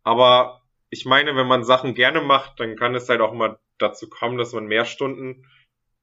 Aber 0.04 0.62
ich 0.96 1.06
meine, 1.06 1.36
wenn 1.36 1.46
man 1.46 1.66
Sachen 1.66 1.94
gerne 1.94 2.22
macht, 2.22 2.58
dann 2.62 2.78
kann 2.78 2.96
es 2.96 3.10
halt 3.10 3.20
auch 3.20 3.34
mal 3.34 3.60
dazu 3.78 4.08
kommen, 4.08 4.38
dass 4.38 4.54
man 4.54 4.66
mehr 4.66 4.86
Stunden 4.86 5.46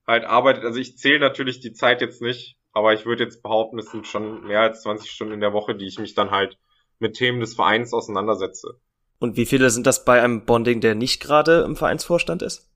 halt 0.07 0.24
arbeitet. 0.24 0.64
Also 0.64 0.78
ich 0.78 0.99
zähle 0.99 1.18
natürlich 1.18 1.61
die 1.61 1.72
Zeit 1.72 2.03
jetzt 2.03 2.20
nicht, 2.20 2.59
aber 2.72 2.93
ich 2.93 3.07
würde 3.07 3.24
jetzt 3.24 3.43
behaupten, 3.43 3.78
es 3.78 3.90
sind 3.90 4.07
schon 4.07 4.47
mehr 4.47 4.61
als 4.61 4.82
20 4.82 5.11
Stunden 5.11 5.32
in 5.32 5.40
der 5.40 5.55
Woche, 5.55 5.74
die 5.74 5.86
ich 5.86 5.99
mich 5.99 6.12
dann 6.14 6.30
halt 6.30 6.59
mit 6.99 7.14
Themen 7.14 7.40
des 7.40 7.55
Vereins 7.55 7.95
auseinandersetze. 7.95 8.80
Und 9.18 9.38
wie 9.38 9.47
viele 9.47 9.70
sind 9.70 9.86
das 9.86 10.05
bei 10.05 10.20
einem 10.20 10.45
Bonding, 10.45 10.82
der 10.82 10.95
nicht 10.95 11.22
gerade 11.22 11.62
im 11.62 11.74
Vereinsvorstand 11.74 12.43
ist? 12.43 12.68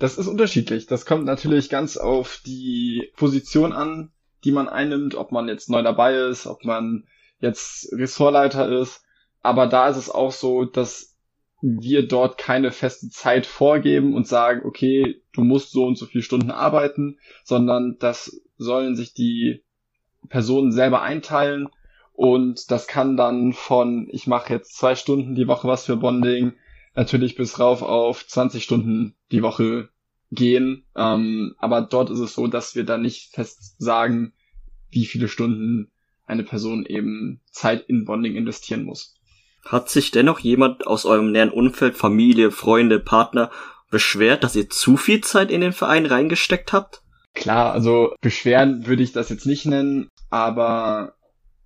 Das 0.00 0.18
ist 0.18 0.26
unterschiedlich. 0.26 0.86
Das 0.86 1.06
kommt 1.06 1.26
natürlich 1.26 1.68
ganz 1.68 1.96
auf 1.96 2.40
die 2.44 3.12
Position 3.16 3.72
an, 3.72 4.10
die 4.42 4.50
man 4.50 4.68
einnimmt, 4.68 5.14
ob 5.14 5.30
man 5.30 5.46
jetzt 5.46 5.70
neu 5.70 5.82
dabei 5.82 6.16
ist, 6.16 6.48
ob 6.48 6.64
man 6.64 7.06
jetzt 7.38 7.92
Ressortleiter 7.92 8.68
ist. 8.80 9.04
Aber 9.42 9.68
da 9.68 9.88
ist 9.88 9.96
es 9.96 10.10
auch 10.10 10.32
so, 10.32 10.64
dass 10.64 11.15
wir 11.62 12.06
dort 12.06 12.38
keine 12.38 12.70
feste 12.70 13.08
Zeit 13.08 13.46
vorgeben 13.46 14.14
und 14.14 14.26
sagen, 14.26 14.62
okay, 14.64 15.22
du 15.32 15.42
musst 15.42 15.72
so 15.72 15.84
und 15.84 15.96
so 15.96 16.06
viele 16.06 16.22
Stunden 16.22 16.50
arbeiten, 16.50 17.18
sondern 17.44 17.96
das 17.98 18.40
sollen 18.56 18.94
sich 18.94 19.14
die 19.14 19.62
Personen 20.28 20.72
selber 20.72 21.02
einteilen 21.02 21.68
und 22.12 22.70
das 22.70 22.86
kann 22.86 23.16
dann 23.16 23.52
von, 23.52 24.08
ich 24.10 24.26
mache 24.26 24.52
jetzt 24.52 24.76
zwei 24.76 24.94
Stunden 24.94 25.34
die 25.34 25.48
Woche 25.48 25.68
was 25.68 25.84
für 25.84 25.96
Bonding, 25.96 26.54
natürlich 26.94 27.36
bis 27.36 27.58
rauf 27.60 27.82
auf 27.82 28.26
20 28.26 28.64
Stunden 28.64 29.14
die 29.30 29.42
Woche 29.42 29.90
gehen. 30.32 30.84
Ähm, 30.96 31.54
aber 31.58 31.82
dort 31.82 32.10
ist 32.10 32.18
es 32.18 32.34
so, 32.34 32.46
dass 32.46 32.74
wir 32.74 32.84
da 32.84 32.96
nicht 32.96 33.34
fest 33.34 33.76
sagen, 33.78 34.32
wie 34.90 35.04
viele 35.04 35.28
Stunden 35.28 35.90
eine 36.24 36.42
Person 36.42 36.86
eben 36.86 37.40
Zeit 37.50 37.84
in 37.88 38.04
Bonding 38.06 38.34
investieren 38.34 38.84
muss. 38.84 39.15
Hat 39.66 39.90
sich 39.90 40.10
dennoch 40.10 40.38
jemand 40.38 40.86
aus 40.86 41.04
eurem 41.04 41.32
näheren 41.32 41.50
Umfeld, 41.50 41.96
Familie, 41.96 42.50
Freunde, 42.50 43.00
Partner 43.00 43.50
beschwert, 43.90 44.44
dass 44.44 44.56
ihr 44.56 44.70
zu 44.70 44.96
viel 44.96 45.20
Zeit 45.22 45.50
in 45.50 45.60
den 45.60 45.72
Verein 45.72 46.06
reingesteckt 46.06 46.72
habt? 46.72 47.02
Klar, 47.34 47.72
also 47.72 48.14
beschweren 48.20 48.86
würde 48.86 49.02
ich 49.02 49.12
das 49.12 49.28
jetzt 49.28 49.46
nicht 49.46 49.66
nennen, 49.66 50.08
aber 50.30 51.14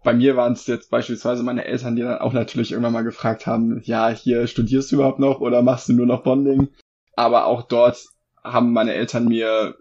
bei 0.03 0.15
mir 0.15 0.37
waren 0.37 0.55
es 0.55 0.67
jetzt 0.67 0.91
beispielsweise 0.91 1.43
meine 1.43 1.65
Eltern, 1.65 1.95
die 1.95 2.03
dann 2.03 2.19
auch 2.19 2.33
natürlich 2.33 2.73
irgendwann 2.73 2.95
mal 2.95 3.05
gefragt 3.05 3.47
haben, 3.47 3.81
ja, 3.85 4.09
hier 4.09 4.47
studierst 4.47 4.91
du 4.91 4.97
überhaupt 4.97 5.19
noch 5.19 5.41
oder 5.41 5.63
machst 5.63 5.89
du 5.89 5.93
nur 5.93 6.07
noch 6.07 6.23
Bonding? 6.23 6.69
Aber 7.17 7.47
auch 7.47 7.63
dort 7.63 8.07
haben 8.43 8.73
meine 8.73 8.95
Eltern 8.95 9.27
mir, 9.27 9.77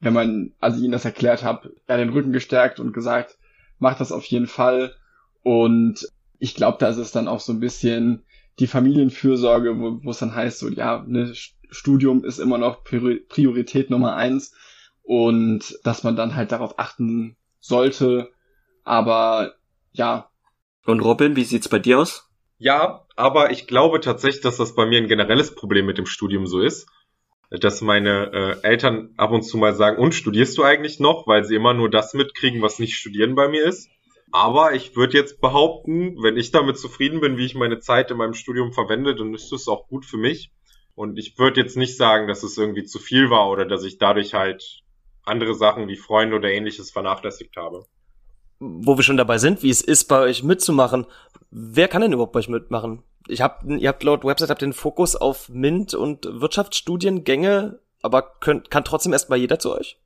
wenn 0.00 0.12
man, 0.12 0.52
als 0.58 0.76
ich 0.76 0.82
ihnen 0.82 0.92
das 0.92 1.04
erklärt 1.04 1.44
habe, 1.44 1.72
ja, 1.88 1.96
den 1.96 2.10
Rücken 2.10 2.32
gestärkt 2.32 2.80
und 2.80 2.92
gesagt, 2.92 3.38
mach 3.78 3.96
das 3.96 4.10
auf 4.10 4.24
jeden 4.24 4.48
Fall. 4.48 4.94
Und 5.44 6.08
ich 6.42 6.56
glaube, 6.56 6.78
da 6.80 6.88
ist 6.88 6.96
es 6.96 7.12
dann 7.12 7.28
auch 7.28 7.38
so 7.38 7.52
ein 7.52 7.60
bisschen 7.60 8.24
die 8.58 8.66
Familienfürsorge, 8.66 9.78
wo, 9.78 10.00
wo 10.02 10.10
es 10.10 10.18
dann 10.18 10.34
heißt, 10.34 10.58
so, 10.58 10.68
ja, 10.68 11.04
ne, 11.06 11.32
Studium 11.70 12.24
ist 12.24 12.40
immer 12.40 12.58
noch 12.58 12.82
Priorität 12.82 13.90
Nummer 13.90 14.16
eins 14.16 14.52
und 15.04 15.78
dass 15.84 16.02
man 16.02 16.16
dann 16.16 16.34
halt 16.34 16.50
darauf 16.50 16.80
achten 16.80 17.36
sollte. 17.60 18.32
Aber 18.82 19.54
ja. 19.92 20.30
Und 20.84 20.98
Robin, 20.98 21.36
wie 21.36 21.44
sieht's 21.44 21.68
bei 21.68 21.78
dir 21.78 22.00
aus? 22.00 22.28
Ja, 22.58 23.06
aber 23.14 23.52
ich 23.52 23.68
glaube 23.68 24.00
tatsächlich, 24.00 24.42
dass 24.42 24.56
das 24.56 24.74
bei 24.74 24.84
mir 24.84 24.98
ein 24.98 25.08
generelles 25.08 25.54
Problem 25.54 25.86
mit 25.86 25.96
dem 25.96 26.06
Studium 26.06 26.48
so 26.48 26.60
ist 26.60 26.88
dass 27.60 27.82
meine 27.82 28.32
äh, 28.32 28.66
Eltern 28.66 29.10
ab 29.16 29.30
und 29.30 29.42
zu 29.42 29.58
mal 29.58 29.74
sagen, 29.74 29.98
und 29.98 30.14
studierst 30.14 30.56
du 30.56 30.62
eigentlich 30.62 31.00
noch? 31.00 31.26
Weil 31.26 31.44
sie 31.44 31.54
immer 31.54 31.74
nur 31.74 31.90
das 31.90 32.14
mitkriegen, 32.14 32.62
was 32.62 32.78
nicht 32.78 32.96
studieren 32.96 33.34
bei 33.34 33.48
mir 33.48 33.64
ist. 33.64 33.90
Aber 34.32 34.74
ich 34.74 34.96
würde 34.96 35.16
jetzt 35.16 35.40
behaupten, 35.40 36.22
wenn 36.22 36.36
ich 36.36 36.50
damit 36.50 36.78
zufrieden 36.78 37.20
bin, 37.20 37.36
wie 37.36 37.44
ich 37.44 37.54
meine 37.54 37.80
Zeit 37.80 38.10
in 38.10 38.16
meinem 38.16 38.34
Studium 38.34 38.72
verwende, 38.72 39.14
dann 39.14 39.34
ist 39.34 39.52
das 39.52 39.68
auch 39.68 39.88
gut 39.88 40.04
für 40.04 40.16
mich. 40.16 40.50
Und 40.94 41.18
ich 41.18 41.38
würde 41.38 41.60
jetzt 41.60 41.76
nicht 41.76 41.96
sagen, 41.96 42.28
dass 42.28 42.42
es 42.42 42.58
irgendwie 42.58 42.84
zu 42.84 42.98
viel 42.98 43.30
war 43.30 43.48
oder 43.50 43.64
dass 43.64 43.84
ich 43.84 43.98
dadurch 43.98 44.34
halt 44.34 44.82
andere 45.24 45.54
Sachen 45.54 45.88
wie 45.88 45.96
Freunde 45.96 46.36
oder 46.36 46.50
ähnliches 46.50 46.90
vernachlässigt 46.90 47.56
habe. 47.56 47.86
Wo 48.58 48.96
wir 48.96 49.02
schon 49.02 49.16
dabei 49.16 49.38
sind, 49.38 49.62
wie 49.62 49.70
es 49.70 49.82
ist, 49.82 50.04
bei 50.04 50.20
euch 50.20 50.42
mitzumachen. 50.42 51.06
Wer 51.50 51.88
kann 51.88 52.02
denn 52.02 52.12
überhaupt 52.12 52.32
bei 52.32 52.40
euch 52.40 52.48
mitmachen? 52.48 53.02
ich 53.28 53.40
hab, 53.40 53.64
ihr 53.64 53.88
habt 53.88 54.02
laut 54.02 54.24
Website 54.24 54.50
habt 54.50 54.62
den 54.62 54.72
Fokus 54.72 55.16
auf 55.16 55.48
MINT 55.48 55.94
und 55.94 56.26
Wirtschaftsstudiengänge, 56.26 57.80
aber 58.02 58.22
könnt, 58.40 58.70
kann 58.70 58.84
trotzdem 58.84 59.12
erstmal 59.12 59.38
jeder 59.38 59.58
zu 59.58 59.74
euch? 59.74 59.98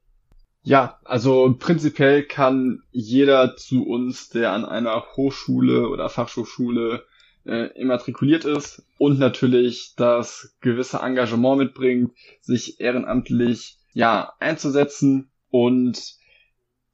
Ja, 0.67 0.99
also 1.05 1.55
prinzipiell 1.57 2.25
kann 2.25 2.83
jeder 2.91 3.55
zu 3.55 3.87
uns, 3.87 4.31
der 4.31 4.51
an 4.51 4.65
einer 4.65 5.01
Hochschule 5.15 5.89
oder 5.89 6.09
Fachhochschule 6.09 7.05
äh, 7.45 7.67
immatrikuliert 7.81 8.45
ist 8.45 8.83
und 8.99 9.21
natürlich 9.21 9.95
das 9.95 10.57
gewisse 10.61 10.99
Engagement 10.99 11.59
mitbringt, 11.59 12.11
sich 12.41 12.81
ehrenamtlich 12.81 13.79
ja 13.93 14.33
einzusetzen 14.41 15.31
und 15.53 16.15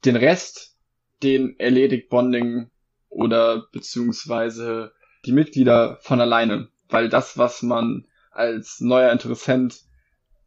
den 0.05 0.17
Rest, 0.17 0.77
den 1.23 1.59
erledigt 1.59 2.09
Bonding 2.09 2.69
oder 3.09 3.65
beziehungsweise 3.71 4.91
die 5.25 5.31
Mitglieder 5.31 5.97
von 6.03 6.21
alleine, 6.21 6.67
weil 6.89 7.09
das, 7.09 7.39
was 7.39 7.63
man 7.63 8.05
als 8.29 8.81
neuer 8.81 9.11
Interessent 9.11 9.81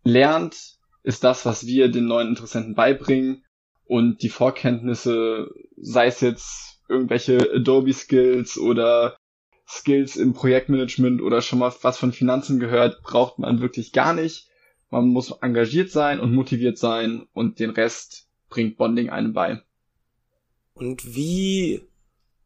lernt, 0.04 0.75
ist 1.06 1.22
das, 1.22 1.46
was 1.46 1.66
wir 1.66 1.88
den 1.88 2.06
neuen 2.06 2.28
Interessenten 2.28 2.74
beibringen 2.74 3.44
und 3.84 4.22
die 4.22 4.28
Vorkenntnisse, 4.28 5.54
sei 5.76 6.06
es 6.06 6.20
jetzt 6.20 6.80
irgendwelche 6.88 7.38
Adobe 7.54 7.92
Skills 7.92 8.58
oder 8.58 9.16
Skills 9.68 10.16
im 10.16 10.32
Projektmanagement 10.32 11.22
oder 11.22 11.42
schon 11.42 11.60
mal 11.60 11.72
was 11.82 11.96
von 11.96 12.12
Finanzen 12.12 12.58
gehört, 12.58 13.02
braucht 13.04 13.38
man 13.38 13.60
wirklich 13.60 13.92
gar 13.92 14.14
nicht. 14.14 14.48
Man 14.90 15.06
muss 15.06 15.30
engagiert 15.30 15.90
sein 15.90 16.18
und 16.18 16.34
motiviert 16.34 16.76
sein 16.76 17.28
und 17.32 17.60
den 17.60 17.70
Rest 17.70 18.28
bringt 18.48 18.76
Bonding 18.76 19.08
einem 19.08 19.32
bei. 19.32 19.62
Und 20.74 21.14
wie 21.14 21.82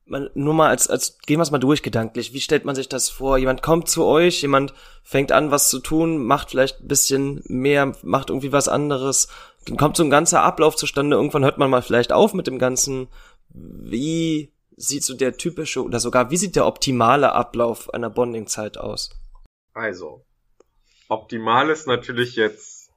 man, 0.07 0.31
nur 0.35 0.55
mal 0.55 0.69
als, 0.69 0.89
als, 0.89 1.19
gehen 1.21 1.39
wir 1.39 1.43
es 1.43 1.51
mal 1.51 1.59
durch 1.59 1.83
gedanklich. 1.83 2.33
Wie 2.33 2.41
stellt 2.41 2.65
man 2.65 2.75
sich 2.75 2.89
das 2.89 3.11
vor? 3.11 3.39
Jemand 3.39 3.63
kommt 3.63 3.89
zu 3.89 4.05
euch, 4.05 4.43
jemand 4.43 4.75
fängt 5.03 5.33
an, 5.33 5.51
was 5.51 5.71
zu 5.71 5.79
tun, 5.79 6.25
macht 6.25 6.51
vielleicht 6.51 6.81
ein 6.81 6.89
bisschen 6.89 7.43
mehr, 7.47 7.95
macht 8.03 8.31
irgendwie 8.31 8.53
was 8.53 8.69
anderes. 8.69 9.29
Dann 9.67 9.77
kommt 9.77 9.97
so 9.97 10.03
ein 10.03 10.11
ganzer 10.11 10.43
Ablauf 10.43 10.77
zustande. 10.77 11.17
Irgendwann 11.17 11.45
hört 11.45 11.59
man 11.59 11.71
mal 11.71 11.83
vielleicht 11.83 12.13
auf 12.13 12.35
mit 12.35 12.47
dem 12.47 12.59
Ganzen. 12.59 13.09
Wie 13.51 14.53
sieht 14.77 15.05
so 15.05 15.15
der 15.15 15.37
typische 15.37 15.85
oder 15.85 16.01
sogar 16.01 16.31
wie 16.31 16.37
sieht 16.37 16.57
der 16.57 16.67
optimale 16.67 17.33
Ablauf 17.33 17.93
einer 17.93 18.11
Bonding-Zeit 18.11 18.79
aus? 18.79 19.11
Also, 19.75 20.25
optimal 21.09 21.71
ist 21.71 21.87
natürlich 21.87 22.37
jetzt 22.37 22.91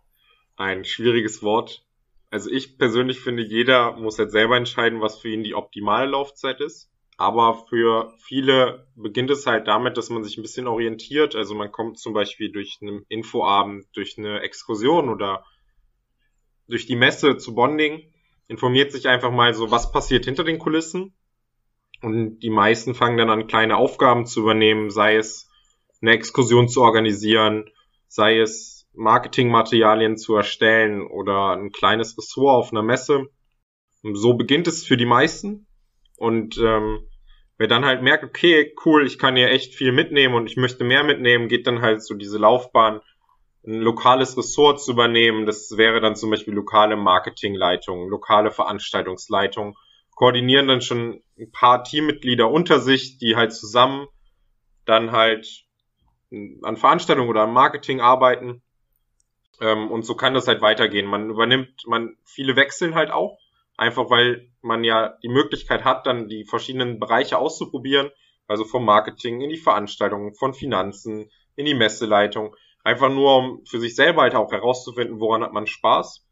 ein 0.55 0.85
schwieriges 0.85 1.43
Wort. 1.43 1.85
Also 2.29 2.49
ich 2.49 2.77
persönlich 2.77 3.19
finde, 3.19 3.43
jeder 3.43 3.91
muss 3.93 4.17
jetzt 4.17 4.31
selber 4.31 4.57
entscheiden, 4.57 5.01
was 5.01 5.19
für 5.19 5.29
ihn 5.29 5.43
die 5.43 5.55
optimale 5.55 6.09
Laufzeit 6.09 6.61
ist. 6.61 6.89
Aber 7.17 7.65
für 7.69 8.13
viele 8.19 8.87
beginnt 8.95 9.29
es 9.29 9.45
halt 9.45 9.67
damit, 9.67 9.97
dass 9.97 10.09
man 10.09 10.23
sich 10.23 10.37
ein 10.37 10.41
bisschen 10.41 10.67
orientiert. 10.67 11.35
Also 11.35 11.53
man 11.53 11.71
kommt 11.71 11.99
zum 11.99 12.13
Beispiel 12.13 12.51
durch 12.51 12.79
einen 12.81 13.05
Infoabend, 13.07 13.85
durch 13.93 14.17
eine 14.17 14.41
Exkursion 14.41 15.09
oder 15.09 15.45
durch 16.67 16.85
die 16.85 16.95
Messe 16.95 17.37
zu 17.37 17.53
Bonding, 17.53 18.11
informiert 18.47 18.91
sich 18.91 19.07
einfach 19.07 19.31
mal 19.31 19.53
so, 19.53 19.71
was 19.71 19.91
passiert 19.91 20.25
hinter 20.25 20.43
den 20.43 20.59
Kulissen. 20.59 21.13
Und 22.01 22.39
die 22.39 22.49
meisten 22.49 22.95
fangen 22.95 23.17
dann 23.17 23.29
an, 23.29 23.47
kleine 23.47 23.77
Aufgaben 23.77 24.25
zu 24.25 24.41
übernehmen, 24.41 24.89
sei 24.89 25.15
es 25.15 25.49
eine 26.01 26.11
Exkursion 26.11 26.67
zu 26.67 26.81
organisieren, 26.81 27.69
sei 28.07 28.39
es 28.39 28.87
Marketingmaterialien 28.93 30.17
zu 30.17 30.35
erstellen 30.35 31.01
oder 31.07 31.55
ein 31.55 31.71
kleines 31.71 32.17
Ressort 32.17 32.57
auf 32.57 32.71
einer 32.71 32.83
Messe. 32.83 33.27
Und 34.03 34.15
so 34.15 34.33
beginnt 34.33 34.67
es 34.67 34.85
für 34.85 34.97
die 34.97 35.05
meisten. 35.05 35.65
Und 36.23 36.57
ähm, 36.57 37.05
wer 37.57 37.67
dann 37.67 37.83
halt 37.83 38.01
merkt, 38.01 38.23
okay, 38.23 38.73
cool, 38.85 39.05
ich 39.05 39.19
kann 39.19 39.35
hier 39.35 39.51
echt 39.51 39.75
viel 39.75 39.91
mitnehmen 39.91 40.35
und 40.35 40.49
ich 40.49 40.55
möchte 40.55 40.85
mehr 40.85 41.03
mitnehmen, 41.03 41.49
geht 41.49 41.67
dann 41.67 41.81
halt 41.81 42.01
so 42.01 42.13
diese 42.15 42.37
Laufbahn, 42.37 43.01
ein 43.67 43.81
lokales 43.81 44.37
Ressort 44.37 44.81
zu 44.81 44.93
übernehmen. 44.93 45.45
Das 45.45 45.75
wäre 45.75 45.99
dann 45.99 46.15
zum 46.15 46.29
Beispiel 46.29 46.53
lokale 46.53 46.95
Marketingleitung, 46.95 48.07
lokale 48.07 48.51
Veranstaltungsleitung, 48.51 49.77
koordinieren 50.15 50.69
dann 50.69 50.79
schon 50.79 51.21
ein 51.37 51.51
paar 51.51 51.83
Teammitglieder 51.83 52.49
unter 52.49 52.79
sich, 52.79 53.17
die 53.17 53.35
halt 53.35 53.51
zusammen 53.51 54.07
dann 54.85 55.11
halt 55.11 55.65
an 56.61 56.77
Veranstaltungen 56.77 57.29
oder 57.29 57.41
am 57.41 57.53
Marketing 57.53 57.99
arbeiten. 57.99 58.61
Ähm, 59.59 59.91
und 59.91 60.05
so 60.05 60.15
kann 60.15 60.33
das 60.33 60.47
halt 60.47 60.61
weitergehen. 60.61 61.05
Man 61.05 61.29
übernimmt, 61.29 61.83
man, 61.85 62.15
viele 62.23 62.55
wechseln 62.55 62.95
halt 62.95 63.11
auch 63.11 63.37
einfach 63.75 64.09
weil 64.09 64.52
man 64.63 64.83
ja 64.83 65.17
die 65.23 65.29
Möglichkeit 65.29 65.83
hat, 65.83 66.05
dann 66.07 66.27
die 66.27 66.45
verschiedenen 66.45 66.99
Bereiche 66.99 67.37
auszuprobieren, 67.37 68.11
also 68.47 68.65
vom 68.65 68.85
Marketing 68.85 69.41
in 69.41 69.49
die 69.49 69.57
Veranstaltungen, 69.57 70.33
von 70.35 70.53
Finanzen 70.53 71.29
in 71.55 71.65
die 71.65 71.75
Messeleitung. 71.75 72.55
Einfach 72.83 73.09
nur, 73.09 73.37
um 73.37 73.65
für 73.65 73.79
sich 73.79 73.95
selber 73.95 74.23
halt 74.23 74.35
auch 74.35 74.51
herauszufinden, 74.51 75.19
woran 75.19 75.43
hat 75.43 75.53
man 75.53 75.67
Spaß. 75.67 76.25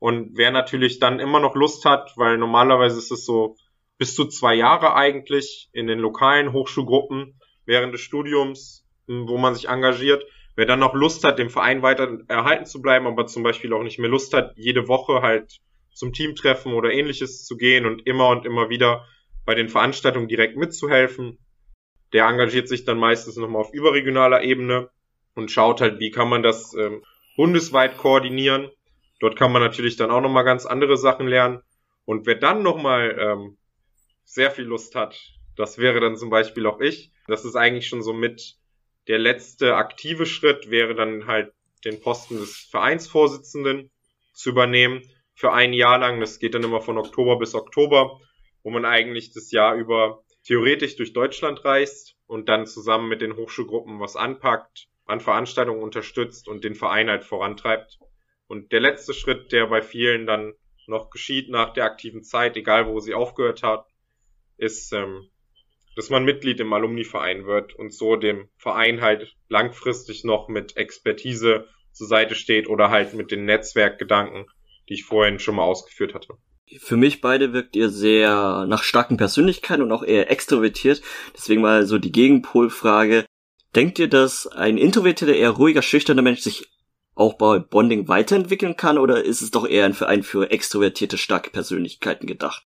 Und 0.00 0.36
wer 0.36 0.50
natürlich 0.50 1.00
dann 1.00 1.18
immer 1.18 1.40
noch 1.40 1.56
Lust 1.56 1.84
hat, 1.84 2.12
weil 2.16 2.38
normalerweise 2.38 2.98
ist 2.98 3.10
es 3.10 3.24
so 3.24 3.56
bis 3.98 4.14
zu 4.14 4.26
zwei 4.26 4.54
Jahre 4.54 4.94
eigentlich 4.94 5.68
in 5.72 5.88
den 5.88 5.98
lokalen 5.98 6.52
Hochschulgruppen 6.52 7.40
während 7.66 7.92
des 7.92 8.00
Studiums, 8.00 8.86
hm, 9.08 9.28
wo 9.28 9.38
man 9.38 9.54
sich 9.54 9.68
engagiert. 9.68 10.24
Wer 10.54 10.66
dann 10.66 10.80
noch 10.80 10.94
Lust 10.94 11.24
hat, 11.24 11.38
dem 11.38 11.50
Verein 11.50 11.82
weiter 11.82 12.18
erhalten 12.28 12.66
zu 12.66 12.80
bleiben, 12.80 13.06
aber 13.06 13.26
zum 13.26 13.42
Beispiel 13.42 13.72
auch 13.72 13.82
nicht 13.82 13.98
mehr 13.98 14.10
Lust 14.10 14.34
hat, 14.34 14.52
jede 14.56 14.88
Woche 14.88 15.22
halt 15.22 15.60
zum 15.98 16.12
Teamtreffen 16.12 16.74
oder 16.74 16.92
ähnliches 16.92 17.44
zu 17.44 17.56
gehen 17.56 17.84
und 17.84 18.06
immer 18.06 18.28
und 18.28 18.46
immer 18.46 18.70
wieder 18.70 19.04
bei 19.44 19.56
den 19.56 19.68
Veranstaltungen 19.68 20.28
direkt 20.28 20.56
mitzuhelfen, 20.56 21.38
der 22.12 22.26
engagiert 22.26 22.68
sich 22.68 22.84
dann 22.84 22.98
meistens 22.98 23.36
nochmal 23.36 23.62
auf 23.62 23.74
überregionaler 23.74 24.42
Ebene 24.42 24.90
und 25.34 25.50
schaut 25.50 25.80
halt, 25.80 25.98
wie 25.98 26.12
kann 26.12 26.28
man 26.28 26.44
das 26.44 26.72
ähm, 26.74 27.02
bundesweit 27.36 27.98
koordinieren. 27.98 28.70
Dort 29.18 29.36
kann 29.36 29.50
man 29.50 29.60
natürlich 29.60 29.96
dann 29.96 30.12
auch 30.12 30.20
nochmal 30.20 30.44
ganz 30.44 30.66
andere 30.66 30.96
Sachen 30.96 31.26
lernen. 31.26 31.62
Und 32.04 32.26
wer 32.26 32.36
dann 32.36 32.62
nochmal 32.62 33.18
ähm, 33.20 33.58
sehr 34.24 34.52
viel 34.52 34.64
Lust 34.66 34.94
hat, 34.94 35.20
das 35.56 35.78
wäre 35.78 35.98
dann 35.98 36.16
zum 36.16 36.30
Beispiel 36.30 36.64
auch 36.66 36.80
ich. 36.80 37.10
Das 37.26 37.44
ist 37.44 37.56
eigentlich 37.56 37.88
schon 37.88 38.02
so 38.02 38.12
mit 38.12 38.54
der 39.08 39.18
letzte 39.18 39.74
aktive 39.74 40.26
Schritt, 40.26 40.70
wäre 40.70 40.94
dann 40.94 41.26
halt 41.26 41.52
den 41.84 42.00
Posten 42.00 42.38
des 42.38 42.56
Vereinsvorsitzenden 42.70 43.90
zu 44.32 44.50
übernehmen 44.50 45.02
für 45.38 45.52
ein 45.52 45.72
Jahr 45.72 45.98
lang. 45.98 46.18
Das 46.18 46.40
geht 46.40 46.54
dann 46.54 46.64
immer 46.64 46.80
von 46.80 46.98
Oktober 46.98 47.38
bis 47.38 47.54
Oktober, 47.54 48.20
wo 48.64 48.70
man 48.70 48.84
eigentlich 48.84 49.32
das 49.32 49.52
Jahr 49.52 49.76
über 49.76 50.24
theoretisch 50.42 50.96
durch 50.96 51.12
Deutschland 51.12 51.64
reist 51.64 52.16
und 52.26 52.48
dann 52.48 52.66
zusammen 52.66 53.08
mit 53.08 53.20
den 53.20 53.36
Hochschulgruppen 53.36 54.00
was 54.00 54.16
anpackt, 54.16 54.88
an 55.06 55.20
Veranstaltungen 55.20 55.80
unterstützt 55.80 56.48
und 56.48 56.64
den 56.64 56.74
Verein 56.74 57.08
halt 57.08 57.22
vorantreibt. 57.22 58.00
Und 58.48 58.72
der 58.72 58.80
letzte 58.80 59.14
Schritt, 59.14 59.52
der 59.52 59.68
bei 59.68 59.80
vielen 59.80 60.26
dann 60.26 60.54
noch 60.88 61.08
geschieht 61.08 61.50
nach 61.50 61.72
der 61.72 61.84
aktiven 61.84 62.24
Zeit, 62.24 62.56
egal 62.56 62.88
wo 62.88 62.98
sie 62.98 63.14
aufgehört 63.14 63.62
hat, 63.62 63.86
ist, 64.56 64.92
ähm, 64.92 65.28
dass 65.94 66.10
man 66.10 66.24
Mitglied 66.24 66.58
im 66.58 66.72
Alumni-Verein 66.72 67.46
wird 67.46 67.74
und 67.74 67.94
so 67.94 68.16
dem 68.16 68.48
Verein 68.56 69.02
halt 69.02 69.36
langfristig 69.48 70.24
noch 70.24 70.48
mit 70.48 70.76
Expertise 70.76 71.68
zur 71.92 72.08
Seite 72.08 72.34
steht 72.34 72.68
oder 72.68 72.90
halt 72.90 73.14
mit 73.14 73.30
den 73.30 73.44
Netzwerkgedanken, 73.44 74.46
die 74.88 74.94
ich 74.94 75.04
vorhin 75.04 75.38
schon 75.38 75.56
mal 75.56 75.64
ausgeführt 75.64 76.14
hatte. 76.14 76.34
Für 76.80 76.96
mich 76.96 77.20
beide 77.20 77.52
wirkt 77.52 77.76
ihr 77.76 77.88
sehr 77.88 78.66
nach 78.66 78.82
starken 78.82 79.16
Persönlichkeiten 79.16 79.82
und 79.82 79.92
auch 79.92 80.02
eher 80.02 80.30
extrovertiert. 80.30 81.00
Deswegen 81.34 81.62
mal 81.62 81.86
so 81.86 81.98
die 81.98 82.12
Gegenpolfrage. 82.12 83.24
Denkt 83.74 83.98
ihr, 83.98 84.08
dass 84.08 84.46
ein 84.46 84.76
introvertierter, 84.78 85.34
eher 85.34 85.50
ruhiger, 85.50 85.82
schüchterner 85.82 86.22
Mensch 86.22 86.40
sich 86.40 86.68
auch 87.14 87.34
bei 87.34 87.58
Bonding 87.58 88.06
weiterentwickeln 88.08 88.76
kann 88.76 88.96
oder 88.96 89.24
ist 89.24 89.42
es 89.42 89.50
doch 89.50 89.66
eher 89.66 89.84
ein 89.84 89.94
Verein 89.94 90.22
für 90.22 90.50
extrovertierte, 90.50 91.18
starke 91.18 91.50
Persönlichkeiten 91.50 92.26
gedacht? 92.26 92.64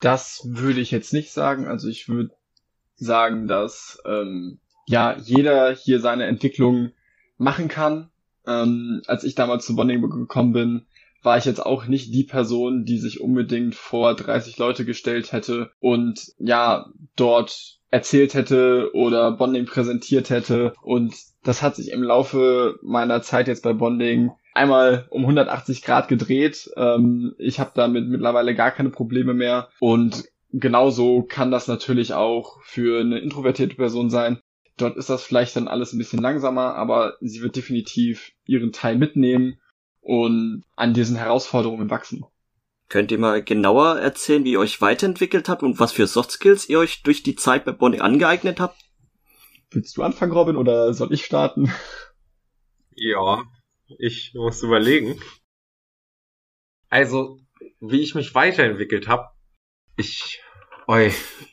Das 0.00 0.42
würde 0.44 0.80
ich 0.80 0.90
jetzt 0.90 1.12
nicht 1.12 1.32
sagen. 1.32 1.66
Also 1.66 1.88
ich 1.88 2.08
würde 2.08 2.34
sagen, 2.96 3.46
dass 3.46 3.98
ähm, 4.04 4.60
ja 4.86 5.16
jeder 5.16 5.74
hier 5.74 6.00
seine 6.00 6.26
Entwicklung 6.26 6.92
machen 7.38 7.68
kann. 7.68 8.10
Ähm, 8.46 9.02
als 9.06 9.24
ich 9.24 9.34
damals 9.34 9.66
zu 9.66 9.74
Bonding 9.74 10.02
gekommen 10.02 10.52
bin, 10.52 10.86
war 11.26 11.36
ich 11.36 11.44
jetzt 11.44 11.66
auch 11.66 11.86
nicht 11.86 12.14
die 12.14 12.22
Person, 12.22 12.84
die 12.84 12.98
sich 12.98 13.20
unbedingt 13.20 13.74
vor 13.74 14.14
30 14.14 14.58
Leute 14.58 14.84
gestellt 14.84 15.32
hätte 15.32 15.72
und 15.80 16.32
ja, 16.38 16.86
dort 17.16 17.80
erzählt 17.90 18.34
hätte 18.34 18.90
oder 18.94 19.32
Bonding 19.32 19.66
präsentiert 19.66 20.30
hätte. 20.30 20.72
Und 20.82 21.16
das 21.42 21.62
hat 21.62 21.74
sich 21.74 21.90
im 21.90 22.04
Laufe 22.04 22.78
meiner 22.80 23.22
Zeit 23.22 23.48
jetzt 23.48 23.64
bei 23.64 23.72
Bonding 23.72 24.30
einmal 24.54 25.06
um 25.10 25.22
180 25.22 25.82
Grad 25.82 26.06
gedreht. 26.06 26.70
Ähm, 26.76 27.34
ich 27.38 27.58
habe 27.58 27.72
damit 27.74 28.06
mittlerweile 28.06 28.54
gar 28.54 28.70
keine 28.70 28.90
Probleme 28.90 29.34
mehr. 29.34 29.68
Und 29.80 30.26
genauso 30.52 31.24
kann 31.24 31.50
das 31.50 31.66
natürlich 31.66 32.14
auch 32.14 32.62
für 32.62 33.00
eine 33.00 33.18
introvertierte 33.18 33.74
Person 33.74 34.10
sein. 34.10 34.38
Dort 34.76 34.96
ist 34.96 35.10
das 35.10 35.24
vielleicht 35.24 35.56
dann 35.56 35.66
alles 35.66 35.92
ein 35.92 35.98
bisschen 35.98 36.22
langsamer, 36.22 36.76
aber 36.76 37.14
sie 37.20 37.42
wird 37.42 37.56
definitiv 37.56 38.30
ihren 38.44 38.70
Teil 38.70 38.96
mitnehmen 38.96 39.58
und 40.06 40.62
an 40.76 40.94
diesen 40.94 41.16
Herausforderungen 41.16 41.90
wachsen. 41.90 42.24
Könnt 42.88 43.10
ihr 43.10 43.18
mal 43.18 43.42
genauer 43.42 43.98
erzählen, 43.98 44.44
wie 44.44 44.52
ihr 44.52 44.60
euch 44.60 44.80
weiterentwickelt 44.80 45.48
habt 45.48 45.64
und 45.64 45.80
was 45.80 45.90
für 45.90 46.06
Soft 46.06 46.30
Skills 46.30 46.68
ihr 46.68 46.78
euch 46.78 47.02
durch 47.02 47.24
die 47.24 47.34
Zeit 47.34 47.64
bei 47.64 47.72
Bonding 47.72 48.00
angeeignet 48.00 48.60
habt? 48.60 48.80
Willst 49.70 49.96
du 49.96 50.04
anfangen, 50.04 50.30
Robin, 50.30 50.56
oder 50.56 50.94
soll 50.94 51.12
ich 51.12 51.24
starten? 51.24 51.72
Ja, 52.94 53.42
ich 53.98 54.32
muss 54.34 54.62
überlegen. 54.62 55.20
Also, 56.88 57.40
wie 57.80 58.00
ich 58.00 58.14
mich 58.14 58.32
weiterentwickelt 58.32 59.08
habe, 59.08 59.30
ich, 59.96 60.40
oi, 60.86 61.12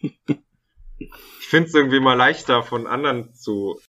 ich 0.99 1.47
finde 1.47 1.69
es 1.69 1.73
irgendwie 1.73 1.99
mal 1.99 2.13
leichter 2.13 2.61
von 2.61 2.85
anderen 2.85 3.33
zu 3.33 3.81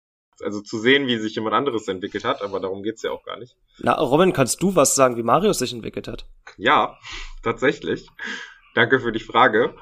also 0.43 0.61
zu 0.61 0.79
sehen, 0.79 1.07
wie 1.07 1.19
sich 1.19 1.35
jemand 1.35 1.55
anderes 1.55 1.89
entwickelt 1.89 2.25
hat, 2.25 2.43
aber 2.43 2.61
darum 2.61 2.83
geht's 2.83 3.03
ja 3.03 3.11
auch 3.11 3.25
gar 3.25 3.39
nicht. 3.39 3.57
Na, 3.79 3.95
Robin, 3.95 4.33
kannst 4.33 4.63
du 4.63 4.75
was 4.75 4.95
sagen, 4.95 5.17
wie 5.17 5.23
Marius 5.23 5.59
sich 5.59 5.73
entwickelt 5.73 6.09
hat? 6.09 6.27
Ja, 6.57 6.99
tatsächlich. 7.43 8.09
Danke 8.75 9.01
für 9.01 9.13
die 9.13 9.21
Frage. 9.21 9.75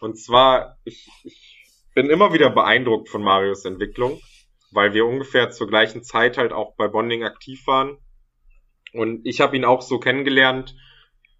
Und 0.00 0.18
zwar, 0.18 0.76
ich, 0.84 1.08
ich 1.24 1.46
bin 1.94 2.10
immer 2.10 2.32
wieder 2.32 2.50
beeindruckt 2.50 3.08
von 3.08 3.22
Marius 3.22 3.64
Entwicklung, 3.64 4.20
weil 4.70 4.92
wir 4.92 5.06
ungefähr 5.06 5.50
zur 5.50 5.66
gleichen 5.66 6.02
Zeit 6.02 6.36
halt 6.36 6.52
auch 6.52 6.76
bei 6.76 6.88
Bonding 6.88 7.24
aktiv 7.24 7.66
waren. 7.66 7.98
Und 8.92 9.26
ich 9.26 9.40
habe 9.40 9.56
ihn 9.56 9.64
auch 9.64 9.82
so 9.82 9.98
kennengelernt 9.98 10.76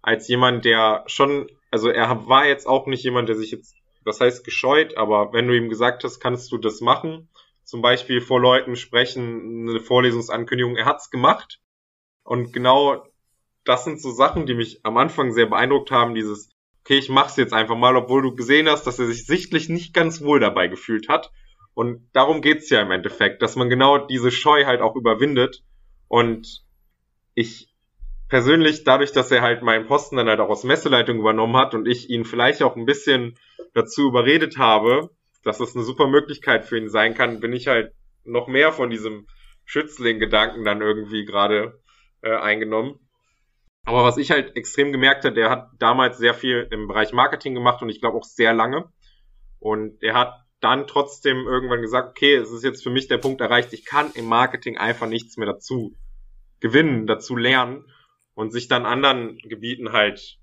als 0.01 0.27
jemand, 0.27 0.65
der 0.65 1.03
schon, 1.07 1.49
also 1.71 1.89
er 1.89 2.27
war 2.27 2.45
jetzt 2.45 2.67
auch 2.67 2.87
nicht 2.87 3.03
jemand, 3.03 3.29
der 3.29 3.35
sich 3.35 3.51
jetzt, 3.51 3.75
das 4.05 4.19
heißt 4.19 4.43
gescheut, 4.43 4.97
aber 4.97 5.33
wenn 5.33 5.47
du 5.47 5.55
ihm 5.55 5.69
gesagt 5.69 6.03
hast, 6.03 6.19
kannst 6.19 6.51
du 6.51 6.57
das 6.57 6.81
machen, 6.81 7.29
zum 7.67 7.81
Beispiel 7.81 8.21
vor 8.21 8.39
Leuten 8.39 8.77
sprechen, 8.77 9.67
eine 9.69 9.81
Vorlesungsankündigung, 9.81 10.77
er 10.77 10.85
hat's 10.85 11.09
gemacht. 11.09 11.59
Und 12.23 12.53
genau 12.53 13.05
das 13.65 13.83
sind 13.83 14.01
so 14.01 14.09
Sachen, 14.11 14.45
die 14.45 14.53
mich 14.53 14.79
am 14.83 14.95
Anfang 14.95 15.33
sehr 15.33 15.47
beeindruckt 15.47 15.91
haben, 15.91 16.15
dieses, 16.15 16.49
okay, 16.79 16.97
ich 16.97 17.09
mach's 17.09 17.35
jetzt 17.35 17.53
einfach 17.53 17.75
mal, 17.75 17.97
obwohl 17.97 18.21
du 18.21 18.33
gesehen 18.33 18.69
hast, 18.69 18.87
dass 18.87 18.99
er 18.99 19.07
sich 19.07 19.25
sichtlich 19.25 19.67
nicht 19.67 19.93
ganz 19.93 20.21
wohl 20.21 20.39
dabei 20.39 20.67
gefühlt 20.67 21.09
hat. 21.09 21.29
Und 21.73 22.09
darum 22.13 22.41
geht's 22.41 22.69
ja 22.69 22.81
im 22.81 22.91
Endeffekt, 22.91 23.41
dass 23.41 23.57
man 23.57 23.69
genau 23.69 23.97
diese 23.97 24.31
Scheu 24.31 24.63
halt 24.63 24.79
auch 24.79 24.95
überwindet. 24.95 25.61
Und 26.07 26.63
ich 27.35 27.67
persönlich, 28.29 28.85
dadurch, 28.85 29.11
dass 29.11 29.29
er 29.29 29.41
halt 29.41 29.61
meinen 29.61 29.87
Posten 29.87 30.15
dann 30.15 30.29
halt 30.29 30.39
auch 30.39 30.49
aus 30.49 30.63
Messeleitung 30.63 31.19
übernommen 31.19 31.57
hat 31.57 31.73
und 31.73 31.85
ich 31.85 32.09
ihn 32.09 32.23
vielleicht 32.23 32.63
auch 32.63 32.77
ein 32.77 32.85
bisschen 32.85 33.37
dazu 33.73 34.07
überredet 34.07 34.57
habe, 34.57 35.09
dass 35.47 35.57
das 35.57 35.75
eine 35.75 35.85
super 35.85 36.07
Möglichkeit 36.07 36.65
für 36.65 36.77
ihn 36.77 36.89
sein 36.89 37.13
kann, 37.13 37.39
bin 37.39 37.53
ich 37.53 37.67
halt 37.67 37.93
noch 38.23 38.47
mehr 38.47 38.71
von 38.71 38.89
diesem 38.89 39.27
Schützling-Gedanken 39.65 40.63
dann 40.63 40.81
irgendwie 40.81 41.25
gerade 41.25 41.79
äh, 42.21 42.35
eingenommen. 42.35 42.99
Aber 43.85 44.03
was 44.03 44.17
ich 44.17 44.31
halt 44.31 44.57
extrem 44.57 44.91
gemerkt 44.91 45.23
habe, 45.23 45.33
der 45.33 45.49
hat 45.49 45.69
damals 45.79 46.17
sehr 46.17 46.33
viel 46.33 46.67
im 46.71 46.87
Bereich 46.87 47.13
Marketing 47.13 47.53
gemacht 47.53 47.81
und 47.81 47.89
ich 47.89 48.01
glaube 48.01 48.17
auch 48.17 48.25
sehr 48.25 48.53
lange. 48.53 48.91
Und 49.59 50.03
er 50.03 50.13
hat 50.13 50.33
dann 50.59 50.87
trotzdem 50.87 51.45
irgendwann 51.47 51.81
gesagt, 51.81 52.09
okay, 52.09 52.35
es 52.35 52.51
ist 52.51 52.63
jetzt 52.63 52.83
für 52.83 52.89
mich 52.89 53.07
der 53.07 53.17
Punkt 53.17 53.39
erreicht, 53.39 53.71
ich 53.71 53.85
kann 53.85 54.11
im 54.15 54.25
Marketing 54.25 54.77
einfach 54.77 55.07
nichts 55.07 55.37
mehr 55.37 55.47
dazu 55.47 55.95
gewinnen, 56.59 57.07
dazu 57.07 57.35
lernen 57.35 57.85
und 58.33 58.51
sich 58.51 58.67
dann 58.67 58.85
anderen 58.85 59.37
Gebieten 59.37 59.93
halt 59.93 60.37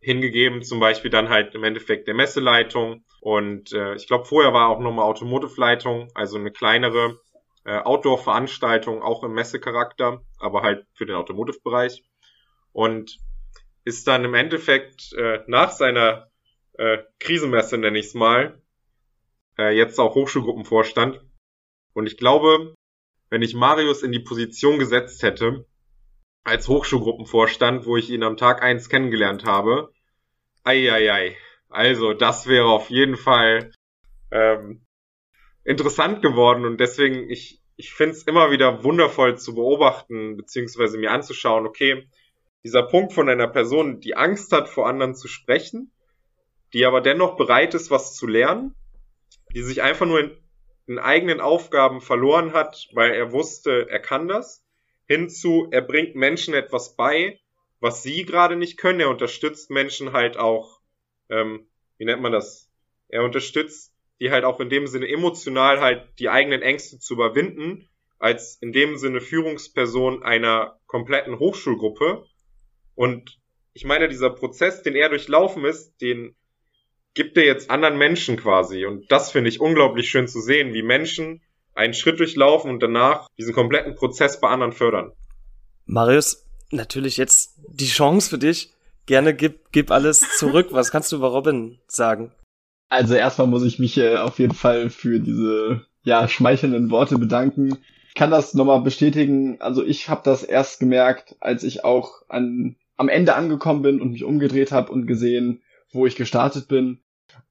hingegeben, 0.00 0.62
zum 0.62 0.80
Beispiel 0.80 1.10
dann 1.10 1.28
halt 1.28 1.54
im 1.54 1.64
Endeffekt 1.64 2.08
der 2.08 2.14
Messeleitung. 2.14 3.04
Und 3.20 3.72
äh, 3.72 3.94
ich 3.94 4.06
glaube 4.06 4.24
vorher 4.24 4.52
war 4.52 4.68
auch 4.68 4.80
nochmal 4.80 5.04
Automotive-Leitung, 5.04 6.10
also 6.14 6.38
eine 6.38 6.50
kleinere 6.50 7.20
äh, 7.64 7.78
Outdoor-Veranstaltung, 7.78 9.02
auch 9.02 9.22
im 9.22 9.34
Messecharakter, 9.34 10.22
aber 10.38 10.62
halt 10.62 10.86
für 10.94 11.06
den 11.06 11.16
Automotive-Bereich. 11.16 12.02
Und 12.72 13.18
ist 13.84 14.06
dann 14.06 14.24
im 14.24 14.34
Endeffekt 14.34 15.12
äh, 15.14 15.40
nach 15.46 15.70
seiner 15.70 16.30
äh, 16.74 16.98
Krisenmesse, 17.18 17.78
nenne 17.78 17.98
ich 17.98 18.06
es 18.06 18.14
mal, 18.14 18.60
äh, 19.58 19.76
jetzt 19.76 19.98
auch 19.98 20.14
Hochschulgruppenvorstand. 20.14 21.20
Und 21.92 22.06
ich 22.06 22.16
glaube, 22.16 22.74
wenn 23.28 23.42
ich 23.42 23.54
Marius 23.54 24.02
in 24.02 24.12
die 24.12 24.20
Position 24.20 24.78
gesetzt 24.78 25.22
hätte, 25.22 25.66
als 26.44 26.68
Hochschulgruppenvorstand, 26.68 27.86
wo 27.86 27.96
ich 27.96 28.10
ihn 28.10 28.22
am 28.22 28.36
Tag 28.36 28.62
eins 28.62 28.88
kennengelernt 28.88 29.44
habe. 29.44 29.92
Eieiei. 30.64 31.36
Also, 31.68 32.14
das 32.14 32.46
wäre 32.46 32.66
auf 32.66 32.90
jeden 32.90 33.16
Fall 33.16 33.70
ähm, 34.30 34.84
interessant 35.64 36.22
geworden 36.22 36.64
und 36.64 36.80
deswegen, 36.80 37.28
ich, 37.30 37.60
ich 37.76 37.92
finde 37.92 38.16
es 38.16 38.24
immer 38.24 38.50
wieder 38.50 38.82
wundervoll 38.82 39.38
zu 39.38 39.54
beobachten, 39.54 40.36
beziehungsweise 40.36 40.98
mir 40.98 41.12
anzuschauen, 41.12 41.66
okay, 41.66 42.08
dieser 42.64 42.82
Punkt 42.82 43.12
von 43.12 43.28
einer 43.28 43.48
Person, 43.48 44.00
die 44.00 44.16
Angst 44.16 44.52
hat, 44.52 44.68
vor 44.68 44.88
anderen 44.88 45.14
zu 45.14 45.28
sprechen, 45.28 45.92
die 46.72 46.84
aber 46.84 47.00
dennoch 47.00 47.36
bereit 47.36 47.74
ist, 47.74 47.90
was 47.90 48.16
zu 48.16 48.26
lernen, 48.26 48.74
die 49.54 49.62
sich 49.62 49.82
einfach 49.82 50.06
nur 50.06 50.36
in 50.86 50.98
eigenen 50.98 51.40
Aufgaben 51.40 52.00
verloren 52.00 52.52
hat, 52.52 52.88
weil 52.92 53.12
er 53.12 53.32
wusste, 53.32 53.88
er 53.88 54.00
kann 54.00 54.28
das, 54.28 54.64
hinzu, 55.10 55.66
er 55.72 55.82
bringt 55.82 56.14
Menschen 56.14 56.54
etwas 56.54 56.94
bei, 56.94 57.40
was 57.80 58.02
sie 58.04 58.24
gerade 58.24 58.54
nicht 58.54 58.76
können. 58.76 59.00
Er 59.00 59.10
unterstützt 59.10 59.70
Menschen 59.70 60.12
halt 60.12 60.36
auch, 60.36 60.80
ähm, 61.28 61.66
wie 61.98 62.04
nennt 62.04 62.22
man 62.22 62.30
das? 62.30 62.70
Er 63.08 63.24
unterstützt 63.24 63.92
die 64.20 64.30
halt 64.30 64.44
auch 64.44 64.60
in 64.60 64.68
dem 64.68 64.86
Sinne 64.86 65.08
emotional 65.08 65.80
halt 65.80 66.06
die 66.18 66.28
eigenen 66.28 66.62
Ängste 66.62 66.98
zu 66.98 67.14
überwinden, 67.14 67.88
als 68.18 68.58
in 68.60 68.72
dem 68.72 68.96
Sinne 68.98 69.20
Führungsperson 69.20 70.22
einer 70.22 70.78
kompletten 70.86 71.38
Hochschulgruppe. 71.38 72.26
Und 72.94 73.38
ich 73.72 73.84
meine, 73.84 74.08
dieser 74.08 74.30
Prozess, 74.30 74.82
den 74.82 74.94
er 74.94 75.08
durchlaufen 75.08 75.64
ist, 75.64 76.00
den 76.02 76.36
gibt 77.14 77.38
er 77.38 77.46
jetzt 77.46 77.70
anderen 77.70 77.96
Menschen 77.96 78.36
quasi. 78.36 78.84
Und 78.84 79.10
das 79.10 79.32
finde 79.32 79.48
ich 79.48 79.60
unglaublich 79.60 80.10
schön 80.10 80.28
zu 80.28 80.40
sehen, 80.40 80.74
wie 80.74 80.82
Menschen 80.82 81.42
einen 81.80 81.94
Schritt 81.94 82.20
durchlaufen 82.20 82.70
und 82.70 82.82
danach 82.82 83.26
diesen 83.38 83.54
kompletten 83.54 83.94
Prozess 83.94 84.38
bei 84.40 84.48
anderen 84.48 84.72
fördern. 84.72 85.12
Marius, 85.86 86.46
natürlich 86.70 87.16
jetzt 87.16 87.58
die 87.68 87.86
Chance 87.86 88.30
für 88.30 88.38
dich. 88.38 88.72
Gerne 89.06 89.34
gib, 89.34 89.72
gib 89.72 89.90
alles 89.90 90.20
zurück. 90.38 90.68
Was 90.70 90.90
kannst 90.90 91.10
du 91.10 91.16
über 91.16 91.28
Robin 91.28 91.78
sagen? 91.88 92.32
Also 92.90 93.14
erstmal 93.14 93.46
muss 93.46 93.64
ich 93.64 93.78
mich 93.78 93.96
äh, 93.96 94.16
auf 94.16 94.38
jeden 94.38 94.54
Fall 94.54 94.90
für 94.90 95.20
diese 95.20 95.86
ja 96.02 96.28
schmeichelnden 96.28 96.90
Worte 96.90 97.18
bedanken. 97.18 97.78
Ich 98.08 98.14
kann 98.14 98.30
das 98.30 98.54
nochmal 98.54 98.82
bestätigen. 98.82 99.60
Also 99.60 99.84
ich 99.84 100.08
habe 100.08 100.22
das 100.24 100.42
erst 100.42 100.80
gemerkt, 100.80 101.36
als 101.40 101.62
ich 101.62 101.84
auch 101.84 102.22
an, 102.28 102.76
am 102.96 103.08
Ende 103.08 103.34
angekommen 103.34 103.82
bin 103.82 104.00
und 104.00 104.10
mich 104.10 104.24
umgedreht 104.24 104.72
habe 104.72 104.92
und 104.92 105.06
gesehen, 105.06 105.62
wo 105.92 106.06
ich 106.06 106.16
gestartet 106.16 106.68
bin. 106.68 107.00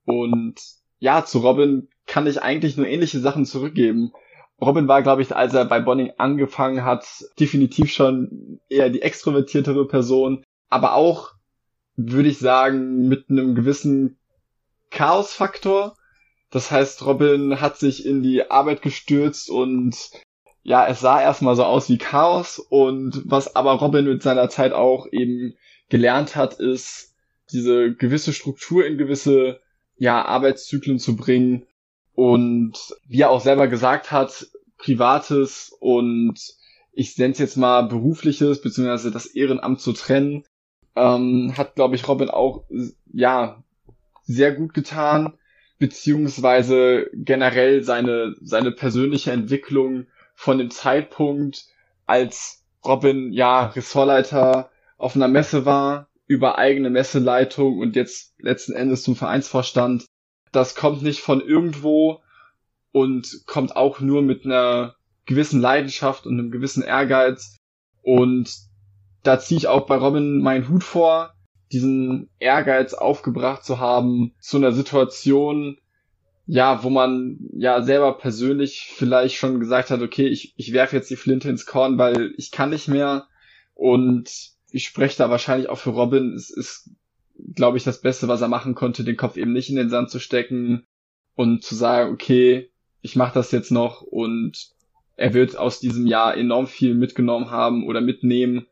Und 0.06 0.56
ja, 1.00 1.26
zu 1.26 1.40
Robin 1.40 1.88
kann 2.10 2.28
ich 2.28 2.41
eigentlich 2.41 2.76
nur 2.76 2.88
ähnliche 2.88 3.20
Sachen 3.20 3.45
zurückgeben. 3.45 4.12
Robin 4.60 4.88
war, 4.88 5.03
glaube 5.03 5.22
ich, 5.22 5.34
als 5.34 5.53
er 5.53 5.64
bei 5.64 5.80
Bonning 5.80 6.12
angefangen 6.18 6.84
hat, 6.84 7.05
definitiv 7.39 7.93
schon 7.93 8.60
eher 8.68 8.89
die 8.89 9.03
extrovertiertere 9.03 9.88
Person, 9.88 10.43
aber 10.70 10.95
auch, 10.95 11.34
würde 11.95 12.30
ich 12.30 12.39
sagen, 12.39 13.07
mit 13.07 13.30
einem 13.30 13.55
gewissen 13.55 14.18
Chaos-Faktor. 14.89 15.95
Das 16.49 16.72
heißt, 16.72 17.05
Robin 17.05 17.62
hat 17.62 17.78
sich 17.78 18.05
in 18.05 18.24
die 18.24 18.49
Arbeit 18.49 18.82
gestürzt 18.82 19.49
und 19.49 19.95
ja, 20.64 20.88
es 20.88 20.99
sah 20.99 21.22
erstmal 21.22 21.55
so 21.55 21.64
aus 21.64 21.89
wie 21.89 21.99
Chaos 21.99 22.57
und 22.57 23.22
was 23.26 23.55
aber 23.55 23.74
Robin 23.74 24.05
mit 24.05 24.24
seiner 24.24 24.49
Zeit 24.49 24.74
auch 24.74 25.07
eben 25.12 25.53
gelernt 25.89 26.36
hat, 26.36 26.55
ist 26.55 27.14
diese 27.51 27.93
gewisse 27.93 28.34
Struktur 28.34 28.86
in 28.86 28.97
gewisse 28.97 29.62
ja, 29.95 30.26
Arbeitszyklen 30.26 30.97
zu 30.97 31.16
bringen 31.16 31.66
und 32.20 32.74
wie 33.08 33.22
er 33.22 33.30
auch 33.30 33.40
selber 33.40 33.70
gesagt 33.70 34.12
hat, 34.12 34.48
privates 34.78 35.74
und 35.80 36.38
ich 36.92 37.18
nenne 37.18 37.32
es 37.32 37.40
jetzt 37.40 37.56
mal 37.56 37.84
berufliches 37.84 38.62
beziehungsweise 38.62 39.10
das 39.10 39.26
Ehrenamt 39.26 39.80
zu 39.80 39.94
trennen, 39.94 40.44
ähm, 40.98 41.54
hat 41.56 41.76
glaube 41.76 41.96
ich 41.96 42.10
Robin 42.10 42.30
auch 42.30 42.66
ja 43.14 43.64
sehr 44.24 44.52
gut 44.52 44.74
getan, 44.74 45.36
beziehungsweise 45.78 47.10
generell 47.14 47.84
seine, 47.84 48.36
seine 48.42 48.74
persönliche 48.74 49.32
Entwicklung 49.32 50.08
von 50.36 50.58
dem 50.58 50.72
Zeitpunkt, 50.72 51.68
als 52.06 52.66
Robin 52.84 53.32
ja 53.32 53.68
Ressortleiter 53.68 54.72
auf 54.98 55.16
einer 55.16 55.30
Messe 55.30 55.66
war, 55.66 56.10
über 56.28 56.58
eigene 56.58 56.90
Messeleitung 56.90 57.80
und 57.80 57.96
jetzt 57.96 58.34
letzten 58.40 58.74
Endes 58.74 59.04
zum 59.04 59.16
Vereinsvorstand. 59.16 60.06
Das 60.52 60.76
kommt 60.76 61.02
nicht 61.02 61.22
von 61.22 61.41
irgendwo 61.41 62.22
und 62.91 63.43
kommt 63.45 63.76
auch 63.76 64.00
nur 64.00 64.22
mit 64.22 64.45
einer 64.45 64.95
gewissen 65.26 65.62
Leidenschaft 65.62 66.26
und 66.26 66.39
einem 66.39 66.52
gewissen 66.52 66.84
Ehrgeiz. 66.84 67.58
Und 68.02 68.52
da 69.24 69.39
ziehe 69.39 69.60
ich 69.60 69.68
auch 69.68 69.86
bei 69.86 69.95
Robin 69.95 70.41
meinen 70.41 70.70
Hut 70.70 70.84
vor, 70.84 71.34
diesen 71.72 72.30
Ehrgeiz 72.39 72.93
aufgebracht 72.93 73.64
zu 73.64 73.80
haben 73.80 74.34
zu 74.39 74.58
einer 74.58 74.72
Situation, 74.72 75.78
ja, 76.47 76.84
wo 76.84 76.89
man 76.89 77.38
ja 77.54 77.84
selber 77.84 78.18
persönlich 78.18 78.91
vielleicht 78.95 79.36
schon 79.36 79.60
gesagt 79.60 79.91
hat, 79.91 80.02
okay, 80.02 80.28
ich, 80.28 80.56
ich 80.58 80.74
werfe 80.74 80.95
jetzt 80.95 81.12
die 81.12 81.16
Flinte 81.16 81.47
ins 81.47 81.68
Korn, 81.68 82.00
weil 82.00 82.34
ich 82.38 82.50
kann 82.50 82.72
nicht 82.72 82.88
mehr. 82.88 83.28
Und 83.76 84.32
ich 84.72 84.86
spreche 84.86 85.18
da 85.18 85.30
wahrscheinlich 85.30 85.70
auch 85.70 85.78
für 85.78 85.91
Robin. 85.91 86.34
Es 86.34 86.50
ist, 86.50 86.89
glaube 87.56 87.78
ich, 87.78 87.84
das 87.84 88.02
Beste, 88.02 88.28
was 88.28 88.42
er 88.42 88.48
machen 88.48 88.76
konnte, 88.76 89.04
den 89.04 89.18
Kopf 89.18 89.38
eben 89.38 89.54
nicht 89.54 89.70
in 89.70 89.76
den 89.76 89.90
Sand 89.90 90.10
zu 90.10 90.20
stecken 90.20 90.86
und 91.36 91.64
zu 91.64 91.76
sagen, 91.76 92.14
okay, 92.14 92.72
ich 93.02 93.16
mache 93.16 93.34
das 93.34 93.52
jetzt 93.52 93.72
noch 93.72 94.02
und 94.02 94.70
er 95.16 95.34
wird 95.34 95.58
aus 95.58 95.80
diesem 95.80 96.08
Jahr 96.08 96.36
enorm 96.36 96.68
viel 96.68 96.96
mitgenommen 96.96 97.50
haben 97.50 97.88
oder 97.88 98.02
mitnehmen 98.02 98.68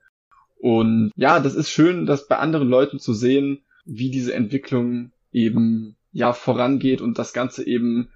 und 0.59 1.11
ja, 1.15 1.39
das 1.39 1.55
ist 1.55 1.70
schön, 1.70 2.05
das 2.05 2.28
bei 2.28 2.38
anderen 2.38 2.68
Leuten 2.68 2.99
zu 2.99 3.13
sehen, 3.13 3.63
wie 3.86 4.09
diese 4.09 4.34
Entwicklung 4.34 5.11
eben 5.32 5.95
ja 6.11 6.34
vorangeht 6.34 7.01
und 7.01 7.20
das 7.20 7.34
Ganze 7.34 7.65
eben 7.65 8.09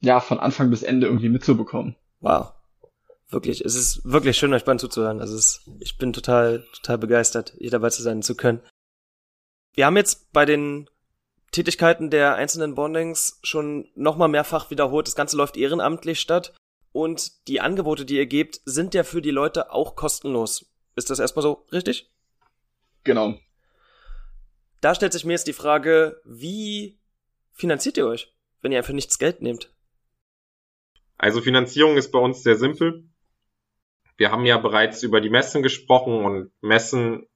ja 0.00 0.20
von 0.20 0.38
Anfang 0.38 0.70
bis 0.70 0.82
Ende 0.82 1.06
irgendwie 1.06 1.30
mitzubekommen. 1.30 1.96
Wow. 2.20 2.52
Wirklich, 3.30 3.64
es 3.64 3.74
ist 3.74 4.04
wirklich 4.04 4.36
schön, 4.36 4.52
euch 4.52 4.64
beiden 4.64 4.78
zuzuhören. 4.78 5.20
Also 5.20 5.34
es 5.34 5.68
ich 5.80 5.96
bin 5.96 6.12
total, 6.12 6.64
total 6.74 6.98
begeistert, 6.98 7.54
hier 7.58 7.70
dabei 7.70 7.88
zu 7.88 8.02
sein 8.02 8.22
zu 8.22 8.36
können. 8.36 8.60
Wir 9.74 9.86
haben 9.86 9.96
jetzt 9.96 10.32
bei 10.32 10.44
den 10.44 10.88
Tätigkeiten 11.50 12.10
der 12.10 12.34
einzelnen 12.34 12.74
Bondings 12.74 13.38
schon 13.42 13.88
nochmal 13.94 14.28
mehrfach 14.28 14.70
wiederholt. 14.70 15.06
Das 15.06 15.16
Ganze 15.16 15.36
läuft 15.36 15.56
ehrenamtlich 15.56 16.20
statt. 16.20 16.54
Und 16.92 17.48
die 17.48 17.60
Angebote, 17.60 18.04
die 18.04 18.16
ihr 18.16 18.26
gebt, 18.26 18.60
sind 18.64 18.94
ja 18.94 19.02
für 19.02 19.20
die 19.20 19.32
Leute 19.32 19.72
auch 19.72 19.96
kostenlos. 19.96 20.72
Ist 20.94 21.10
das 21.10 21.18
erstmal 21.18 21.42
so 21.42 21.66
richtig? 21.72 22.10
Genau. 23.02 23.34
Da 24.80 24.94
stellt 24.94 25.12
sich 25.12 25.24
mir 25.24 25.32
jetzt 25.32 25.48
die 25.48 25.52
Frage, 25.52 26.20
wie 26.24 27.00
finanziert 27.52 27.96
ihr 27.96 28.06
euch, 28.06 28.32
wenn 28.60 28.70
ihr 28.70 28.78
einfach 28.78 28.92
nichts 28.92 29.18
Geld 29.18 29.42
nehmt? 29.42 29.72
Also 31.18 31.40
Finanzierung 31.40 31.96
ist 31.96 32.12
bei 32.12 32.18
uns 32.18 32.42
sehr 32.42 32.56
simpel. 32.56 33.08
Wir 34.16 34.30
haben 34.30 34.44
ja 34.44 34.58
bereits 34.58 35.02
über 35.02 35.20
die 35.20 35.30
Messen 35.30 35.62
gesprochen 35.62 36.24
und 36.24 36.52
Messen, 36.60 37.26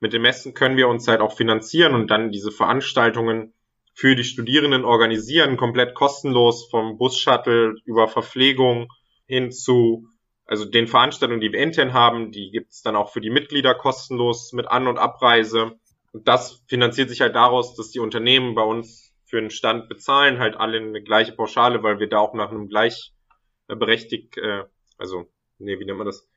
mit 0.00 0.12
den 0.12 0.22
Messen 0.22 0.54
können 0.54 0.76
wir 0.76 0.88
uns 0.88 1.08
halt 1.08 1.20
auch 1.20 1.36
finanzieren 1.36 1.94
und 1.94 2.10
dann 2.10 2.30
diese 2.30 2.50
Veranstaltungen 2.50 3.54
für 3.94 4.14
die 4.14 4.24
Studierenden 4.24 4.84
organisieren, 4.84 5.56
komplett 5.56 5.94
kostenlos 5.94 6.68
vom 6.70 6.98
Bus-Shuttle 6.98 7.76
über 7.84 8.08
Verpflegung 8.08 8.88
hin 9.26 9.50
zu 9.50 10.08
also 10.46 10.64
den 10.64 10.86
Veranstaltungen, 10.86 11.40
die 11.40 11.52
wir 11.52 11.60
intern 11.60 11.92
haben, 11.92 12.30
die 12.30 12.50
gibt's 12.50 12.82
dann 12.82 12.96
auch 12.96 13.10
für 13.10 13.20
die 13.20 13.30
Mitglieder 13.30 13.74
kostenlos 13.74 14.52
mit 14.52 14.68
An- 14.68 14.86
und 14.86 14.98
Abreise. 14.98 15.72
Und 16.12 16.28
das 16.28 16.64
finanziert 16.68 17.10
sich 17.10 17.20
halt 17.20 17.34
daraus, 17.34 17.74
dass 17.74 17.90
die 17.90 17.98
Unternehmen 17.98 18.54
bei 18.54 18.62
uns 18.62 19.12
für 19.24 19.38
einen 19.38 19.50
Stand 19.50 19.88
bezahlen, 19.88 20.38
halt 20.38 20.56
alle 20.56 20.78
eine 20.78 21.02
gleiche 21.02 21.32
Pauschale, 21.32 21.82
weil 21.82 21.98
wir 21.98 22.08
da 22.08 22.18
auch 22.18 22.32
nach 22.32 22.50
einem 22.50 22.68
gleichberechtigt, 22.68 24.38
äh, 24.38 24.64
also, 24.98 25.26
nee, 25.58 25.80
wie 25.80 25.84
nennt 25.84 25.98
man 25.98 26.06
das? 26.06 26.28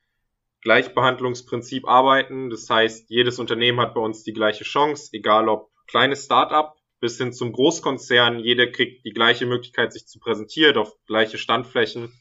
Gleichbehandlungsprinzip 0.62 1.88
arbeiten. 1.88 2.50
Das 2.50 2.70
heißt, 2.70 3.10
jedes 3.10 3.40
Unternehmen 3.40 3.80
hat 3.80 3.94
bei 3.94 4.02
uns 4.02 4.24
die 4.24 4.34
gleiche 4.34 4.64
Chance, 4.64 5.10
egal 5.14 5.50
ob 5.50 5.72
kleines 5.88 6.26
Start-up 6.26 6.78
bis 7.00 7.18
hin 7.18 7.32
zum 7.32 7.52
Großkonzern. 7.52 8.40
Jeder 8.40 8.68
kriegt 8.68 9.06
die 9.06 9.14
gleiche 9.14 9.46
Möglichkeit, 9.46 9.94
sich 9.94 10.06
zu 10.08 10.20
präsentieren 10.20 10.78
auf 10.78 10.94
gleiche 11.06 11.38
Standflächen, 11.38 12.12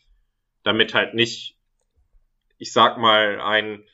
damit 0.63 0.95
halt 0.95 1.15
nicht 1.15 1.59
ich 2.59 2.73
sag 2.73 2.99
mal, 2.99 3.41
ein 3.41 3.85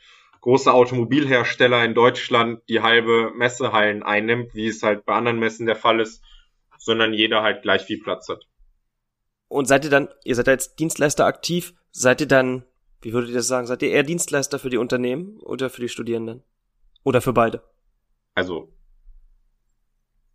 großer 0.41 0.75
Automobilhersteller 0.75 1.85
in 1.85 1.95
Deutschland 1.95 2.63
die 2.69 2.81
halbe 2.81 3.31
Messehallen 3.35 4.03
einnimmt, 4.03 4.55
wie 4.55 4.67
es 4.67 4.83
halt 4.83 5.07
bei 5.07 5.15
anderen 5.15 5.39
Messen 5.39 5.67
der 5.67 5.77
Fall 5.77 6.01
ist, 6.01 6.23
sondern 6.79 7.15
jeder 7.15 7.43
halt 7.43 7.63
gleich 7.63 7.83
viel 7.83 8.03
Platz 8.03 8.29
hat. 8.29 8.47
Und 9.49 9.67
seid 9.67 9.85
ihr 9.85 9.91
dann, 9.91 10.09
ihr 10.25 10.35
seid 10.35 10.49
als 10.49 10.75
Dienstleister 10.75 11.25
aktiv, 11.27 11.75
seid 11.93 12.21
ihr 12.21 12.29
dann, 12.29 12.65
wie 13.05 13.13
würdet 13.13 13.31
ihr 13.31 13.37
das 13.37 13.49
sagen, 13.49 13.67
seid 13.67 13.83
ihr 13.83 13.91
eher 13.91 14.03
Dienstleister 14.03 14.59
für 14.59 14.71
die 14.71 14.79
Unternehmen 14.79 15.39
oder 15.41 15.69
für 15.69 15.83
die 15.83 15.91
Studierenden? 15.91 16.43
Oder 17.03 17.21
für 17.21 17.35
beide? 17.35 17.63
Also, 18.35 18.73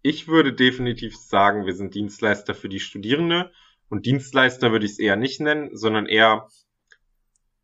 ich 0.04 0.28
würde 0.28 0.54
definitiv 0.54 1.18
sagen, 1.18 1.66
wir 1.66 1.74
sind 1.74 1.96
Dienstleister 1.96 2.54
für 2.54 2.70
die 2.70 2.80
Studierende 2.80 3.52
und 3.90 4.06
Dienstleister 4.06 4.72
würde 4.72 4.86
ich 4.86 4.94
es 4.94 5.00
eher 5.00 5.16
nicht 5.16 5.42
nennen, 5.42 5.76
sondern 5.76 6.06
eher 6.06 6.48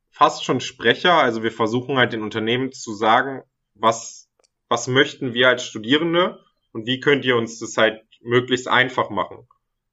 fast 0.10 0.44
schon 0.44 0.60
Sprecher. 0.60 1.14
Also 1.14 1.44
wir 1.44 1.52
versuchen 1.52 1.98
halt 1.98 2.12
den 2.12 2.24
Unternehmen 2.24 2.72
zu 2.72 2.96
sagen, 2.96 3.44
was, 3.76 4.28
was 4.70 4.88
möchten 4.88 5.36
wir 5.36 5.50
als 5.50 5.64
Studierende 5.64 6.44
und 6.72 6.88
wie 6.88 7.00
könnt 7.00 7.26
ihr 7.26 7.38
uns 7.38 7.60
das 7.60 7.78
halt 7.78 8.02
möglichst 8.22 8.68
einfach 8.68 9.12
machen. 9.12 9.48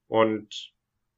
Und 0.07 0.72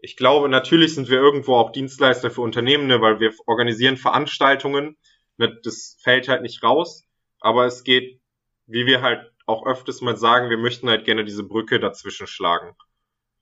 ich 0.06 0.16
glaube, 0.16 0.50
natürlich 0.50 0.94
sind 0.94 1.10
wir 1.10 1.18
irgendwo 1.18 1.56
auch 1.56 1.72
Dienstleister 1.72 2.30
für 2.30 2.42
Unternehmen, 2.42 2.86
ne, 2.86 3.02
weil 3.02 3.20
wir 3.20 3.34
organisieren 3.48 3.98
Veranstaltungen. 3.98 4.98
Ne, 5.38 5.60
das 5.64 5.98
fällt 6.00 6.28
halt 6.28 6.44
nicht 6.44 6.62
raus. 6.62 7.04
Aber 7.40 7.66
es 7.66 7.84
geht, 7.84 8.22
wie 8.68 8.86
wir 8.86 9.02
halt 9.02 9.32
auch 9.48 9.66
öfters 9.66 10.02
mal 10.02 10.16
sagen, 10.16 10.52
wir 10.52 10.60
möchten 10.60 10.90
halt 10.90 11.06
gerne 11.06 11.26
diese 11.26 11.44
Brücke 11.44 11.80
dazwischen 11.80 12.28
schlagen. 12.28 12.76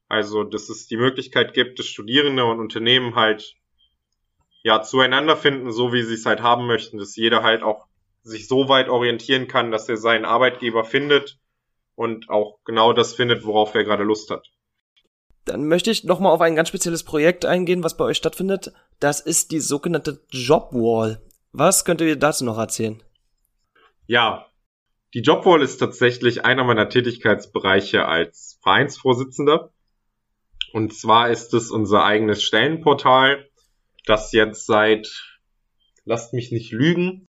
Also, 0.07 0.45
dass 0.45 0.69
es 0.69 0.87
die 0.87 0.95
Möglichkeit 0.95 1.53
gibt, 1.53 1.79
dass 1.79 1.87
Studierende 1.87 2.45
und 2.45 2.61
Unternehmen 2.61 3.15
halt 3.15 3.55
ja 4.63 4.81
zueinander 4.81 5.35
finden, 5.35 5.73
so 5.73 5.91
wie 5.91 6.03
sie 6.03 6.13
es 6.13 6.25
halt 6.25 6.41
haben 6.41 6.65
möchten, 6.65 6.97
dass 6.97 7.17
jeder 7.17 7.43
halt 7.43 7.61
auch 7.61 7.87
sich 8.21 8.47
so 8.47 8.69
weit 8.69 8.87
orientieren 8.87 9.49
kann, 9.49 9.71
dass 9.71 9.89
er 9.89 9.97
seinen 9.97 10.23
Arbeitgeber 10.23 10.85
findet 10.85 11.39
und 11.95 12.29
auch 12.29 12.59
genau 12.63 12.93
das 12.93 13.13
findet, 13.13 13.43
worauf 13.43 13.75
er 13.75 13.83
gerade 13.83 14.03
Lust 14.03 14.29
hat. 14.29 14.47
Dann 15.45 15.67
möchte 15.67 15.91
ich 15.91 16.03
nochmal 16.03 16.31
auf 16.31 16.41
ein 16.41 16.55
ganz 16.55 16.69
spezielles 16.69 17.03
Projekt 17.03 17.45
eingehen, 17.45 17.83
was 17.83 17.97
bei 17.97 18.05
euch 18.05 18.17
stattfindet. 18.17 18.73
Das 18.99 19.19
ist 19.19 19.51
die 19.51 19.59
sogenannte 19.59 20.21
Jobwall. 20.29 21.21
Was 21.51 21.85
könnt 21.85 22.01
ihr 22.01 22.15
dazu 22.15 22.45
noch 22.45 22.57
erzählen? 22.57 23.03
Ja, 24.07 24.47
die 25.13 25.21
Jobwall 25.21 25.61
ist 25.61 25.77
tatsächlich 25.77 26.43
einer 26.43 26.63
meiner 26.63 26.89
Tätigkeitsbereiche 26.89 28.05
als 28.05 28.57
Vereinsvorsitzender. 28.63 29.71
Und 30.71 30.93
zwar 30.93 31.29
ist 31.29 31.53
es 31.53 31.69
unser 31.69 32.03
eigenes 32.03 32.41
Stellenportal, 32.41 33.47
das 34.05 34.31
jetzt 34.31 34.65
seit, 34.65 35.37
lasst 36.03 36.33
mich 36.33 36.51
nicht 36.51 36.71
lügen, 36.71 37.27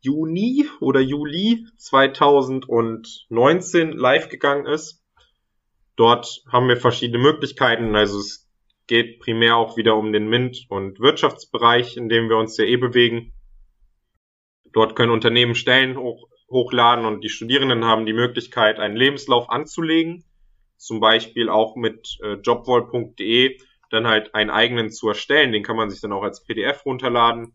Juni 0.00 0.68
oder 0.80 1.00
Juli 1.00 1.68
2019 1.76 3.92
live 3.92 4.28
gegangen 4.28 4.66
ist. 4.66 5.01
Dort 5.96 6.42
haben 6.50 6.68
wir 6.68 6.76
verschiedene 6.76 7.18
Möglichkeiten. 7.18 7.94
Also 7.94 8.18
es 8.18 8.50
geht 8.86 9.20
primär 9.20 9.56
auch 9.56 9.76
wieder 9.76 9.96
um 9.96 10.12
den 10.12 10.28
MINT- 10.28 10.66
und 10.68 11.00
Wirtschaftsbereich, 11.00 11.96
in 11.96 12.08
dem 12.08 12.28
wir 12.28 12.36
uns 12.36 12.56
ja 12.56 12.64
eh 12.64 12.76
bewegen. 12.76 13.32
Dort 14.72 14.96
können 14.96 15.12
Unternehmen 15.12 15.54
Stellen 15.54 15.96
hoch, 15.98 16.28
hochladen 16.50 17.04
und 17.04 17.22
die 17.22 17.28
Studierenden 17.28 17.84
haben 17.84 18.06
die 18.06 18.12
Möglichkeit, 18.12 18.78
einen 18.78 18.96
Lebenslauf 18.96 19.50
anzulegen. 19.50 20.24
Zum 20.76 21.00
Beispiel 21.00 21.48
auch 21.48 21.76
mit 21.76 22.18
äh, 22.22 22.34
jobwall.de 22.34 23.58
dann 23.90 24.06
halt 24.06 24.34
einen 24.34 24.50
eigenen 24.50 24.90
zu 24.90 25.08
erstellen. 25.08 25.52
Den 25.52 25.62
kann 25.62 25.76
man 25.76 25.90
sich 25.90 26.00
dann 26.00 26.12
auch 26.12 26.22
als 26.22 26.44
PDF 26.44 26.84
runterladen 26.86 27.54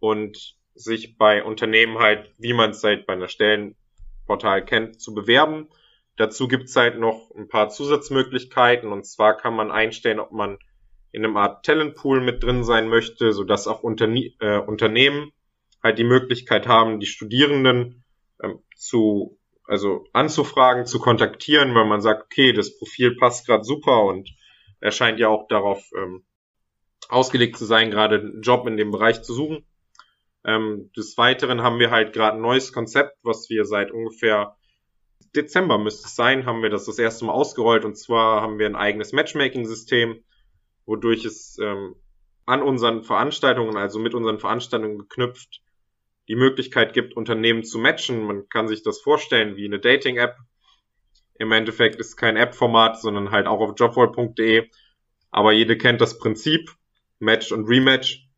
und 0.00 0.56
sich 0.74 1.16
bei 1.16 1.44
Unternehmen 1.44 1.98
halt, 1.98 2.32
wie 2.38 2.52
man 2.52 2.70
es 2.70 2.82
halt 2.82 3.06
bei 3.06 3.12
einer 3.12 3.28
Stellenportal 3.28 4.64
kennt, 4.64 5.00
zu 5.00 5.14
bewerben. 5.14 5.68
Dazu 6.16 6.48
gibt's 6.48 6.76
halt 6.76 6.98
noch 6.98 7.30
ein 7.36 7.48
paar 7.48 7.70
Zusatzmöglichkeiten 7.70 8.92
und 8.92 9.06
zwar 9.06 9.36
kann 9.36 9.54
man 9.54 9.70
einstellen, 9.70 10.20
ob 10.20 10.32
man 10.32 10.58
in 11.10 11.24
einem 11.24 11.36
Art 11.36 11.64
Talentpool 11.64 12.20
mit 12.20 12.42
drin 12.42 12.64
sein 12.64 12.88
möchte, 12.88 13.32
sodass 13.32 13.66
auch 13.66 13.82
Unterne 13.82 14.32
äh, 14.40 14.58
Unternehmen 14.58 15.32
halt 15.82 15.98
die 15.98 16.04
Möglichkeit 16.04 16.68
haben, 16.68 17.00
die 17.00 17.06
Studierenden 17.06 18.04
ähm, 18.42 18.60
zu 18.76 19.38
also 19.66 20.06
anzufragen, 20.12 20.86
zu 20.86 20.98
kontaktieren, 20.98 21.74
weil 21.74 21.86
man 21.86 22.00
sagt, 22.00 22.24
okay, 22.24 22.52
das 22.52 22.78
Profil 22.78 23.16
passt 23.16 23.46
gerade 23.46 23.64
super 23.64 24.04
und 24.04 24.30
er 24.80 24.90
scheint 24.90 25.20
ja 25.20 25.28
auch 25.28 25.46
darauf 25.48 25.88
ähm, 25.96 26.24
ausgelegt 27.08 27.56
zu 27.56 27.64
sein, 27.64 27.90
gerade 27.90 28.18
einen 28.18 28.42
Job 28.42 28.66
in 28.66 28.76
dem 28.76 28.90
Bereich 28.90 29.22
zu 29.22 29.32
suchen. 29.32 29.64
Ähm, 30.44 30.90
des 30.96 31.16
Weiteren 31.16 31.62
haben 31.62 31.78
wir 31.78 31.90
halt 31.90 32.12
gerade 32.12 32.36
ein 32.36 32.42
neues 32.42 32.72
Konzept, 32.72 33.16
was 33.22 33.48
wir 33.48 33.64
seit 33.64 33.92
ungefähr 33.92 34.56
Dezember 35.34 35.78
müsste 35.78 36.06
es 36.06 36.16
sein, 36.16 36.46
haben 36.46 36.62
wir 36.62 36.70
das 36.70 36.86
das 36.86 36.98
erste 36.98 37.24
Mal 37.24 37.32
ausgerollt 37.32 37.84
und 37.84 37.96
zwar 37.96 38.42
haben 38.42 38.58
wir 38.58 38.66
ein 38.66 38.76
eigenes 38.76 39.12
Matchmaking-System, 39.12 40.22
wodurch 40.86 41.24
es 41.24 41.58
ähm, 41.60 41.94
an 42.46 42.62
unseren 42.62 43.02
Veranstaltungen, 43.02 43.76
also 43.76 43.98
mit 43.98 44.14
unseren 44.14 44.38
Veranstaltungen 44.38 44.98
geknüpft, 44.98 45.62
die 46.28 46.36
Möglichkeit 46.36 46.92
gibt, 46.92 47.16
Unternehmen 47.16 47.64
zu 47.64 47.78
matchen. 47.78 48.22
Man 48.24 48.48
kann 48.48 48.68
sich 48.68 48.82
das 48.82 49.00
vorstellen 49.00 49.56
wie 49.56 49.66
eine 49.66 49.80
Dating-App. 49.80 50.36
Im 51.38 51.52
Endeffekt 51.52 51.96
ist 51.96 52.16
kein 52.16 52.36
App-Format, 52.36 53.00
sondern 53.00 53.30
halt 53.30 53.46
auch 53.46 53.60
auf 53.60 53.74
jobwall.de. 53.76 54.68
Aber 55.30 55.52
jede 55.52 55.76
kennt 55.76 56.00
das 56.00 56.18
Prinzip. 56.18 56.70
Match 57.18 57.52
und 57.52 57.68
Rematch. 57.68 58.28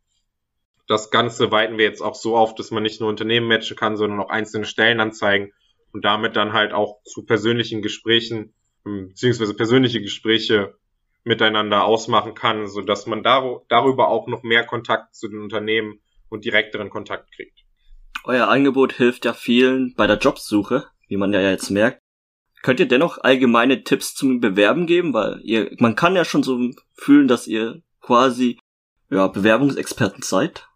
Das 0.87 1.11
Ganze 1.11 1.51
weiten 1.51 1.79
wir 1.79 1.87
jetzt 1.87 2.03
auch 2.03 2.15
so 2.15 2.37
auf, 2.37 2.55
dass 2.55 2.71
man 2.71 2.83
nicht 2.83 3.01
nur 3.01 3.09
Unternehmen 3.09 3.49
matchen 3.49 3.77
kann, 3.77 3.97
sondern 3.97 4.21
auch 4.21 4.29
einzelne 4.29 4.67
Stellenanzeigen 4.67 5.53
und 5.95 6.05
damit 6.05 6.37
dann 6.37 6.53
halt 6.53 6.73
auch 6.73 7.03
zu 7.05 7.25
persönlichen 7.25 7.81
Gesprächen 7.81 8.53
ähm, 8.85 9.09
beziehungsweise 9.09 9.55
persönliche 9.55 10.03
Gespräche 10.03 10.75
miteinander 11.23 11.85
ausmachen 11.85 12.35
kann, 12.35 12.67
so 12.67 12.83
dass 12.83 13.07
man 13.07 13.23
dar 13.23 13.63
darüber 13.69 14.09
auch 14.09 14.27
noch 14.27 14.43
mehr 14.43 14.67
Kontakt 14.67 15.15
zu 15.15 15.29
den 15.29 15.41
Unternehmen 15.41 16.01
und 16.29 16.45
direkteren 16.45 16.91
Kontakt 16.91 17.33
kriegt. 17.35 17.61
Euer 18.25 18.49
Angebot 18.49 18.93
hilft 18.93 19.25
ja 19.25 19.33
vielen 19.33 19.95
bei 19.97 20.07
der 20.07 20.19
Jobsuche, 20.19 20.85
wie 21.09 21.17
man 21.17 21.33
ja 21.33 21.41
jetzt 21.41 21.71
merkt. 21.71 22.01
Könnt 22.63 22.81
ihr 22.81 22.89
dennoch 22.89 23.19
allgemeine 23.19 23.85
Tipps 23.85 24.15
zum 24.15 24.41
Bewerben 24.41 24.87
geben, 24.87 25.15
weil 25.15 25.41
ihr, 25.45 25.71
man 25.79 25.95
kann 25.95 26.17
ja 26.17 26.25
schon 26.25 26.43
so 26.43 26.59
fühlen, 26.95 27.29
dass 27.29 27.47
ihr 27.47 27.83
quasi 28.01 28.59
ja, 29.11 29.29
Bewerbungsexperten 29.29 30.23
seid. 30.23 30.67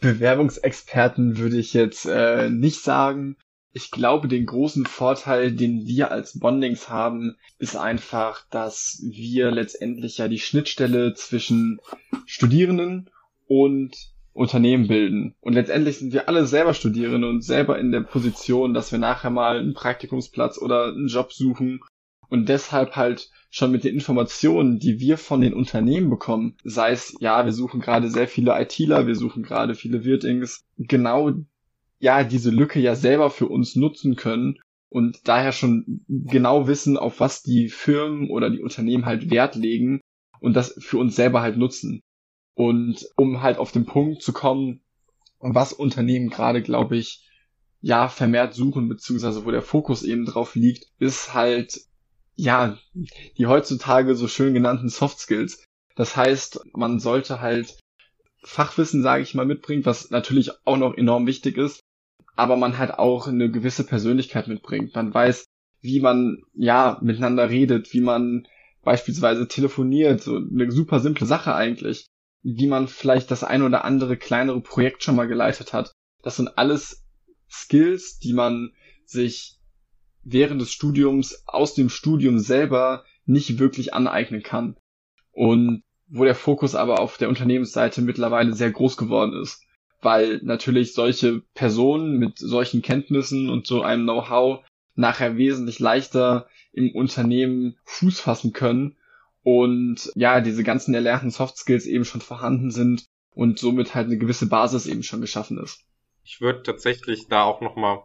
Bewerbungsexperten 0.00 1.38
würde 1.38 1.58
ich 1.58 1.72
jetzt 1.72 2.06
äh, 2.06 2.50
nicht 2.50 2.82
sagen. 2.82 3.36
Ich 3.72 3.90
glaube, 3.90 4.26
den 4.26 4.46
großen 4.46 4.84
Vorteil, 4.84 5.52
den 5.52 5.86
wir 5.86 6.10
als 6.10 6.38
Bondings 6.38 6.88
haben, 6.88 7.36
ist 7.58 7.76
einfach, 7.76 8.44
dass 8.50 9.00
wir 9.08 9.52
letztendlich 9.52 10.18
ja 10.18 10.26
die 10.26 10.40
Schnittstelle 10.40 11.14
zwischen 11.14 11.80
Studierenden 12.26 13.10
und 13.46 13.96
Unternehmen 14.32 14.88
bilden. 14.88 15.34
Und 15.40 15.52
letztendlich 15.52 15.98
sind 15.98 16.12
wir 16.12 16.28
alle 16.28 16.46
selber 16.46 16.74
Studierende 16.74 17.28
und 17.28 17.42
selber 17.42 17.78
in 17.78 17.92
der 17.92 18.00
Position, 18.00 18.74
dass 18.74 18.90
wir 18.90 18.98
nachher 18.98 19.30
mal 19.30 19.58
einen 19.58 19.74
Praktikumsplatz 19.74 20.58
oder 20.58 20.86
einen 20.86 21.08
Job 21.08 21.32
suchen 21.32 21.80
und 22.30 22.48
deshalb 22.48 22.96
halt 22.96 23.28
schon 23.50 23.72
mit 23.72 23.82
den 23.84 23.94
Informationen, 23.94 24.78
die 24.78 25.00
wir 25.00 25.18
von 25.18 25.40
den 25.40 25.52
Unternehmen 25.52 26.08
bekommen, 26.08 26.56
sei 26.62 26.92
es, 26.92 27.16
ja, 27.20 27.44
wir 27.44 27.52
suchen 27.52 27.80
gerade 27.80 28.08
sehr 28.08 28.28
viele 28.28 28.58
ITler, 28.60 29.08
wir 29.08 29.16
suchen 29.16 29.42
gerade 29.42 29.74
viele 29.74 30.04
Wirtings, 30.04 30.64
genau 30.78 31.32
ja 32.00 32.24
diese 32.24 32.50
Lücke 32.50 32.80
ja 32.80 32.94
selber 32.94 33.30
für 33.30 33.46
uns 33.46 33.76
nutzen 33.76 34.16
können 34.16 34.58
und 34.88 35.28
daher 35.28 35.52
schon 35.52 36.04
genau 36.08 36.66
wissen, 36.66 36.96
auf 36.96 37.20
was 37.20 37.42
die 37.42 37.68
Firmen 37.68 38.28
oder 38.30 38.50
die 38.50 38.60
Unternehmen 38.60 39.06
halt 39.06 39.30
Wert 39.30 39.54
legen 39.54 40.00
und 40.40 40.54
das 40.54 40.74
für 40.80 40.98
uns 40.98 41.14
selber 41.14 41.42
halt 41.42 41.56
nutzen. 41.56 42.00
Und 42.54 43.06
um 43.16 43.42
halt 43.42 43.58
auf 43.58 43.70
den 43.72 43.86
Punkt 43.86 44.22
zu 44.22 44.32
kommen, 44.32 44.82
was 45.38 45.72
Unternehmen 45.72 46.28
gerade, 46.28 46.62
glaube 46.62 46.96
ich, 46.96 47.28
ja, 47.80 48.08
vermehrt 48.08 48.54
suchen, 48.54 48.88
beziehungsweise 48.88 49.46
wo 49.46 49.50
der 49.50 49.62
Fokus 49.62 50.02
eben 50.02 50.26
drauf 50.26 50.54
liegt, 50.54 50.86
ist 50.98 51.32
halt, 51.32 51.80
ja, 52.36 52.76
die 53.38 53.46
heutzutage 53.46 54.14
so 54.16 54.28
schön 54.28 54.52
genannten 54.52 54.88
Soft 54.88 55.18
Skills. 55.18 55.64
Das 55.96 56.16
heißt, 56.16 56.60
man 56.74 57.00
sollte 57.00 57.40
halt 57.40 57.78
Fachwissen, 58.42 59.02
sage 59.02 59.22
ich 59.22 59.34
mal, 59.34 59.46
mitbringen, 59.46 59.84
was 59.84 60.10
natürlich 60.10 60.50
auch 60.64 60.76
noch 60.76 60.94
enorm 60.94 61.26
wichtig 61.26 61.56
ist, 61.56 61.79
aber 62.36 62.56
man 62.56 62.78
halt 62.78 62.92
auch 62.92 63.26
eine 63.26 63.50
gewisse 63.50 63.84
Persönlichkeit 63.84 64.48
mitbringt. 64.48 64.94
Man 64.94 65.12
weiß, 65.12 65.46
wie 65.80 66.00
man 66.00 66.42
ja 66.54 66.98
miteinander 67.02 67.50
redet, 67.50 67.92
wie 67.92 68.00
man 68.00 68.46
beispielsweise 68.82 69.48
telefoniert, 69.48 70.22
so 70.22 70.36
eine 70.36 70.70
super 70.70 71.00
simple 71.00 71.26
Sache 71.26 71.54
eigentlich, 71.54 72.06
wie 72.42 72.66
man 72.66 72.88
vielleicht 72.88 73.30
das 73.30 73.44
ein 73.44 73.62
oder 73.62 73.84
andere 73.84 74.16
kleinere 74.16 74.60
Projekt 74.60 75.02
schon 75.02 75.16
mal 75.16 75.28
geleitet 75.28 75.72
hat. 75.72 75.92
Das 76.22 76.36
sind 76.36 76.56
alles 76.56 77.04
Skills, 77.50 78.18
die 78.18 78.32
man 78.32 78.72
sich 79.04 79.58
während 80.22 80.60
des 80.60 80.72
Studiums 80.72 81.42
aus 81.46 81.74
dem 81.74 81.88
Studium 81.88 82.38
selber 82.38 83.04
nicht 83.26 83.58
wirklich 83.58 83.94
aneignen 83.94 84.42
kann. 84.42 84.76
Und 85.32 85.82
wo 86.08 86.24
der 86.24 86.34
Fokus 86.34 86.74
aber 86.74 87.00
auf 87.00 87.18
der 87.18 87.28
Unternehmensseite 87.28 88.02
mittlerweile 88.02 88.52
sehr 88.54 88.70
groß 88.70 88.96
geworden 88.96 89.40
ist 89.40 89.62
weil 90.02 90.40
natürlich 90.42 90.94
solche 90.94 91.42
Personen 91.54 92.18
mit 92.18 92.38
solchen 92.38 92.82
Kenntnissen 92.82 93.50
und 93.50 93.66
so 93.66 93.82
einem 93.82 94.04
Know-how 94.04 94.64
nachher 94.94 95.36
wesentlich 95.36 95.78
leichter 95.78 96.48
im 96.72 96.94
Unternehmen 96.94 97.76
Fuß 97.84 98.20
fassen 98.20 98.52
können 98.52 98.96
und 99.42 100.12
ja, 100.14 100.40
diese 100.40 100.62
ganzen 100.62 100.94
erlernten 100.94 101.30
Soft 101.30 101.56
Skills 101.56 101.86
eben 101.86 102.04
schon 102.04 102.20
vorhanden 102.20 102.70
sind 102.70 103.06
und 103.34 103.58
somit 103.58 103.94
halt 103.94 104.06
eine 104.06 104.18
gewisse 104.18 104.48
Basis 104.48 104.86
eben 104.86 105.02
schon 105.02 105.20
geschaffen 105.20 105.58
ist. 105.58 105.84
Ich 106.24 106.40
würde 106.40 106.62
tatsächlich 106.62 107.28
da 107.28 107.44
auch 107.44 107.60
noch 107.60 107.76
mal, 107.76 108.04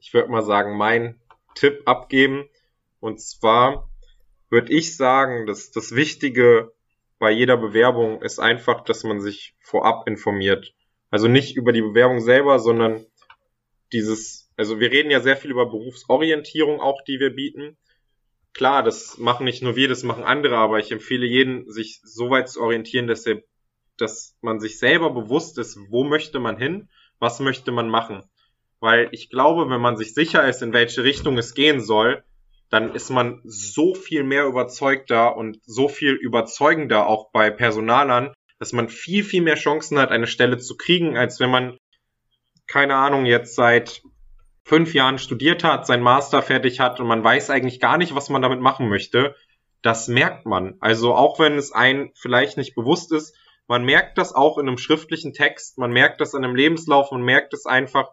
ich 0.00 0.14
würde 0.14 0.30
mal 0.30 0.42
sagen, 0.42 0.76
mein 0.76 1.20
Tipp 1.54 1.82
abgeben 1.86 2.48
und 3.00 3.20
zwar 3.20 3.90
würde 4.48 4.72
ich 4.72 4.96
sagen, 4.96 5.46
dass 5.46 5.70
das 5.70 5.94
Wichtige 5.94 6.72
bei 7.18 7.30
jeder 7.30 7.56
Bewerbung 7.56 8.22
ist 8.22 8.38
einfach, 8.38 8.84
dass 8.84 9.02
man 9.04 9.20
sich 9.20 9.54
vorab 9.60 10.06
informiert. 10.06 10.74
Also 11.10 11.28
nicht 11.28 11.56
über 11.56 11.72
die 11.72 11.82
Bewerbung 11.82 12.20
selber, 12.20 12.58
sondern 12.58 13.04
dieses, 13.92 14.50
also 14.56 14.80
wir 14.80 14.90
reden 14.90 15.10
ja 15.10 15.20
sehr 15.20 15.36
viel 15.36 15.50
über 15.50 15.66
Berufsorientierung 15.66 16.80
auch, 16.80 17.02
die 17.04 17.20
wir 17.20 17.30
bieten. 17.30 17.76
Klar, 18.52 18.82
das 18.82 19.18
machen 19.18 19.44
nicht 19.44 19.62
nur 19.62 19.76
wir, 19.76 19.88
das 19.88 20.02
machen 20.02 20.24
andere, 20.24 20.56
aber 20.56 20.78
ich 20.78 20.90
empfehle 20.90 21.26
jeden, 21.26 21.70
sich 21.70 22.00
so 22.02 22.30
weit 22.30 22.48
zu 22.48 22.60
orientieren, 22.60 23.06
dass 23.06 23.26
er, 23.26 23.42
dass 23.98 24.36
man 24.40 24.60
sich 24.60 24.78
selber 24.78 25.10
bewusst 25.10 25.58
ist, 25.58 25.78
wo 25.90 26.04
möchte 26.04 26.40
man 26.40 26.56
hin, 26.56 26.88
was 27.18 27.40
möchte 27.40 27.70
man 27.70 27.88
machen. 27.88 28.22
Weil 28.80 29.08
ich 29.12 29.30
glaube, 29.30 29.70
wenn 29.70 29.80
man 29.80 29.96
sich 29.96 30.14
sicher 30.14 30.46
ist, 30.48 30.62
in 30.62 30.72
welche 30.72 31.04
Richtung 31.04 31.38
es 31.38 31.54
gehen 31.54 31.80
soll, 31.80 32.24
dann 32.68 32.94
ist 32.94 33.10
man 33.10 33.40
so 33.44 33.94
viel 33.94 34.24
mehr 34.24 34.46
überzeugter 34.46 35.36
und 35.36 35.60
so 35.64 35.88
viel 35.88 36.12
überzeugender 36.12 37.06
auch 37.06 37.30
bei 37.30 37.50
Personalern, 37.50 38.34
dass 38.58 38.72
man 38.72 38.88
viel, 38.88 39.24
viel 39.24 39.42
mehr 39.42 39.56
Chancen 39.56 39.98
hat, 39.98 40.10
eine 40.10 40.26
Stelle 40.26 40.58
zu 40.58 40.76
kriegen, 40.76 41.16
als 41.16 41.40
wenn 41.40 41.50
man, 41.50 41.78
keine 42.66 42.94
Ahnung, 42.94 43.26
jetzt 43.26 43.54
seit 43.54 44.02
fünf 44.64 44.94
Jahren 44.94 45.18
studiert 45.18 45.62
hat, 45.62 45.86
sein 45.86 46.02
Master 46.02 46.42
fertig 46.42 46.80
hat 46.80 46.98
und 47.00 47.06
man 47.06 47.22
weiß 47.22 47.50
eigentlich 47.50 47.80
gar 47.80 47.98
nicht, 47.98 48.14
was 48.14 48.30
man 48.30 48.42
damit 48.42 48.60
machen 48.60 48.88
möchte. 48.88 49.36
Das 49.82 50.08
merkt 50.08 50.46
man. 50.46 50.76
Also 50.80 51.14
auch 51.14 51.38
wenn 51.38 51.56
es 51.56 51.72
ein 51.72 52.10
vielleicht 52.14 52.56
nicht 52.56 52.74
bewusst 52.74 53.12
ist, 53.12 53.36
man 53.68 53.84
merkt 53.84 54.18
das 54.18 54.32
auch 54.32 54.58
in 54.58 54.68
einem 54.68 54.78
schriftlichen 54.78 55.32
Text, 55.32 55.78
man 55.78 55.92
merkt 55.92 56.20
das 56.20 56.34
an 56.34 56.44
einem 56.44 56.54
Lebenslauf, 56.56 57.10
man 57.10 57.22
merkt 57.22 57.52
es 57.52 57.66
einfach, 57.66 58.10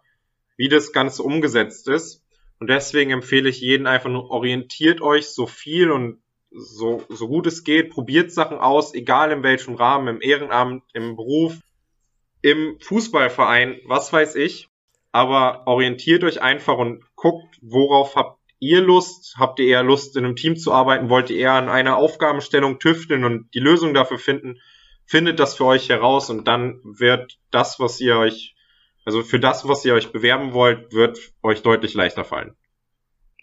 wie 0.58 0.68
das 0.68 0.94
Ganze 0.94 1.24
umgesetzt 1.24 1.88
ist. 1.88 2.24
Und 2.60 2.70
deswegen 2.70 3.12
empfehle 3.12 3.50
ich 3.50 3.62
jeden 3.62 3.88
einfach 3.88 4.10
nur, 4.10 4.30
orientiert 4.30 5.02
euch 5.02 5.30
so 5.30 5.48
viel 5.48 5.92
und 5.92 6.23
so, 6.54 7.04
so 7.10 7.28
gut 7.28 7.48
es 7.48 7.64
geht, 7.64 7.90
probiert 7.90 8.32
Sachen 8.32 8.58
aus, 8.58 8.94
egal 8.94 9.32
in 9.32 9.44
welchem 9.44 9.76
Rahmen, 9.76 10.08
im 10.08 10.22
Ehrenamt, 10.22 10.84
im 10.94 11.16
Beruf, 11.16 11.58
im 12.42 12.78
Fußballverein, 12.82 13.80
was 13.86 14.12
weiß 14.12 14.36
ich. 14.36 14.70
Aber 15.12 15.68
orientiert 15.68 16.24
euch 16.24 16.42
einfach 16.42 16.78
und 16.78 17.04
guckt, 17.16 17.60
worauf 17.62 18.16
habt 18.16 18.40
ihr 18.60 18.82
Lust? 18.82 19.36
Habt 19.38 19.60
ihr 19.60 19.68
eher 19.68 19.84
Lust, 19.84 20.18
in 20.18 20.26
einem 20.26 20.36
Team 20.36 20.56
zu 20.56 20.72
arbeiten? 20.72 21.10
Wollt 21.10 21.30
ihr 21.30 21.38
eher 21.38 21.54
an 21.54 21.70
einer 21.70 21.98
Aufgabenstellung 21.98 22.80
tüfteln 22.80 23.24
und 23.24 23.54
die 23.54 23.60
Lösung 23.60 23.94
dafür 23.94 24.18
finden? 24.18 24.60
Findet 25.06 25.40
das 25.40 25.56
für 25.56 25.66
euch 25.66 25.90
heraus 25.90 26.30
und 26.30 26.48
dann 26.48 26.80
wird 26.84 27.38
das, 27.52 27.80
was 27.80 28.00
ihr 28.00 28.18
euch 28.18 28.56
also 29.06 29.22
für 29.22 29.40
das, 29.40 29.68
was 29.68 29.84
ihr 29.86 29.94
euch 29.94 30.12
bewerben 30.12 30.54
wollt, 30.54 30.94
wird 30.94 31.20
euch 31.42 31.62
deutlich 31.62 31.94
leichter 31.94 32.24
fallen. 32.24 32.56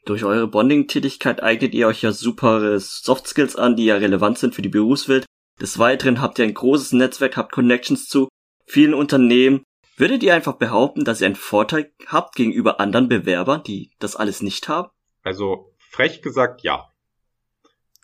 Durch 0.05 0.25
eure 0.25 0.49
Bonding-Tätigkeit 0.49 1.43
eignet 1.43 1.75
ihr 1.75 1.87
euch 1.87 2.03
ja 2.03 2.13
super 2.13 2.79
Soft 2.81 3.27
Skills 3.27 3.57
an, 3.57 3.77
die 3.77 3.85
ja 3.85 3.97
relevant 3.97 4.39
sind 4.39 4.55
für 4.55 4.63
die 4.63 4.69
Berufswelt. 4.69 5.27
Des 5.61 5.79
Weiteren 5.79 6.21
habt 6.21 6.39
ihr 6.39 6.47
ein 6.47 6.55
großes 6.55 6.93
Netzwerk, 6.93 7.37
habt 7.37 7.53
Connections 7.53 8.09
zu 8.09 8.29
vielen 8.67 8.95
Unternehmen. 8.95 9.63
Würdet 9.97 10.23
ihr 10.23 10.35
einfach 10.35 10.55
behaupten, 10.55 11.05
dass 11.05 11.21
ihr 11.21 11.27
einen 11.27 11.37
Vorteil 11.37 11.93
habt 12.07 12.35
gegenüber 12.35 12.81
anderen 12.81 13.09
Bewerbern, 13.09 13.63
die 13.63 13.91
das 13.99 14.17
alles 14.17 14.41
nicht 14.41 14.69
haben? 14.69 14.89
Also 15.23 15.75
frech 15.79 16.23
gesagt, 16.23 16.63
ja. 16.63 16.89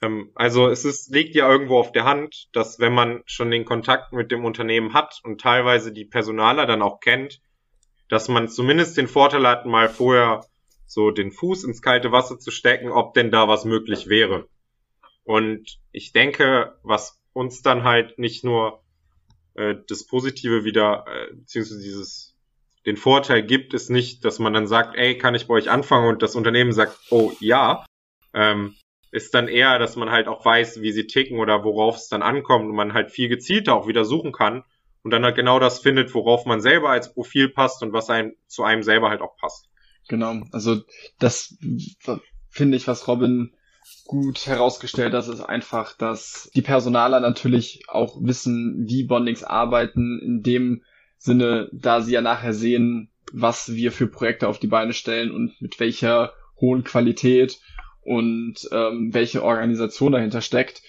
Ähm, 0.02 0.30
also 0.34 0.68
es 0.68 0.84
ist, 0.84 1.10
liegt 1.14 1.34
ja 1.34 1.50
irgendwo 1.50 1.78
auf 1.78 1.92
der 1.92 2.04
Hand, 2.04 2.48
dass 2.52 2.78
wenn 2.78 2.92
man 2.92 3.22
schon 3.24 3.50
den 3.50 3.64
Kontakt 3.64 4.12
mit 4.12 4.30
dem 4.30 4.44
Unternehmen 4.44 4.92
hat 4.92 5.20
und 5.24 5.40
teilweise 5.40 5.92
die 5.92 6.04
Personaler 6.04 6.66
dann 6.66 6.82
auch 6.82 7.00
kennt, 7.00 7.40
dass 8.10 8.28
man 8.28 8.48
zumindest 8.48 8.98
den 8.98 9.08
Vorteil 9.08 9.46
hat, 9.46 9.64
mal 9.64 9.88
vorher 9.88 10.44
so 10.86 11.10
den 11.10 11.32
Fuß 11.32 11.64
ins 11.64 11.82
kalte 11.82 12.12
Wasser 12.12 12.38
zu 12.38 12.50
stecken, 12.50 12.90
ob 12.90 13.14
denn 13.14 13.30
da 13.30 13.48
was 13.48 13.64
möglich 13.64 14.08
wäre. 14.08 14.48
Und 15.24 15.78
ich 15.92 16.12
denke, 16.12 16.78
was 16.82 17.20
uns 17.32 17.62
dann 17.62 17.84
halt 17.84 18.18
nicht 18.18 18.44
nur 18.44 18.82
äh, 19.54 19.74
das 19.88 20.06
Positive 20.06 20.64
wieder, 20.64 21.04
äh, 21.08 21.34
beziehungsweise 21.34 21.82
dieses, 21.82 22.36
den 22.86 22.96
Vorteil 22.96 23.42
gibt, 23.42 23.74
ist 23.74 23.90
nicht, 23.90 24.24
dass 24.24 24.38
man 24.38 24.52
dann 24.52 24.68
sagt, 24.68 24.96
ey, 24.96 25.18
kann 25.18 25.34
ich 25.34 25.48
bei 25.48 25.54
euch 25.54 25.68
anfangen 25.68 26.08
und 26.08 26.22
das 26.22 26.36
Unternehmen 26.36 26.72
sagt, 26.72 26.96
oh 27.10 27.32
ja, 27.40 27.84
ähm, 28.32 28.76
ist 29.10 29.34
dann 29.34 29.48
eher, 29.48 29.78
dass 29.78 29.96
man 29.96 30.10
halt 30.10 30.28
auch 30.28 30.44
weiß, 30.44 30.82
wie 30.82 30.92
sie 30.92 31.06
ticken 31.06 31.40
oder 31.40 31.64
worauf 31.64 31.96
es 31.96 32.08
dann 32.08 32.22
ankommt 32.22 32.68
und 32.68 32.76
man 32.76 32.92
halt 32.92 33.10
viel 33.10 33.28
gezielter 33.28 33.74
auch 33.74 33.88
wieder 33.88 34.04
suchen 34.04 34.30
kann 34.30 34.62
und 35.02 35.10
dann 35.10 35.24
halt 35.24 35.36
genau 35.36 35.58
das 35.58 35.80
findet, 35.80 36.14
worauf 36.14 36.46
man 36.46 36.60
selber 36.60 36.90
als 36.90 37.12
Profil 37.12 37.48
passt 37.48 37.82
und 37.82 37.92
was 37.92 38.10
einem 38.10 38.34
zu 38.46 38.62
einem 38.62 38.82
selber 38.82 39.08
halt 39.08 39.20
auch 39.20 39.36
passt. 39.36 39.68
Genau, 40.08 40.42
also 40.52 40.82
das 41.18 41.56
finde 42.48 42.76
ich, 42.76 42.86
was 42.86 43.08
Robin 43.08 43.52
gut 44.06 44.46
herausgestellt 44.46 45.14
hat, 45.14 45.26
ist 45.28 45.40
einfach, 45.40 45.96
dass 45.96 46.50
die 46.54 46.62
Personaler 46.62 47.20
natürlich 47.20 47.84
auch 47.88 48.16
wissen, 48.20 48.84
wie 48.88 49.04
Bondings 49.04 49.42
arbeiten, 49.42 50.20
in 50.20 50.42
dem 50.42 50.82
Sinne, 51.18 51.68
da 51.72 52.00
sie 52.00 52.12
ja 52.12 52.20
nachher 52.20 52.52
sehen, 52.52 53.10
was 53.32 53.74
wir 53.74 53.90
für 53.92 54.06
Projekte 54.06 54.48
auf 54.48 54.58
die 54.58 54.68
Beine 54.68 54.92
stellen 54.92 55.30
und 55.30 55.60
mit 55.60 55.80
welcher 55.80 56.32
hohen 56.60 56.84
Qualität 56.84 57.58
und 58.02 58.68
ähm, 58.70 59.12
welche 59.12 59.42
Organisation 59.42 60.12
dahinter 60.12 60.40
steckt 60.40 60.82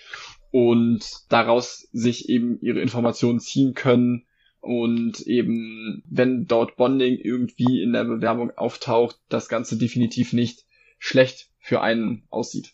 und 0.52 1.04
daraus 1.30 1.88
sich 1.92 2.30
eben 2.30 2.60
ihre 2.62 2.80
Informationen 2.80 3.40
ziehen 3.40 3.74
können 3.74 4.26
und 4.62 5.22
eben, 5.22 6.04
wenn 6.10 6.46
dort 6.46 6.76
Bonding 6.76 7.18
irgendwie 7.18 7.82
in 7.82 7.94
der 7.94 8.04
Bewerbung 8.04 8.52
auftaucht, 8.58 9.20
das 9.30 9.50
Ganze 9.50 9.78
definitiv 9.78 10.34
nicht 10.34 10.66
schlecht 11.00 11.50
für 11.60 11.82
einen 11.82 12.24
aussieht. 12.30 12.74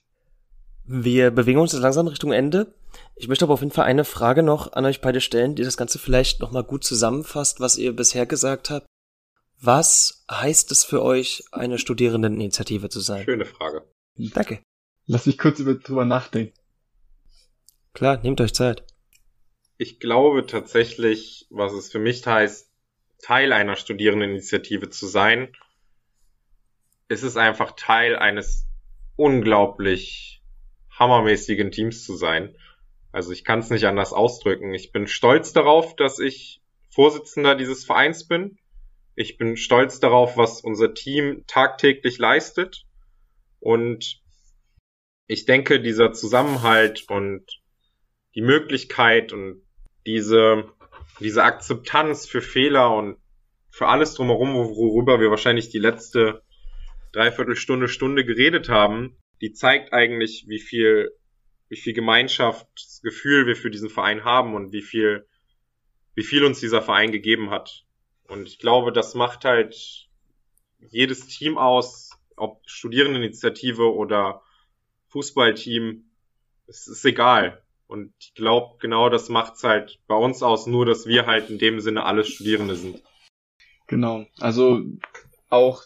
Wir 0.85 1.31
bewegen 1.31 1.59
uns 1.59 1.71
jetzt 1.71 1.81
langsam 1.81 2.07
Richtung 2.07 2.31
Ende. 2.31 2.73
Ich 3.15 3.27
möchte 3.27 3.45
aber 3.45 3.53
auf 3.53 3.61
jeden 3.61 3.71
Fall 3.71 3.85
eine 3.85 4.05
Frage 4.05 4.43
noch 4.43 4.73
an 4.73 4.85
euch 4.85 5.01
beide 5.01 5.21
stellen, 5.21 5.55
die 5.55 5.63
das 5.63 5.77
Ganze 5.77 5.99
vielleicht 5.99 6.39
nochmal 6.41 6.63
gut 6.63 6.83
zusammenfasst, 6.83 7.59
was 7.59 7.77
ihr 7.77 7.95
bisher 7.95 8.25
gesagt 8.25 8.69
habt. 8.69 8.85
Was 9.59 10.25
heißt 10.29 10.71
es 10.71 10.83
für 10.83 11.01
euch, 11.01 11.43
eine 11.51 11.77
Studierendeninitiative 11.77 12.89
zu 12.89 12.99
sein? 12.99 13.23
Schöne 13.23 13.45
Frage. 13.45 13.83
Danke. 14.17 14.59
Lass 15.05 15.25
mich 15.25 15.37
kurz 15.37 15.63
drüber 15.63 16.05
nachdenken. 16.05 16.53
Klar, 17.93 18.19
nehmt 18.21 18.41
euch 18.41 18.53
Zeit. 18.53 18.83
Ich 19.77 19.99
glaube 19.99 20.45
tatsächlich, 20.45 21.47
was 21.49 21.73
es 21.73 21.91
für 21.91 21.99
mich 21.99 22.25
heißt, 22.25 22.71
Teil 23.21 23.53
einer 23.53 23.75
Studierendeninitiative 23.75 24.89
zu 24.89 25.07
sein, 25.07 25.55
ist 27.07 27.23
es 27.23 27.37
einfach 27.37 27.71
Teil 27.75 28.15
eines 28.15 28.67
unglaublich 29.15 30.43
hammermäßigen 30.91 31.71
Teams 31.71 32.03
zu 32.03 32.15
sein. 32.15 32.55
Also 33.11 33.31
ich 33.31 33.43
kann 33.43 33.59
es 33.59 33.69
nicht 33.69 33.85
anders 33.85 34.13
ausdrücken. 34.13 34.73
Ich 34.73 34.91
bin 34.91 35.07
stolz 35.07 35.53
darauf, 35.53 35.95
dass 35.95 36.19
ich 36.19 36.61
Vorsitzender 36.89 37.55
dieses 37.55 37.85
Vereins 37.85 38.27
bin. 38.27 38.59
Ich 39.15 39.37
bin 39.37 39.57
stolz 39.57 39.99
darauf, 39.99 40.37
was 40.37 40.61
unser 40.61 40.93
Team 40.93 41.43
tagtäglich 41.47 42.17
leistet. 42.19 42.85
Und 43.59 44.21
ich 45.27 45.45
denke, 45.45 45.79
dieser 45.79 46.13
Zusammenhalt 46.13 47.05
und 47.09 47.45
die 48.35 48.41
Möglichkeit 48.41 49.33
und 49.33 49.62
diese, 50.05 50.71
diese 51.19 51.43
Akzeptanz 51.43 52.27
für 52.27 52.41
Fehler 52.41 52.95
und 52.95 53.17
für 53.69 53.87
alles 53.87 54.13
drumherum, 54.13 54.53
worüber 54.53 55.19
wir 55.19 55.29
wahrscheinlich 55.29 55.69
die 55.69 55.79
letzte 55.79 56.43
Dreiviertelstunde, 57.11 57.87
Stunde 57.87 58.25
geredet 58.25 58.69
haben, 58.69 59.17
die 59.41 59.53
zeigt 59.53 59.93
eigentlich, 59.93 60.45
wie 60.47 60.59
viel, 60.59 61.11
wie 61.69 61.77
viel 61.77 61.93
Gemeinschaftsgefühl 61.93 63.47
wir 63.47 63.55
für 63.55 63.71
diesen 63.71 63.89
Verein 63.89 64.23
haben 64.23 64.53
und 64.53 64.71
wie 64.71 64.81
viel, 64.81 65.27
wie 66.15 66.23
viel 66.23 66.43
uns 66.43 66.59
dieser 66.59 66.81
Verein 66.81 67.11
gegeben 67.11 67.49
hat. 67.49 67.83
Und 68.27 68.47
ich 68.47 68.59
glaube, 68.59 68.91
das 68.91 69.15
macht 69.15 69.45
halt 69.45 70.07
jedes 70.79 71.27
Team 71.27 71.57
aus, 71.57 72.11
ob 72.35 72.61
Studierendeninitiative 72.65 73.93
oder 73.93 74.41
Fußballteam, 75.07 76.05
es 76.67 76.87
ist 76.87 77.05
egal. 77.05 77.62
Und 77.93 78.11
ich 78.17 78.33
glaube, 78.33 78.77
genau 78.79 79.07
das 79.09 79.29
macht's 79.29 79.63
halt 79.63 79.99
bei 80.07 80.15
uns 80.15 80.41
aus, 80.41 80.65
nur 80.65 80.83
dass 80.83 81.05
wir 81.05 81.27
halt 81.27 81.51
in 81.51 81.59
dem 81.59 81.79
Sinne 81.79 82.05
alle 82.05 82.25
Studierende 82.25 82.75
sind. 82.75 83.03
Genau. 83.85 84.25
Also 84.39 84.81
auch 85.49 85.83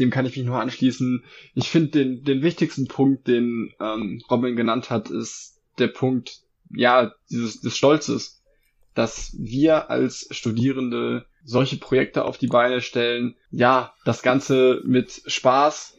dem 0.00 0.10
kann 0.10 0.26
ich 0.26 0.36
mich 0.36 0.44
nur 0.44 0.58
anschließen. 0.58 1.24
Ich 1.54 1.70
finde 1.70 1.90
den, 1.90 2.24
den 2.24 2.42
wichtigsten 2.42 2.88
Punkt, 2.88 3.28
den 3.28 3.72
ähm, 3.78 4.20
Robin 4.28 4.56
genannt 4.56 4.90
hat, 4.90 5.08
ist 5.08 5.60
der 5.78 5.86
Punkt, 5.86 6.40
ja, 6.68 7.14
dieses 7.30 7.60
des 7.60 7.76
Stolzes, 7.76 8.42
dass 8.94 9.32
wir 9.38 9.88
als 9.88 10.26
Studierende 10.32 11.26
solche 11.44 11.76
Projekte 11.76 12.24
auf 12.24 12.38
die 12.38 12.48
Beine 12.48 12.80
stellen, 12.80 13.36
ja, 13.52 13.94
das 14.04 14.22
Ganze 14.22 14.82
mit 14.84 15.22
Spaß 15.26 15.96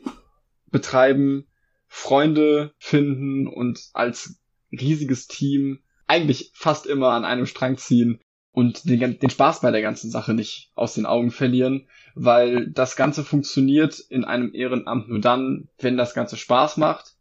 betreiben, 0.71 1.47
Freunde 1.88 2.73
finden 2.79 3.47
und 3.47 3.79
als 3.93 4.40
riesiges 4.72 5.28
Team 5.28 5.80
eigentlich 6.07 6.51
fast 6.53 6.86
immer 6.86 7.11
an 7.11 7.26
einem 7.26 7.45
Strang 7.45 7.78
ziehen 7.78 8.19
und 8.51 8.89
den, 8.89 9.19
den 9.19 9.30
Spaß 9.30 9.61
bei 9.61 9.72
der 9.72 9.82
ganzen 9.82 10.11
Sache 10.11 10.34
nicht 10.34 10.72
aus 10.76 10.93
den 10.93 11.05
Augen 11.05 11.32
verlieren, 11.32 11.88
weil 12.15 12.69
das 12.69 12.95
Ganze 12.95 13.24
funktioniert 13.24 13.99
in 13.99 14.26
einem 14.26 14.53
Ehrenamt 14.53 15.07
nur 15.07 15.19
dann, 15.19 15.69
wenn 15.80 15.97
das 15.97 16.13
Ganze 16.13 16.36
Spaß 16.36 16.78
macht 16.78 17.15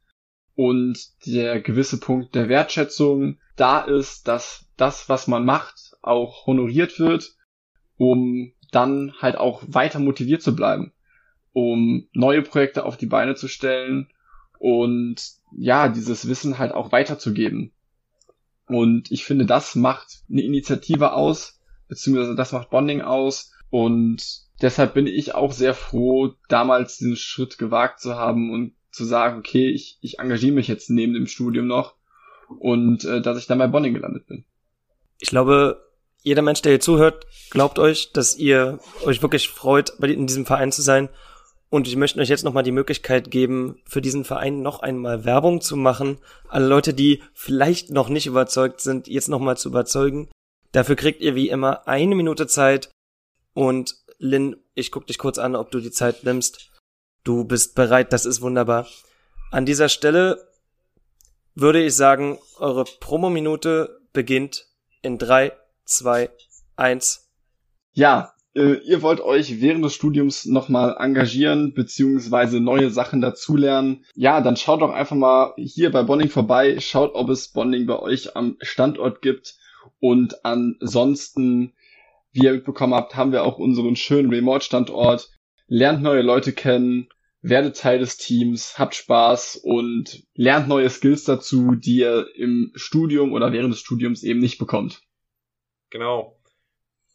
und 0.55 0.99
der 1.27 1.61
gewisse 1.61 2.01
Punkt 2.01 2.35
der 2.35 2.49
Wertschätzung 2.49 3.39
da 3.57 3.81
ist, 3.81 4.27
dass 4.27 4.67
das, 4.77 5.09
was 5.09 5.27
man 5.27 5.45
macht, 5.45 5.93
auch 6.03 6.47
honoriert 6.47 6.99
wird, 6.99 7.35
um 7.97 8.53
dann 8.73 9.13
halt 9.21 9.37
auch 9.37 9.63
weiter 9.67 9.99
motiviert 9.99 10.43
zu 10.43 10.57
bleiben, 10.57 10.93
um 11.53 12.09
neue 12.13 12.43
Projekte 12.43 12.85
auf 12.85 12.97
die 12.97 13.07
Beine 13.07 13.35
zu 13.35 13.47
stellen 13.47 14.09
und 14.61 15.17
ja, 15.57 15.89
dieses 15.89 16.29
Wissen 16.29 16.59
halt 16.59 16.73
auch 16.73 16.93
weiterzugeben. 16.93 17.73
Und 18.67 19.11
ich 19.11 19.25
finde, 19.25 19.47
das 19.47 19.75
macht 19.75 20.23
eine 20.31 20.43
Initiative 20.43 21.15
aus, 21.15 21.59
beziehungsweise 21.89 22.37
das 22.37 22.53
macht 22.53 22.69
Bonding 22.69 23.01
aus. 23.01 23.53
Und 23.71 24.23
deshalb 24.61 24.93
bin 24.93 25.07
ich 25.07 25.35
auch 25.35 25.53
sehr 25.53 25.73
froh, 25.73 26.35
damals 26.49 26.99
diesen 26.99 27.17
Schritt 27.17 27.57
gewagt 27.57 28.01
zu 28.01 28.17
haben 28.17 28.53
und 28.53 28.75
zu 28.93 29.05
sagen, 29.07 29.39
okay, 29.39 29.71
ich, 29.71 29.99
ich 30.03 30.19
engagiere 30.19 30.55
mich 30.55 30.69
jetzt 30.69 30.91
neben 30.91 31.15
dem 31.15 31.27
Studium 31.27 31.67
noch 31.67 31.95
und 32.59 33.05
äh, 33.07 33.23
dass 33.23 33.39
ich 33.39 33.47
dann 33.47 33.59
bei 33.59 33.67
Bonning 33.67 33.95
gelandet 33.95 34.27
bin. 34.27 34.45
Ich 35.21 35.31
glaube, 35.31 35.83
jeder 36.23 36.43
Mensch, 36.43 36.61
der 36.61 36.73
hier 36.73 36.81
zuhört, 36.81 37.27
glaubt 37.49 37.79
euch, 37.79 38.13
dass 38.13 38.37
ihr 38.37 38.79
euch 39.05 39.23
wirklich 39.23 39.49
freut, 39.49 39.91
in 40.01 40.27
diesem 40.27 40.45
Verein 40.45 40.71
zu 40.71 40.83
sein. 40.83 41.09
Und 41.71 41.87
ich 41.87 41.95
möchte 41.95 42.19
euch 42.21 42.29
jetzt 42.29 42.43
nochmal 42.43 42.65
die 42.65 42.73
Möglichkeit 42.73 43.31
geben, 43.31 43.81
für 43.85 44.03
diesen 44.03 44.25
Verein 44.25 44.61
noch 44.61 44.81
einmal 44.81 45.25
Werbung 45.25 45.61
zu 45.61 45.77
machen. 45.77 46.19
Alle 46.49 46.67
Leute, 46.67 46.93
die 46.93 47.23
vielleicht 47.33 47.91
noch 47.91 48.09
nicht 48.09 48.27
überzeugt 48.27 48.81
sind, 48.81 49.07
jetzt 49.07 49.29
nochmal 49.29 49.57
zu 49.57 49.69
überzeugen. 49.69 50.29
Dafür 50.73 50.97
kriegt 50.97 51.23
ihr 51.23 51.37
wie 51.37 51.49
immer 51.49 51.87
eine 51.87 52.17
Minute 52.17 52.49
Zeit. 52.49 52.91
Und 53.55 53.95
Lynn, 54.19 54.57
ich 54.75 54.91
guck 54.91 55.07
dich 55.07 55.19
kurz 55.19 55.39
an, 55.39 55.55
ob 55.55 55.71
du 55.71 55.79
die 55.79 55.93
Zeit 55.93 56.25
nimmst. 56.25 56.71
Du 57.23 57.45
bist 57.45 57.77
bereit, 57.77 58.13
das 58.13 58.27
ist 58.27 58.41
wunderbar. 58.41 58.89
An 59.53 59.65
dieser 59.65 59.89
Stelle 59.89 60.49
würde 61.55 61.83
ich 61.83 61.95
sagen, 61.95 62.39
eure 62.59 62.85
Promo-Minute 62.85 64.01
beginnt 64.13 64.67
in 65.03 65.19
drei, 65.19 65.53
zwei, 65.85 66.31
eins. 66.77 67.31
Ja, 67.93 68.35
äh, 68.55 68.75
ihr 68.85 69.03
wollt 69.03 69.21
euch 69.21 69.61
während 69.61 69.85
des 69.85 69.95
Studiums 69.95 70.45
nochmal 70.45 70.97
engagieren, 70.99 71.73
beziehungsweise 71.75 72.61
neue 72.61 72.91
Sachen 72.91 73.21
dazulernen. 73.21 74.05
Ja, 74.15 74.41
dann 74.41 74.57
schaut 74.57 74.83
doch 74.83 74.91
einfach 74.91 75.17
mal 75.17 75.55
hier 75.57 75.91
bei 75.91 76.03
Bonding 76.03 76.31
vorbei, 76.31 76.81
schaut, 76.81 77.15
ob 77.15 77.29
es 77.31 77.49
Bonding 77.49 77.87
bei 77.87 77.99
euch 77.99 78.37
am 78.37 78.57
Standort 78.61 79.23
gibt. 79.23 79.57
Und 80.01 80.45
ansonsten, 80.45 81.75
wie 82.33 82.45
ihr 82.45 82.53
mitbekommen 82.53 82.95
habt, 82.95 83.17
haben 83.17 83.33
wir 83.33 83.45
auch 83.45 83.59
unseren 83.59 83.97
schönen 83.97 84.31
Remote-Standort. 84.31 85.31
Lernt 85.69 86.03
neue 86.03 86.23
Leute 86.23 86.53
kennen, 86.53 87.09
werdet 87.43 87.77
Teil 87.77 88.01
des 88.01 88.17
Teams, 88.17 88.79
habt 88.79 88.95
Spaß 88.95 89.61
und 89.63 90.25
lernt 90.35 90.67
neue 90.67 90.91
Skills 90.91 91.25
dazu, 91.25 91.77
die 91.77 91.99
ihr 91.99 92.27
im 92.35 92.73
Studium 92.75 93.33
oder 93.33 93.53
während 93.53 93.73
des 93.73 93.81
Studiums 93.81 94.25
eben 94.25 94.41
nicht 94.41 94.59
bekommt. 94.59 95.03
Genau. 95.91 96.40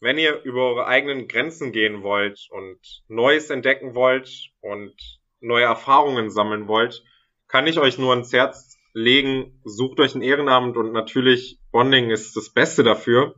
Wenn 0.00 0.18
ihr 0.18 0.42
über 0.42 0.70
eure 0.70 0.86
eigenen 0.86 1.26
Grenzen 1.26 1.72
gehen 1.72 2.02
wollt 2.02 2.48
und 2.50 2.78
Neues 3.08 3.50
entdecken 3.50 3.94
wollt 3.94 4.50
und 4.60 4.94
neue 5.40 5.64
Erfahrungen 5.64 6.30
sammeln 6.30 6.68
wollt, 6.68 7.02
kann 7.48 7.66
ich 7.66 7.78
euch 7.78 7.98
nur 7.98 8.10
ans 8.10 8.32
Herz 8.32 8.76
legen, 8.92 9.60
sucht 9.64 10.00
euch 10.00 10.14
ein 10.14 10.22
Ehrenamt 10.22 10.76
und 10.76 10.92
natürlich 10.92 11.60
Bonding 11.70 12.10
ist 12.10 12.36
das 12.36 12.50
Beste 12.50 12.82
dafür. 12.82 13.34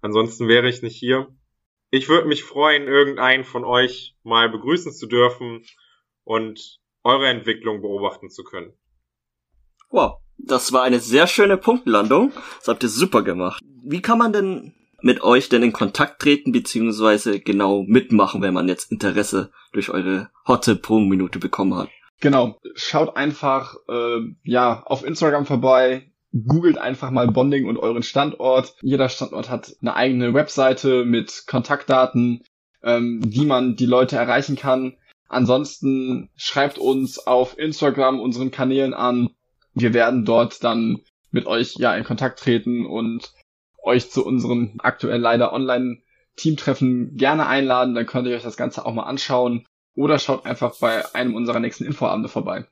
Ansonsten 0.00 0.48
wäre 0.48 0.68
ich 0.68 0.82
nicht 0.82 0.96
hier. 0.96 1.28
Ich 1.90 2.08
würde 2.08 2.26
mich 2.26 2.44
freuen, 2.44 2.88
irgendeinen 2.88 3.44
von 3.44 3.64
euch 3.64 4.16
mal 4.22 4.48
begrüßen 4.50 4.92
zu 4.92 5.06
dürfen 5.06 5.64
und 6.24 6.78
eure 7.04 7.28
Entwicklung 7.28 7.82
beobachten 7.82 8.30
zu 8.30 8.44
können. 8.44 8.72
Wow, 9.90 10.18
das 10.38 10.72
war 10.72 10.82
eine 10.82 11.00
sehr 11.00 11.26
schöne 11.26 11.58
Punktlandung. 11.58 12.32
Das 12.58 12.68
habt 12.68 12.82
ihr 12.82 12.88
super 12.88 13.22
gemacht. 13.22 13.62
Wie 13.84 14.00
kann 14.00 14.18
man 14.18 14.32
denn 14.32 14.74
mit 15.04 15.22
euch 15.22 15.48
denn 15.48 15.62
in 15.62 15.72
Kontakt 15.72 16.22
treten, 16.22 16.52
beziehungsweise 16.52 17.40
genau 17.40 17.84
mitmachen, 17.86 18.42
wenn 18.42 18.54
man 18.54 18.68
jetzt 18.68 18.92
Interesse 18.92 19.52
durch 19.72 19.90
eure 19.90 20.30
Hotte 20.46 20.76
Pro-Minute 20.76 21.38
bekommen 21.38 21.74
hat? 21.74 21.88
Genau, 22.20 22.60
schaut 22.74 23.16
einfach 23.16 23.74
äh, 23.88 24.20
ja 24.44 24.82
auf 24.84 25.04
Instagram 25.04 25.44
vorbei, 25.44 26.12
googelt 26.32 26.78
einfach 26.78 27.10
mal 27.10 27.26
Bonding 27.26 27.66
und 27.66 27.78
euren 27.78 28.02
Standort. 28.02 28.76
Jeder 28.80 29.08
Standort 29.08 29.50
hat 29.50 29.74
eine 29.80 29.96
eigene 29.96 30.32
Webseite 30.32 31.04
mit 31.04 31.44
Kontaktdaten, 31.46 32.44
ähm, 32.82 33.20
wie 33.26 33.44
man 33.44 33.76
die 33.76 33.86
Leute 33.86 34.16
erreichen 34.16 34.56
kann. 34.56 34.96
Ansonsten 35.28 36.30
schreibt 36.36 36.78
uns 36.78 37.18
auf 37.18 37.58
Instagram 37.58 38.20
unseren 38.20 38.50
Kanälen 38.50 38.94
an. 38.94 39.30
Wir 39.74 39.94
werden 39.94 40.24
dort 40.24 40.62
dann 40.62 41.00
mit 41.30 41.46
euch 41.46 41.74
ja 41.76 41.94
in 41.94 42.04
Kontakt 42.04 42.38
treten 42.38 42.86
und 42.86 43.32
euch 43.82 44.10
zu 44.10 44.24
unserem 44.24 44.74
aktuell 44.78 45.20
leider 45.20 45.52
online 45.52 46.02
Teamtreffen 46.36 47.16
gerne 47.16 47.46
einladen. 47.46 47.94
Dann 47.94 48.06
könnt 48.06 48.26
ihr 48.26 48.36
euch 48.36 48.42
das 48.42 48.56
Ganze 48.56 48.86
auch 48.86 48.94
mal 48.94 49.04
anschauen 49.04 49.66
oder 49.94 50.18
schaut 50.18 50.46
einfach 50.46 50.78
bei 50.78 51.14
einem 51.14 51.34
unserer 51.34 51.60
nächsten 51.60 51.84
Infoabende 51.84 52.28
vorbei. 52.28 52.66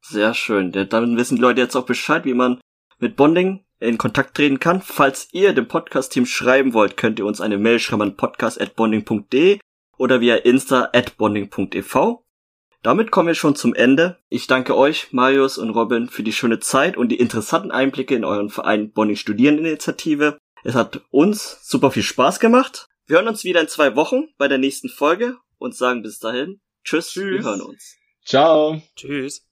Sehr 0.00 0.34
schön. 0.34 0.70
Dann 0.72 1.16
wissen 1.16 1.36
die 1.36 1.42
Leute 1.42 1.60
jetzt 1.60 1.76
auch 1.76 1.86
Bescheid, 1.86 2.24
wie 2.24 2.34
man 2.34 2.60
mit 2.98 3.16
Bonding 3.16 3.64
in 3.80 3.98
Kontakt 3.98 4.36
treten 4.36 4.60
kann. 4.60 4.82
Falls 4.82 5.28
ihr 5.32 5.52
dem 5.52 5.66
Podcast-Team 5.66 6.26
schreiben 6.26 6.74
wollt, 6.74 6.96
könnt 6.96 7.18
ihr 7.18 7.26
uns 7.26 7.40
eine 7.40 7.58
Mail 7.58 7.78
schreiben 7.78 8.02
an 8.02 8.16
podcast.bonding.de 8.16 9.58
oder 9.96 10.20
via 10.20 10.36
insta 10.36 10.90
at 10.92 11.16
bonding.ev. 11.16 12.23
Damit 12.84 13.10
kommen 13.10 13.28
wir 13.28 13.34
schon 13.34 13.56
zum 13.56 13.74
Ende. 13.74 14.18
Ich 14.28 14.46
danke 14.46 14.76
euch, 14.76 15.10
Marius 15.10 15.56
und 15.56 15.70
Robin, 15.70 16.06
für 16.06 16.22
die 16.22 16.34
schöne 16.34 16.60
Zeit 16.60 16.98
und 16.98 17.08
die 17.08 17.16
interessanten 17.16 17.70
Einblicke 17.70 18.14
in 18.14 18.26
euren 18.26 18.50
Verein 18.50 18.92
Bonding 18.92 19.16
Studierendeninitiative. 19.16 20.36
Es 20.64 20.74
hat 20.74 21.00
uns 21.10 21.60
super 21.62 21.90
viel 21.90 22.02
Spaß 22.02 22.40
gemacht. 22.40 22.88
Wir 23.06 23.16
hören 23.16 23.28
uns 23.28 23.42
wieder 23.42 23.62
in 23.62 23.68
zwei 23.68 23.96
Wochen 23.96 24.28
bei 24.36 24.48
der 24.48 24.58
nächsten 24.58 24.90
Folge 24.90 25.38
und 25.56 25.74
sagen 25.74 26.02
bis 26.02 26.18
dahin 26.18 26.60
Tschüss, 26.84 27.08
Tschüss. 27.08 27.42
wir 27.42 27.44
hören 27.44 27.62
uns. 27.62 27.96
Ciao. 28.22 28.82
Tschüss. 28.96 29.46